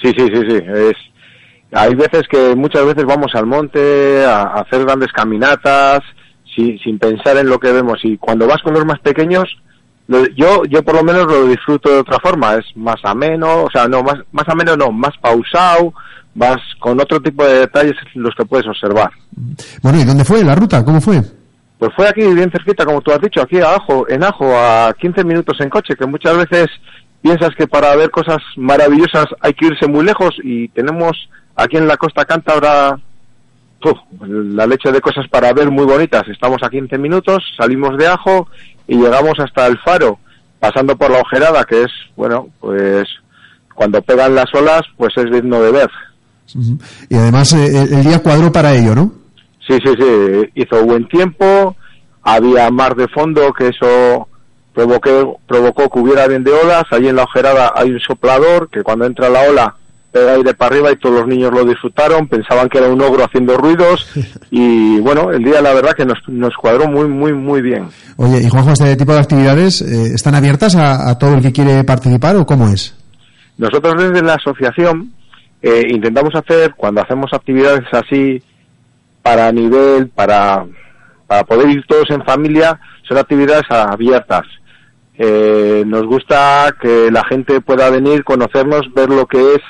Sí, 0.00 0.12
sí, 0.16 0.26
sí, 0.32 0.40
sí. 0.48 0.56
Es, 0.56 0.94
hay 1.72 1.94
veces 1.94 2.22
que 2.30 2.54
muchas 2.54 2.86
veces 2.86 3.04
vamos 3.04 3.32
al 3.34 3.46
monte 3.46 4.24
a, 4.24 4.42
a 4.42 4.60
hacer 4.62 4.84
grandes 4.84 5.10
caminatas 5.12 6.00
sin, 6.56 6.78
sin 6.80 6.98
pensar 6.98 7.36
en 7.36 7.48
lo 7.48 7.58
que 7.60 7.70
vemos 7.70 7.98
y 8.02 8.16
cuando 8.16 8.46
vas 8.48 8.62
con 8.62 8.74
los 8.74 8.84
más 8.84 8.98
pequeños, 9.00 9.44
lo- 10.08 10.26
yo, 10.30 10.64
yo 10.64 10.82
por 10.82 10.94
lo 10.96 11.04
menos 11.04 11.26
lo 11.26 11.46
disfruto 11.46 11.90
de 11.90 11.98
otra 12.00 12.18
forma. 12.20 12.54
Es 12.54 12.64
más 12.76 12.96
ameno, 13.04 13.64
o 13.64 13.70
sea, 13.70 13.86
no, 13.86 14.02
más, 14.02 14.16
más 14.32 14.48
ameno 14.48 14.76
no, 14.76 14.90
más 14.90 15.12
pausado, 15.20 15.92
vas 16.34 16.58
con 16.80 17.00
otro 17.00 17.20
tipo 17.20 17.44
de 17.44 17.60
detalles 17.60 17.94
los 18.14 18.34
que 18.34 18.44
puedes 18.44 18.66
observar. 18.66 19.10
Bueno, 19.82 20.00
¿y 20.00 20.04
dónde 20.04 20.24
fue 20.24 20.42
la 20.42 20.54
ruta? 20.54 20.84
¿Cómo 20.84 21.00
fue? 21.00 21.20
Pues 21.78 21.92
fue 21.94 22.08
aquí 22.08 22.22
bien 22.22 22.50
cerquita, 22.50 22.86
como 22.86 23.02
tú 23.02 23.12
has 23.12 23.20
dicho, 23.20 23.42
aquí 23.42 23.58
abajo, 23.60 24.06
en 24.08 24.24
Ajo, 24.24 24.46
a 24.56 24.94
15 24.98 25.24
minutos 25.24 25.58
en 25.60 25.68
coche, 25.68 25.94
que 25.94 26.06
muchas 26.06 26.36
veces 26.38 26.68
piensas 27.20 27.50
que 27.56 27.66
para 27.66 27.94
ver 27.96 28.10
cosas 28.10 28.38
maravillosas 28.56 29.26
hay 29.40 29.52
que 29.52 29.66
irse 29.66 29.86
muy 29.86 30.04
lejos 30.04 30.30
y 30.42 30.68
tenemos 30.68 31.12
aquí 31.54 31.76
en 31.76 31.86
la 31.88 31.96
costa 31.96 32.24
cántabra 32.24 32.98
uf, 33.84 33.98
la 34.20 34.66
leche 34.66 34.90
de 34.92 35.00
cosas 35.00 35.28
para 35.28 35.52
ver 35.52 35.70
muy 35.70 35.84
bonitas. 35.84 36.22
Estamos 36.28 36.62
a 36.62 36.68
15 36.68 36.98
minutos, 36.98 37.42
salimos 37.56 37.96
de 37.98 38.06
Ajo 38.08 38.48
y 38.86 38.96
llegamos 38.96 39.34
hasta 39.38 39.66
el 39.66 39.78
faro, 39.78 40.18
pasando 40.58 40.96
por 40.96 41.10
la 41.10 41.20
ojerada, 41.20 41.64
que 41.64 41.82
es, 41.82 41.90
bueno, 42.16 42.48
pues 42.60 43.06
cuando 43.74 44.00
pegan 44.02 44.34
las 44.34 44.52
olas, 44.54 44.82
pues 44.96 45.12
es 45.16 45.30
digno 45.30 45.60
de 45.60 45.72
ver. 45.72 45.90
Y 47.08 47.16
además 47.16 47.52
eh, 47.52 47.82
el, 47.90 48.04
día 48.04 48.22
cuadró 48.22 48.50
para 48.52 48.74
ello, 48.74 48.94
¿no? 48.94 49.12
Sí, 49.66 49.78
sí, 49.84 49.92
sí. 49.98 50.50
Hizo 50.54 50.84
buen 50.84 51.06
tiempo, 51.08 51.76
había 52.22 52.70
mar 52.70 52.94
de 52.94 53.08
fondo, 53.08 53.52
que 53.52 53.68
eso 53.68 54.28
provocó, 54.72 55.40
provocó 55.46 55.90
que 55.90 55.98
hubiera 55.98 56.26
bien 56.28 56.44
de 56.44 56.52
olas. 56.52 56.84
Allí 56.90 57.08
en 57.08 57.16
la 57.16 57.24
ojerada 57.24 57.72
hay 57.74 57.90
un 57.90 58.00
soplador 58.00 58.70
que 58.70 58.82
cuando 58.82 59.06
entra 59.06 59.28
la 59.28 59.42
ola 59.42 59.74
pega 60.12 60.32
aire 60.32 60.54
para 60.54 60.74
arriba 60.74 60.92
y 60.92 60.96
todos 60.96 61.20
los 61.20 61.26
niños 61.26 61.52
lo 61.52 61.64
disfrutaron. 61.64 62.28
Pensaban 62.28 62.68
que 62.68 62.78
era 62.78 62.88
un 62.88 63.00
ogro 63.00 63.24
haciendo 63.24 63.56
ruidos. 63.56 64.08
Y 64.50 65.00
bueno, 65.00 65.32
el 65.32 65.42
día 65.42 65.60
la 65.60 65.74
verdad 65.74 65.92
que 65.92 66.06
nos, 66.06 66.18
nos 66.28 66.54
cuadró 66.54 66.88
muy, 66.88 67.08
muy, 67.08 67.32
muy 67.32 67.60
bien. 67.60 67.88
Oye, 68.16 68.40
y 68.42 68.48
Juanjo, 68.48 68.72
este 68.72 68.96
tipo 68.96 69.12
de 69.12 69.18
actividades 69.18 69.82
eh, 69.82 70.14
están 70.14 70.34
abiertas 70.34 70.76
a, 70.76 71.10
a 71.10 71.18
todo 71.18 71.34
el 71.34 71.42
que 71.42 71.52
quiere 71.52 71.84
participar 71.84 72.36
o 72.36 72.46
cómo 72.46 72.68
es? 72.68 72.94
Nosotros 73.58 73.94
desde 73.98 74.22
la 74.22 74.34
asociación 74.34 75.12
eh, 75.62 75.82
intentamos 75.88 76.34
hacer, 76.34 76.74
cuando 76.76 77.00
hacemos 77.00 77.32
actividades 77.32 77.86
así 77.92 78.42
para 79.22 79.50
nivel, 79.50 80.08
para, 80.08 80.64
para 81.26 81.44
poder 81.44 81.70
ir 81.70 81.84
todos 81.88 82.08
en 82.10 82.22
familia, 82.24 82.78
son 83.02 83.18
actividades 83.18 83.64
abiertas. 83.68 84.42
Eh, 85.18 85.82
nos 85.86 86.04
gusta 86.04 86.74
que 86.80 87.10
la 87.10 87.24
gente 87.24 87.60
pueda 87.60 87.90
venir, 87.90 88.22
conocernos, 88.22 88.82
ver 88.94 89.08
lo 89.08 89.26
que 89.26 89.54
es 89.54 89.60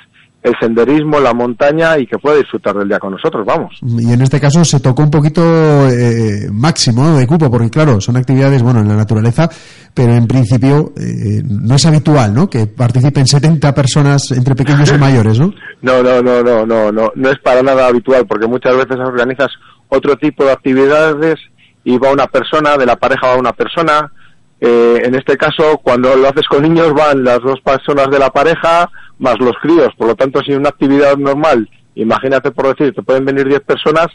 el 0.46 0.54
senderismo, 0.60 1.18
la 1.18 1.34
montaña 1.34 1.98
y 1.98 2.06
que 2.06 2.18
pueda 2.18 2.36
disfrutar 2.36 2.76
del 2.76 2.86
día 2.86 3.00
con 3.00 3.10
nosotros, 3.10 3.44
vamos. 3.44 3.80
Y 3.82 4.12
en 4.12 4.22
este 4.22 4.38
caso 4.38 4.64
se 4.64 4.78
tocó 4.78 5.02
un 5.02 5.10
poquito 5.10 5.42
eh, 5.88 6.48
máximo 6.52 7.16
de 7.16 7.26
cupo, 7.26 7.50
porque 7.50 7.68
claro, 7.68 8.00
son 8.00 8.16
actividades, 8.16 8.62
bueno, 8.62 8.78
en 8.78 8.88
la 8.88 8.94
naturaleza, 8.94 9.48
pero 9.92 10.14
en 10.14 10.28
principio 10.28 10.92
eh, 10.96 11.42
no 11.44 11.74
es 11.74 11.84
habitual, 11.86 12.32
¿no? 12.32 12.48
Que 12.48 12.68
participen 12.68 13.26
70 13.26 13.74
personas 13.74 14.30
entre 14.30 14.54
pequeños 14.54 14.92
y 14.92 14.98
mayores, 14.98 15.40
¿no? 15.40 15.52
No, 15.82 16.02
no, 16.02 16.22
no, 16.22 16.42
no, 16.42 16.64
no, 16.64 16.90
no, 16.90 17.12
no 17.14 17.30
es 17.30 17.38
para 17.40 17.62
nada 17.62 17.88
habitual, 17.88 18.26
porque 18.26 18.46
muchas 18.46 18.74
veces 18.76 18.96
organizas 18.96 19.48
otro 19.88 20.16
tipo 20.16 20.44
de 20.44 20.52
actividades 20.52 21.36
y 21.84 21.98
va 21.98 22.12
una 22.12 22.26
persona, 22.26 22.76
de 22.76 22.86
la 22.86 22.96
pareja 22.96 23.28
va 23.28 23.36
una 23.36 23.52
persona. 23.52 24.10
Eh, 24.58 25.02
en 25.04 25.14
este 25.14 25.36
caso, 25.36 25.78
cuando 25.82 26.16
lo 26.16 26.28
haces 26.28 26.46
con 26.48 26.62
niños, 26.62 26.94
van 26.94 27.22
las 27.22 27.40
dos 27.42 27.60
personas 27.60 28.10
de 28.10 28.18
la 28.18 28.30
pareja 28.30 28.88
más 29.18 29.36
los 29.40 29.54
críos. 29.62 29.88
Por 29.96 30.08
lo 30.08 30.14
tanto, 30.14 30.40
si 30.42 30.52
una 30.52 30.68
actividad 30.70 31.16
normal, 31.16 31.68
imagínate 31.94 32.50
por 32.50 32.74
decir, 32.76 32.94
te 32.94 33.02
pueden 33.02 33.24
venir 33.24 33.48
10 33.48 33.60
personas, 33.62 34.06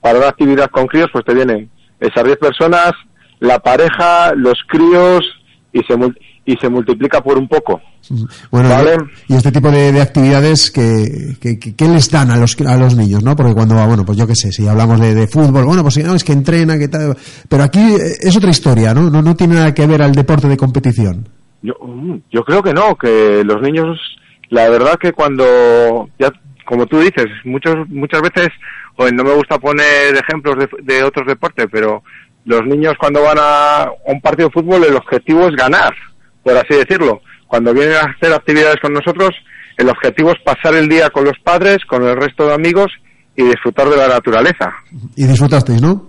para 0.00 0.18
una 0.18 0.28
actividad 0.28 0.70
con 0.70 0.86
críos, 0.86 1.08
pues 1.12 1.24
te 1.24 1.34
vienen 1.34 1.68
esas 2.00 2.24
10 2.24 2.36
personas, 2.38 2.92
la 3.40 3.58
pareja, 3.58 4.32
los 4.34 4.54
críos 4.68 5.24
y 5.72 5.80
se, 5.82 5.94
y 6.44 6.56
se 6.56 6.68
multiplica 6.68 7.20
por 7.20 7.36
un 7.36 7.48
poco. 7.48 7.80
Bueno, 8.50 8.68
Vale. 8.70 8.96
y 9.28 9.34
este 9.34 9.50
tipo 9.52 9.70
de, 9.70 9.92
de 9.92 10.00
actividades 10.00 10.70
que, 10.70 11.36
que, 11.40 11.58
que- 11.58 11.74
que 11.74 11.88
les 11.88 12.10
dan 12.10 12.30
a 12.30 12.36
los, 12.36 12.56
a 12.66 12.76
los 12.76 12.94
niños, 12.96 13.22
¿no? 13.22 13.34
Porque 13.36 13.52
cuando, 13.54 13.74
bueno, 13.86 14.04
pues 14.06 14.16
yo 14.16 14.26
qué 14.26 14.34
sé, 14.36 14.50
si 14.52 14.66
hablamos 14.66 15.00
de, 15.00 15.14
de 15.14 15.26
fútbol, 15.26 15.64
bueno, 15.64 15.82
pues 15.82 15.98
no, 15.98 16.14
es 16.14 16.24
que 16.24 16.32
entrena, 16.32 16.78
que 16.78 16.88
tal, 16.88 17.16
pero 17.48 17.64
aquí 17.64 17.80
eh, 17.80 18.14
es 18.20 18.36
otra 18.36 18.50
historia, 18.50 18.94
¿no? 18.94 19.10
No, 19.10 19.20
no 19.20 19.34
tiene 19.36 19.56
nada 19.56 19.74
que 19.74 19.86
ver 19.86 20.00
al 20.00 20.14
deporte 20.14 20.48
de 20.48 20.56
competición. 20.56 21.28
Yo, 21.60 21.74
mm, 21.82 22.14
yo 22.30 22.44
creo 22.44 22.62
que 22.62 22.72
no, 22.72 22.94
que 22.96 23.42
los 23.44 23.60
niños, 23.60 23.98
la 24.50 24.68
verdad 24.68 24.96
que 25.00 25.12
cuando, 25.12 26.08
ya, 26.18 26.30
como 26.64 26.86
tú 26.86 27.00
dices, 27.00 27.26
muchos, 27.44 27.76
muchas 27.88 28.22
veces, 28.22 28.48
joder, 28.96 29.14
no 29.14 29.24
me 29.24 29.34
gusta 29.34 29.58
poner 29.58 30.14
ejemplos 30.16 30.56
de, 30.56 30.68
de 30.82 31.02
otros 31.02 31.26
deportes, 31.26 31.66
pero 31.70 32.02
los 32.44 32.64
niños 32.64 32.94
cuando 32.98 33.22
van 33.22 33.38
a, 33.38 33.90
un 34.06 34.20
partido 34.20 34.48
de 34.48 34.54
fútbol 34.54 34.84
el 34.84 34.96
objetivo 34.96 35.48
es 35.48 35.54
ganar, 35.54 35.92
por 36.42 36.56
así 36.56 36.74
decirlo. 36.74 37.20
Cuando 37.46 37.72
vienen 37.72 37.96
a 37.96 38.10
hacer 38.10 38.32
actividades 38.32 38.76
con 38.80 38.92
nosotros, 38.92 39.30
el 39.76 39.88
objetivo 39.88 40.30
es 40.30 40.38
pasar 40.44 40.74
el 40.74 40.88
día 40.88 41.10
con 41.10 41.24
los 41.24 41.38
padres, 41.44 41.78
con 41.86 42.02
el 42.04 42.16
resto 42.16 42.46
de 42.46 42.54
amigos 42.54 42.90
y 43.36 43.44
disfrutar 43.44 43.88
de 43.88 43.96
la 43.96 44.08
naturaleza. 44.08 44.72
Y 45.14 45.26
disfrutasteis, 45.26 45.80
¿no? 45.80 46.08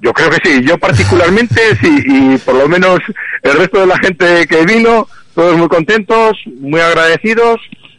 Yo 0.00 0.12
creo 0.12 0.28
que 0.28 0.38
sí, 0.42 0.62
yo 0.66 0.76
particularmente 0.76 1.60
sí, 1.80 2.02
y 2.06 2.38
por 2.38 2.56
lo 2.56 2.68
menos 2.68 2.98
el 3.42 3.58
resto 3.58 3.80
de 3.80 3.86
la 3.86 3.98
gente 3.98 4.46
que 4.46 4.64
vino, 4.66 5.06
todos 5.34 5.56
muy 5.56 5.68
contentos, 5.68 6.32
muy 6.60 6.80
agradecidos 6.80 7.56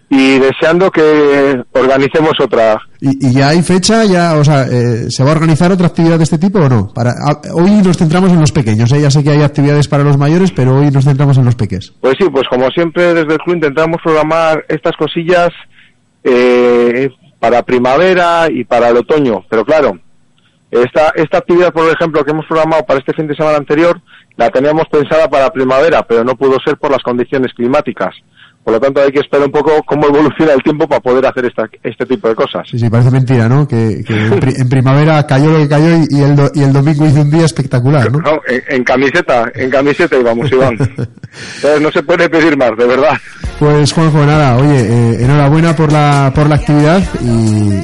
y 0.10 0.38
deseando 0.38 0.91
que 0.91 1.62
organicemos 1.74 2.34
otra. 2.39 2.78
¿Y, 3.02 3.28
y 3.28 3.34
ya 3.34 3.50
hay 3.50 3.62
fecha? 3.63 4.06
ya, 4.06 4.36
o 4.36 4.43
sea, 4.43 4.63
eh, 4.63 5.10
¿Se 5.10 5.24
va 5.24 5.30
a 5.32 5.34
organizar 5.34 5.71
otra 5.71 5.88
actividad 5.88 6.17
de 6.17 6.24
este 6.24 6.38
tipo 6.38 6.60
o 6.60 6.69
no? 6.69 6.88
Para, 6.93 7.10
a- 7.12 7.41
hoy 7.54 7.71
nos 7.84 7.98
centramos 7.98 8.32
en 8.32 8.39
los 8.39 8.52
pequeños, 8.52 8.91
¿eh? 8.93 9.02
ya 9.02 9.10
sé 9.10 9.24
que 9.24 9.32
hay 9.32 9.41
actividades 9.41 9.88
para 9.88 10.04
los 10.04 10.17
mayores, 10.17 10.52
pero 10.52 10.76
hoy 10.78 10.91
nos 10.91 11.06
centramos 11.06 11.38
en 11.38 11.45
los 11.45 11.56
peques. 11.56 11.91
Pues 12.02 12.15
sí, 12.19 12.26
pues 12.32 12.48
como 12.50 12.69
siempre 12.69 13.13
desde 13.15 13.34
el 13.34 13.39
club 13.39 13.56
intentamos 13.56 13.98
programar 14.04 14.63
estas 14.69 14.95
cosillas 14.95 15.50
eh, 16.24 17.10
para 17.39 17.63
primavera 17.63 18.48
y 18.50 18.63
para 18.63 18.89
el 18.89 18.98
otoño, 18.98 19.43
pero 19.50 19.63
claro, 19.65 19.98
esta, 20.71 21.12
esta 21.15 21.38
actividad, 21.39 21.71
por 21.74 21.89
ejemplo, 21.91 22.24
que 22.24 22.32
hemos 22.32 22.45
programado 22.48 22.84
para 22.86 23.00
este 23.00 23.13
fin 23.13 23.28
de 23.28 23.36
semana 23.36 23.58
anterior, 23.58 24.00
la 24.38 24.50
teníamos 24.50 24.86
pensada 24.89 25.30
para 25.30 25.50
primavera, 25.52 26.04
pero 26.04 26.24
no 26.24 26.36
pudo 26.36 26.58
ser 26.63 26.78
por 26.78 26.91
las 26.91 27.02
condiciones 27.02 27.54
climáticas. 27.54 28.15
Por 28.65 28.73
lo 28.73 28.80
tanto, 28.80 28.99
hay 28.99 29.12
que 29.12 29.19
esperar 29.19 29.45
un 29.45 29.51
poco 29.51 29.71
cómo 29.86 30.08
evoluciona 30.08 30.54
el 30.54 30.63
tiempo 30.63 30.88
para 30.88 30.99
poder 30.99 31.23
hacer 31.28 31.45
esta, 31.45 31.69
este 31.84 32.04
tipo 32.08 32.28
de 32.28 32.34
cosas. 32.34 32.67
Sí, 32.69 32.80
sí, 32.80 32.89
parece 32.89 33.12
mentira, 33.12 33.47
¿no? 33.47 33.67
Que, 33.67 34.01
que 34.06 34.13
en, 34.13 34.39
pri- 34.39 34.56
en 34.58 34.67
primavera 34.67 35.25
cayó 35.28 35.51
lo 35.51 35.60
que 35.60 35.69
cayó 35.69 35.97
y, 35.97 36.08
y 36.17 36.21
el, 36.21 36.36
do- 36.36 36.49
y 36.51 36.63
el 36.63 36.73
domingo 36.73 37.06
hizo 37.06 37.21
un 37.21 37.30
día 37.30 37.45
espectacular, 37.45 38.12
¿no? 38.12 38.17
No, 38.19 38.39
en, 38.47 38.63
en 38.67 38.84
camiseta, 38.84 39.51
en 39.54 39.69
camiseta 39.69 40.17
íbamos, 40.17 40.51
Iván. 40.51 40.73
Entonces 40.80 41.82
no 41.82 41.91
se 41.91 42.01
puede 42.01 42.28
pedir 42.28 42.58
más, 42.58 42.71
de 42.75 42.86
verdad. 42.86 43.13
Pues 43.60 43.93
Juanjo, 43.93 44.25
nada, 44.25 44.58
oye, 44.58 44.80
eh, 44.80 45.17
enhorabuena 45.23 45.75
por 45.75 45.91
la, 45.93 46.32
por 46.34 46.49
la 46.49 46.56
actividad 46.56 47.01
y, 47.21 47.28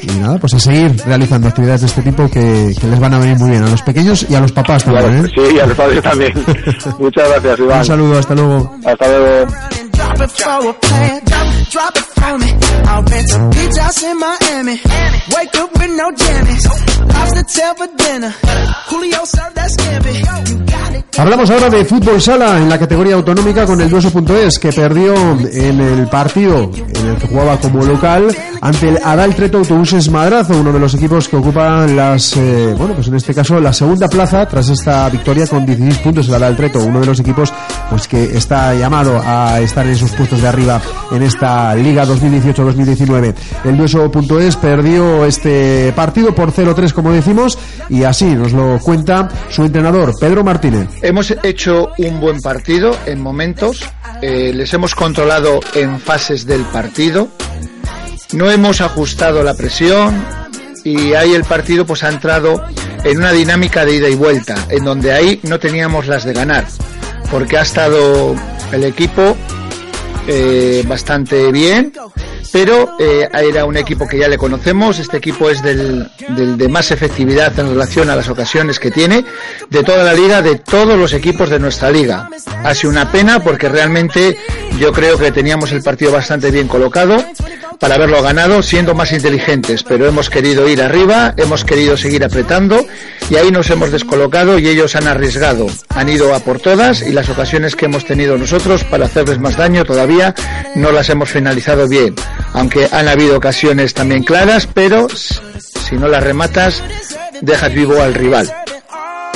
y 0.02 0.18
nada, 0.20 0.38
pues 0.38 0.52
a 0.54 0.58
seguir 0.58 0.92
realizando 1.06 1.46
actividades 1.48 1.82
de 1.82 1.86
este 1.86 2.02
tipo 2.02 2.28
que, 2.28 2.74
que 2.78 2.86
les 2.88 2.98
van 2.98 3.14
a 3.14 3.18
venir 3.20 3.38
muy 3.38 3.50
bien 3.50 3.62
a 3.62 3.70
los 3.70 3.82
pequeños 3.82 4.26
y 4.28 4.34
a 4.34 4.40
los 4.40 4.50
papás 4.52 4.84
también, 4.84 5.24
¿eh? 5.26 5.28
Sí, 5.34 5.54
y 5.54 5.60
a 5.60 5.66
los 5.66 5.76
padres 5.76 6.02
también. 6.02 6.32
Muchas 6.98 7.28
gracias, 7.28 7.58
Iván. 7.60 7.78
Un 7.78 7.84
saludo, 7.84 8.18
hasta 8.18 8.34
luego. 8.34 8.76
Hasta 8.84 9.06
luego. 9.08 9.46
Drop 10.02 10.20
it 10.20 10.30
for 10.32 10.68
a 10.68 10.74
plan, 10.74 11.20
drop, 11.24 11.46
drop 11.70 11.96
it 11.96 12.06
for 12.18 12.38
me. 12.38 12.50
I'll 12.90 13.02
rent 13.04 13.30
a 13.32 13.38
beach 13.54 13.78
house 13.78 14.02
in 14.02 14.18
Miami. 14.18 14.76
Wake 15.36 15.54
up 15.62 15.70
with 15.78 15.92
no 16.00 16.10
jammies. 16.10 16.64
Lobster 17.14 17.44
tail 17.54 17.74
for 17.76 17.88
dinner. 17.96 18.32
Julio 18.90 19.24
served 19.24 19.54
that 19.54 19.70
scampi. 19.70 20.14
You 20.50 20.58
got 20.66 20.94
it. 20.94 21.04
Hablamos 21.18 21.50
ahora 21.50 21.70
de 21.70 21.84
fútbol 21.84 22.20
sala 22.20 22.58
en 22.58 22.68
la 22.68 22.78
categoría 22.78 23.14
autonómica 23.14 23.64
con 23.64 23.80
el 23.80 23.88
Duoso.es 23.88 24.58
que 24.58 24.72
perdió 24.72 25.14
en 25.14 25.80
el 25.80 26.08
partido 26.08 26.70
en 26.74 27.06
el 27.06 27.16
que 27.18 27.28
jugaba 27.28 27.58
como 27.58 27.84
local 27.84 28.34
ante 28.62 28.90
el 28.90 28.98
Adal 29.02 29.34
Treto 29.34 29.58
Autobuses 29.58 30.08
Madrazo, 30.08 30.56
uno 30.60 30.72
de 30.72 30.78
los 30.78 30.94
equipos 30.94 31.28
que 31.28 31.34
ocupan 31.34 31.96
las, 31.96 32.36
eh, 32.36 32.72
bueno, 32.78 32.94
pues 32.94 33.08
en 33.08 33.16
este 33.16 33.34
caso 33.34 33.58
la 33.58 33.72
segunda 33.72 34.08
plaza 34.08 34.46
tras 34.46 34.68
esta 34.68 35.08
victoria 35.10 35.48
con 35.48 35.66
16 35.66 35.98
puntos 35.98 36.28
el 36.28 36.34
Adal 36.34 36.56
Treto, 36.56 36.78
uno 36.78 37.00
de 37.00 37.06
los 37.06 37.18
equipos 37.18 37.52
pues 37.90 38.06
que 38.06 38.22
está 38.22 38.72
llamado 38.74 39.20
a 39.20 39.60
estar 39.60 39.84
en 39.84 39.92
esos 39.92 40.12
puestos 40.12 40.40
de 40.40 40.46
arriba 40.46 40.80
en 41.10 41.22
esta 41.24 41.74
Liga 41.74 42.06
2018-2019. 42.06 43.34
El 43.64 43.76
Duoso.es 43.76 44.54
perdió 44.54 45.24
este 45.24 45.92
partido 45.96 46.32
por 46.32 46.52
0-3 46.52 46.92
como 46.92 47.10
decimos 47.10 47.58
y 47.88 48.04
así 48.04 48.26
nos 48.26 48.52
lo 48.52 48.78
cuenta 48.78 49.28
su 49.50 49.64
entrenador 49.64 50.12
Pedro 50.20 50.44
Martínez. 50.44 50.88
Hemos 51.02 51.34
hecho 51.42 51.88
un 51.98 52.20
buen 52.20 52.40
partido 52.40 52.96
en 53.06 53.20
momentos, 53.20 53.90
eh, 54.20 54.52
les 54.54 54.72
hemos 54.72 54.94
controlado 54.94 55.58
en 55.74 55.98
fases 55.98 56.46
del 56.46 56.62
partido, 56.66 57.28
no 58.32 58.50
hemos 58.50 58.80
ajustado 58.80 59.42
la 59.42 59.54
presión 59.54 60.24
y 60.84 61.14
ahí 61.14 61.34
el 61.34 61.44
partido 61.44 61.86
pues 61.86 62.02
ha 62.02 62.08
entrado 62.08 62.64
en 63.04 63.18
una 63.18 63.32
dinámica 63.32 63.84
de 63.84 63.96
ida 63.96 64.08
y 64.08 64.14
vuelta, 64.14 64.54
en 64.68 64.84
donde 64.84 65.12
ahí 65.12 65.40
no 65.42 65.58
teníamos 65.58 66.06
las 66.06 66.24
de 66.24 66.32
ganar, 66.32 66.66
porque 67.30 67.58
ha 67.58 67.62
estado 67.62 68.34
el 68.72 68.84
equipo 68.84 69.36
eh, 70.26 70.84
bastante 70.86 71.50
bien, 71.52 71.92
pero 72.52 72.96
eh, 72.98 73.28
era 73.32 73.64
un 73.64 73.76
equipo 73.76 74.06
que 74.06 74.18
ya 74.18 74.28
le 74.28 74.38
conocemos, 74.38 74.98
este 74.98 75.16
equipo 75.16 75.50
es 75.50 75.62
del, 75.62 76.10
del 76.36 76.56
de 76.56 76.68
más 76.68 76.90
efectividad 76.90 77.58
en 77.58 77.68
relación 77.70 78.10
a 78.10 78.16
las 78.16 78.28
ocasiones 78.28 78.78
que 78.78 78.90
tiene 78.90 79.24
de 79.70 79.82
toda 79.82 80.04
la 80.04 80.14
liga, 80.14 80.42
de 80.42 80.56
todos 80.56 80.98
los 80.98 81.12
equipos 81.12 81.48
de 81.48 81.58
nuestra 81.58 81.90
liga. 81.90 82.28
Ha 82.62 82.74
sido 82.74 82.90
una 82.90 83.10
pena 83.10 83.40
porque 83.42 83.68
realmente 83.68 84.36
yo 84.78 84.92
creo 84.92 85.18
que 85.18 85.32
teníamos 85.32 85.72
el 85.72 85.82
partido 85.82 86.12
bastante 86.12 86.50
bien 86.50 86.68
colocado 86.68 87.16
para 87.82 87.96
haberlo 87.96 88.22
ganado 88.22 88.62
siendo 88.62 88.94
más 88.94 89.10
inteligentes, 89.10 89.82
pero 89.82 90.06
hemos 90.06 90.30
querido 90.30 90.68
ir 90.68 90.80
arriba, 90.80 91.34
hemos 91.36 91.64
querido 91.64 91.96
seguir 91.96 92.22
apretando 92.22 92.86
y 93.28 93.34
ahí 93.34 93.50
nos 93.50 93.70
hemos 93.70 93.90
descolocado 93.90 94.56
y 94.60 94.68
ellos 94.68 94.94
han 94.94 95.08
arriesgado, 95.08 95.66
han 95.88 96.08
ido 96.08 96.32
a 96.32 96.38
por 96.38 96.60
todas 96.60 97.02
y 97.02 97.10
las 97.10 97.28
ocasiones 97.28 97.74
que 97.74 97.86
hemos 97.86 98.04
tenido 98.04 98.38
nosotros 98.38 98.84
para 98.84 99.06
hacerles 99.06 99.40
más 99.40 99.56
daño 99.56 99.84
todavía 99.84 100.32
no 100.76 100.92
las 100.92 101.10
hemos 101.10 101.30
finalizado 101.30 101.88
bien, 101.88 102.14
aunque 102.52 102.88
han 102.92 103.08
habido 103.08 103.36
ocasiones 103.36 103.94
también 103.94 104.22
claras, 104.22 104.68
pero 104.72 105.08
si 105.08 105.96
no 105.96 106.06
las 106.06 106.22
rematas 106.22 106.84
dejas 107.40 107.74
vivo 107.74 108.00
al 108.00 108.14
rival. 108.14 108.48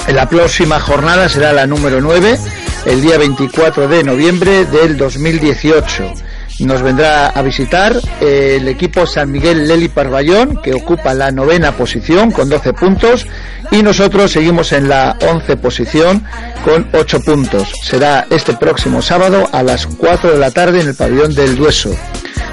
La 0.06 0.28
próxima 0.28 0.78
jornada 0.78 1.28
será 1.28 1.52
la 1.52 1.66
número 1.66 2.00
9, 2.00 2.38
el 2.84 3.02
día 3.02 3.18
24 3.18 3.88
de 3.88 4.04
noviembre 4.04 4.66
del 4.66 4.96
2018. 4.96 6.25
Nos 6.60 6.80
vendrá 6.80 7.28
a 7.28 7.42
visitar 7.42 7.94
el 8.20 8.66
equipo 8.66 9.06
San 9.06 9.30
Miguel 9.30 9.68
Leli 9.68 9.88
Parvallón, 9.88 10.60
que 10.62 10.72
ocupa 10.72 11.12
la 11.12 11.30
novena 11.30 11.72
posición 11.72 12.30
con 12.30 12.48
12 12.48 12.72
puntos, 12.72 13.26
y 13.70 13.82
nosotros 13.82 14.32
seguimos 14.32 14.72
en 14.72 14.88
la 14.88 15.18
11 15.20 15.56
posición 15.58 16.24
con 16.64 16.88
8 16.92 17.20
puntos. 17.20 17.68
Será 17.82 18.26
este 18.30 18.54
próximo 18.54 19.02
sábado 19.02 19.48
a 19.52 19.62
las 19.62 19.86
4 19.86 20.32
de 20.32 20.38
la 20.38 20.50
tarde 20.50 20.80
en 20.80 20.88
el 20.88 20.94
pabellón 20.94 21.34
del 21.34 21.56
Dueso. 21.56 21.94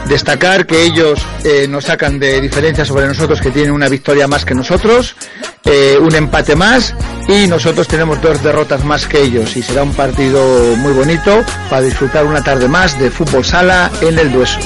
Destacar 0.07 0.65
que 0.65 0.83
ellos 0.83 1.25
eh, 1.43 1.67
nos 1.67 1.85
sacan 1.85 2.19
de 2.19 2.41
diferencia 2.41 2.85
sobre 2.85 3.07
nosotros, 3.07 3.41
que 3.41 3.51
tienen 3.51 3.71
una 3.71 3.89
victoria 3.89 4.27
más 4.27 4.45
que 4.45 4.53
nosotros, 4.53 5.15
eh, 5.65 5.97
un 5.99 6.13
empate 6.13 6.55
más 6.55 6.93
y 7.27 7.47
nosotros 7.47 7.87
tenemos 7.87 8.21
dos 8.21 8.43
derrotas 8.43 8.83
más 8.83 9.07
que 9.07 9.21
ellos. 9.21 9.55
Y 9.55 9.63
será 9.63 9.83
un 9.83 9.93
partido 9.93 10.75
muy 10.77 10.93
bonito 10.93 11.43
para 11.69 11.81
disfrutar 11.81 12.25
una 12.25 12.43
tarde 12.43 12.67
más 12.67 12.99
de 12.99 13.09
fútbol 13.09 13.45
sala 13.45 13.89
en 14.01 14.19
el 14.19 14.31
Dueso. 14.31 14.59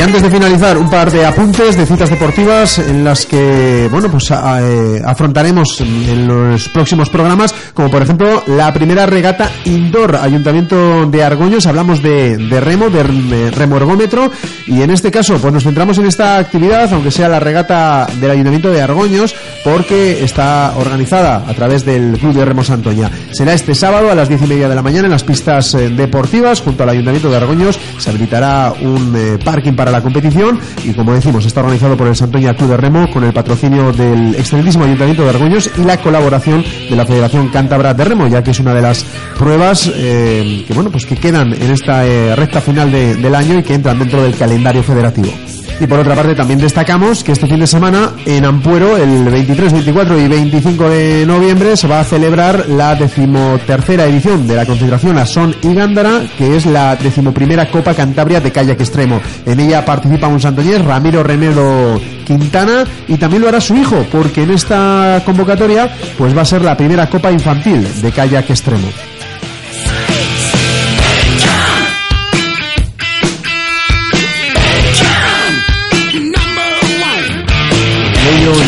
Antes 0.00 0.22
de 0.22 0.30
finalizar, 0.30 0.78
un 0.78 0.88
par 0.88 1.10
de 1.10 1.26
apuntes 1.26 1.76
de 1.76 1.84
citas 1.84 2.08
deportivas 2.08 2.78
en 2.78 3.02
las 3.02 3.26
que, 3.26 3.88
bueno, 3.90 4.08
pues 4.08 4.30
eh, 4.30 5.02
afrontaremos 5.04 5.80
en 5.80 6.28
los 6.28 6.68
próximos 6.68 7.08
programas, 7.08 7.52
como 7.74 7.90
por 7.90 8.02
ejemplo 8.02 8.44
la 8.46 8.72
primera 8.72 9.06
regata 9.06 9.50
indoor, 9.64 10.16
Ayuntamiento 10.16 11.06
de 11.06 11.24
Argoños, 11.24 11.66
hablamos 11.66 12.00
de, 12.00 12.36
de 12.36 12.60
remo, 12.60 12.90
de 12.90 13.50
remorgómetro, 13.50 14.30
y 14.66 14.82
en 14.82 14.90
este 14.90 15.10
caso, 15.10 15.38
pues 15.38 15.52
nos 15.52 15.64
centramos 15.64 15.98
en 15.98 16.06
esta 16.06 16.38
actividad, 16.38 16.92
aunque 16.92 17.10
sea 17.10 17.28
la 17.28 17.40
regata 17.40 18.06
del 18.20 18.30
Ayuntamiento 18.30 18.70
de 18.70 18.80
Argoños, 18.80 19.34
porque 19.64 20.22
está 20.22 20.74
organizada 20.76 21.44
a 21.48 21.54
través 21.54 21.84
del 21.84 22.16
Club 22.18 22.34
de 22.34 22.44
Remo 22.44 22.62
Santoña. 22.62 23.10
Será 23.32 23.52
este 23.52 23.74
sábado 23.74 24.10
a 24.10 24.14
las 24.14 24.28
diez 24.28 24.42
y 24.42 24.46
media 24.46 24.68
de 24.68 24.74
la 24.74 24.82
mañana 24.82 25.06
en 25.06 25.12
las 25.12 25.24
pistas 25.24 25.74
eh, 25.74 25.88
deportivas, 25.88 26.60
junto 26.60 26.84
al 26.84 26.90
Ayuntamiento 26.90 27.30
de 27.30 27.36
Argoños, 27.36 27.78
se 27.98 28.10
habilitará 28.10 28.72
un 28.80 29.14
eh, 29.16 29.38
parking 29.44 29.72
para 29.72 29.87
la 29.90 30.02
competición 30.02 30.58
y 30.84 30.92
como 30.92 31.14
decimos 31.14 31.44
está 31.46 31.60
organizado 31.60 31.96
por 31.96 32.06
el 32.06 32.16
Santoña 32.16 32.54
Club 32.54 32.70
de 32.70 32.76
Remo 32.76 33.10
con 33.12 33.24
el 33.24 33.32
patrocinio 33.32 33.92
del 33.92 34.34
excelentísimo 34.34 34.84
Ayuntamiento 34.84 35.22
de 35.24 35.30
Argoños 35.30 35.70
y 35.76 35.84
la 35.84 35.96
colaboración 35.98 36.64
de 36.88 36.96
la 36.96 37.06
Federación 37.06 37.48
Cántabra 37.48 37.94
de 37.94 38.04
Remo 38.04 38.26
ya 38.28 38.42
que 38.42 38.50
es 38.52 38.60
una 38.60 38.74
de 38.74 38.82
las 38.82 39.04
pruebas 39.38 39.90
eh, 39.94 40.64
que 40.66 40.74
bueno 40.74 40.90
pues 40.90 41.06
que 41.06 41.16
quedan 41.16 41.52
en 41.52 41.70
esta 41.70 42.06
eh, 42.06 42.34
recta 42.36 42.60
final 42.60 42.90
del 42.90 43.34
año 43.34 43.58
y 43.58 43.62
que 43.62 43.74
entran 43.74 43.98
dentro 43.98 44.22
del 44.22 44.36
calendario 44.36 44.82
federativo. 44.82 45.32
Y 45.80 45.86
por 45.86 46.00
otra 46.00 46.16
parte 46.16 46.34
también 46.34 46.58
destacamos 46.58 47.22
que 47.22 47.32
este 47.32 47.46
fin 47.46 47.60
de 47.60 47.66
semana 47.66 48.12
en 48.26 48.44
Ampuero, 48.44 48.96
el 48.96 49.24
23, 49.24 49.72
24 49.72 50.18
y 50.18 50.26
25 50.26 50.88
de 50.88 51.24
noviembre, 51.24 51.76
se 51.76 51.86
va 51.86 52.00
a 52.00 52.04
celebrar 52.04 52.68
la 52.68 52.96
decimotercera 52.96 54.04
edición 54.06 54.46
de 54.48 54.56
la 54.56 54.66
concentración 54.66 55.18
a 55.18 55.24
y 55.62 55.74
Gándara, 55.74 56.22
que 56.36 56.56
es 56.56 56.66
la 56.66 56.96
decimoprimera 56.96 57.70
Copa 57.70 57.94
Cantabria 57.94 58.40
de 58.40 58.50
Kayak 58.50 58.80
Extremo. 58.80 59.20
En 59.46 59.60
ella 59.60 59.84
participa 59.84 60.26
un 60.26 60.40
santoñés, 60.40 60.84
Ramiro 60.84 61.22
Remedo 61.22 62.00
Quintana, 62.24 62.84
y 63.06 63.16
también 63.16 63.42
lo 63.42 63.48
hará 63.48 63.60
su 63.60 63.76
hijo, 63.76 64.04
porque 64.10 64.42
en 64.42 64.50
esta 64.50 65.22
convocatoria 65.24 65.90
pues 66.16 66.36
va 66.36 66.42
a 66.42 66.46
ser 66.46 66.62
la 66.62 66.76
primera 66.76 67.08
Copa 67.08 67.30
Infantil 67.30 67.86
de 68.02 68.10
Kayak 68.10 68.50
Extremo. 68.50 68.88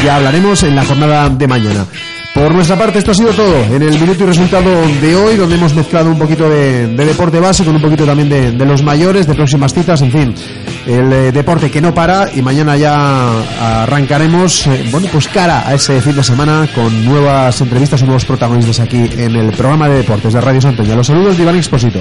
Ya 0.05 0.16
hablaremos 0.16 0.62
en 0.62 0.76
la 0.76 0.85
jornada 0.85 1.28
de 1.28 1.47
mañana. 1.47 1.87
Por 2.35 2.55
nuestra 2.55 2.76
parte, 2.78 3.01
esto 3.01 3.11
ha 3.11 3.14
sido 3.14 3.33
todo 3.33 3.57
en 3.64 3.83
el 3.83 3.99
minuto 3.99 4.22
y 4.22 4.26
resultado 4.26 4.70
de 5.01 5.16
hoy, 5.16 5.37
donde 5.37 5.57
hemos 5.57 5.74
mezclado 5.74 6.11
un 6.11 6.18
poquito 6.18 6.49
de, 6.49 6.87
deporte 6.87 7.41
base 7.41 7.64
con 7.64 7.74
un 7.74 7.83
poquito 7.83 8.07
también 8.07 8.28
de, 8.28 8.64
los 8.64 8.83
mayores, 8.83 9.26
de 9.26 9.35
próximas 9.35 9.74
citas, 9.74 10.01
en 10.03 10.12
fin, 10.12 10.35
el 10.87 11.12
eh, 11.12 11.33
deporte 11.33 11.70
que 11.70 11.81
no 11.81 11.93
para 11.93 12.31
y 12.33 12.41
mañana 12.41 12.76
ya 12.76 13.83
arrancaremos, 13.83 14.66
eh, 14.68 14.89
bueno, 14.93 15.09
pues 15.12 15.26
cara 15.26 15.68
a 15.68 15.74
ese 15.74 16.01
fin 16.01 16.14
de 16.14 16.22
semana 16.22 16.68
con 16.72 17.05
nuevas 17.05 17.61
entrevistas 17.61 18.01
y 18.01 18.05
nuevos 18.05 18.24
protagonistas 18.24 18.78
aquí 18.81 19.11
en 19.16 19.35
el 19.35 19.51
programa 19.53 19.89
de 19.89 19.97
deportes 19.97 20.33
de 20.33 20.41
Radio 20.41 20.61
Santoña. 20.61 20.95
Los 20.95 21.09
saludos 21.09 21.37
de 21.37 21.43
Iván 21.43 21.57
Exposito. 21.57 22.01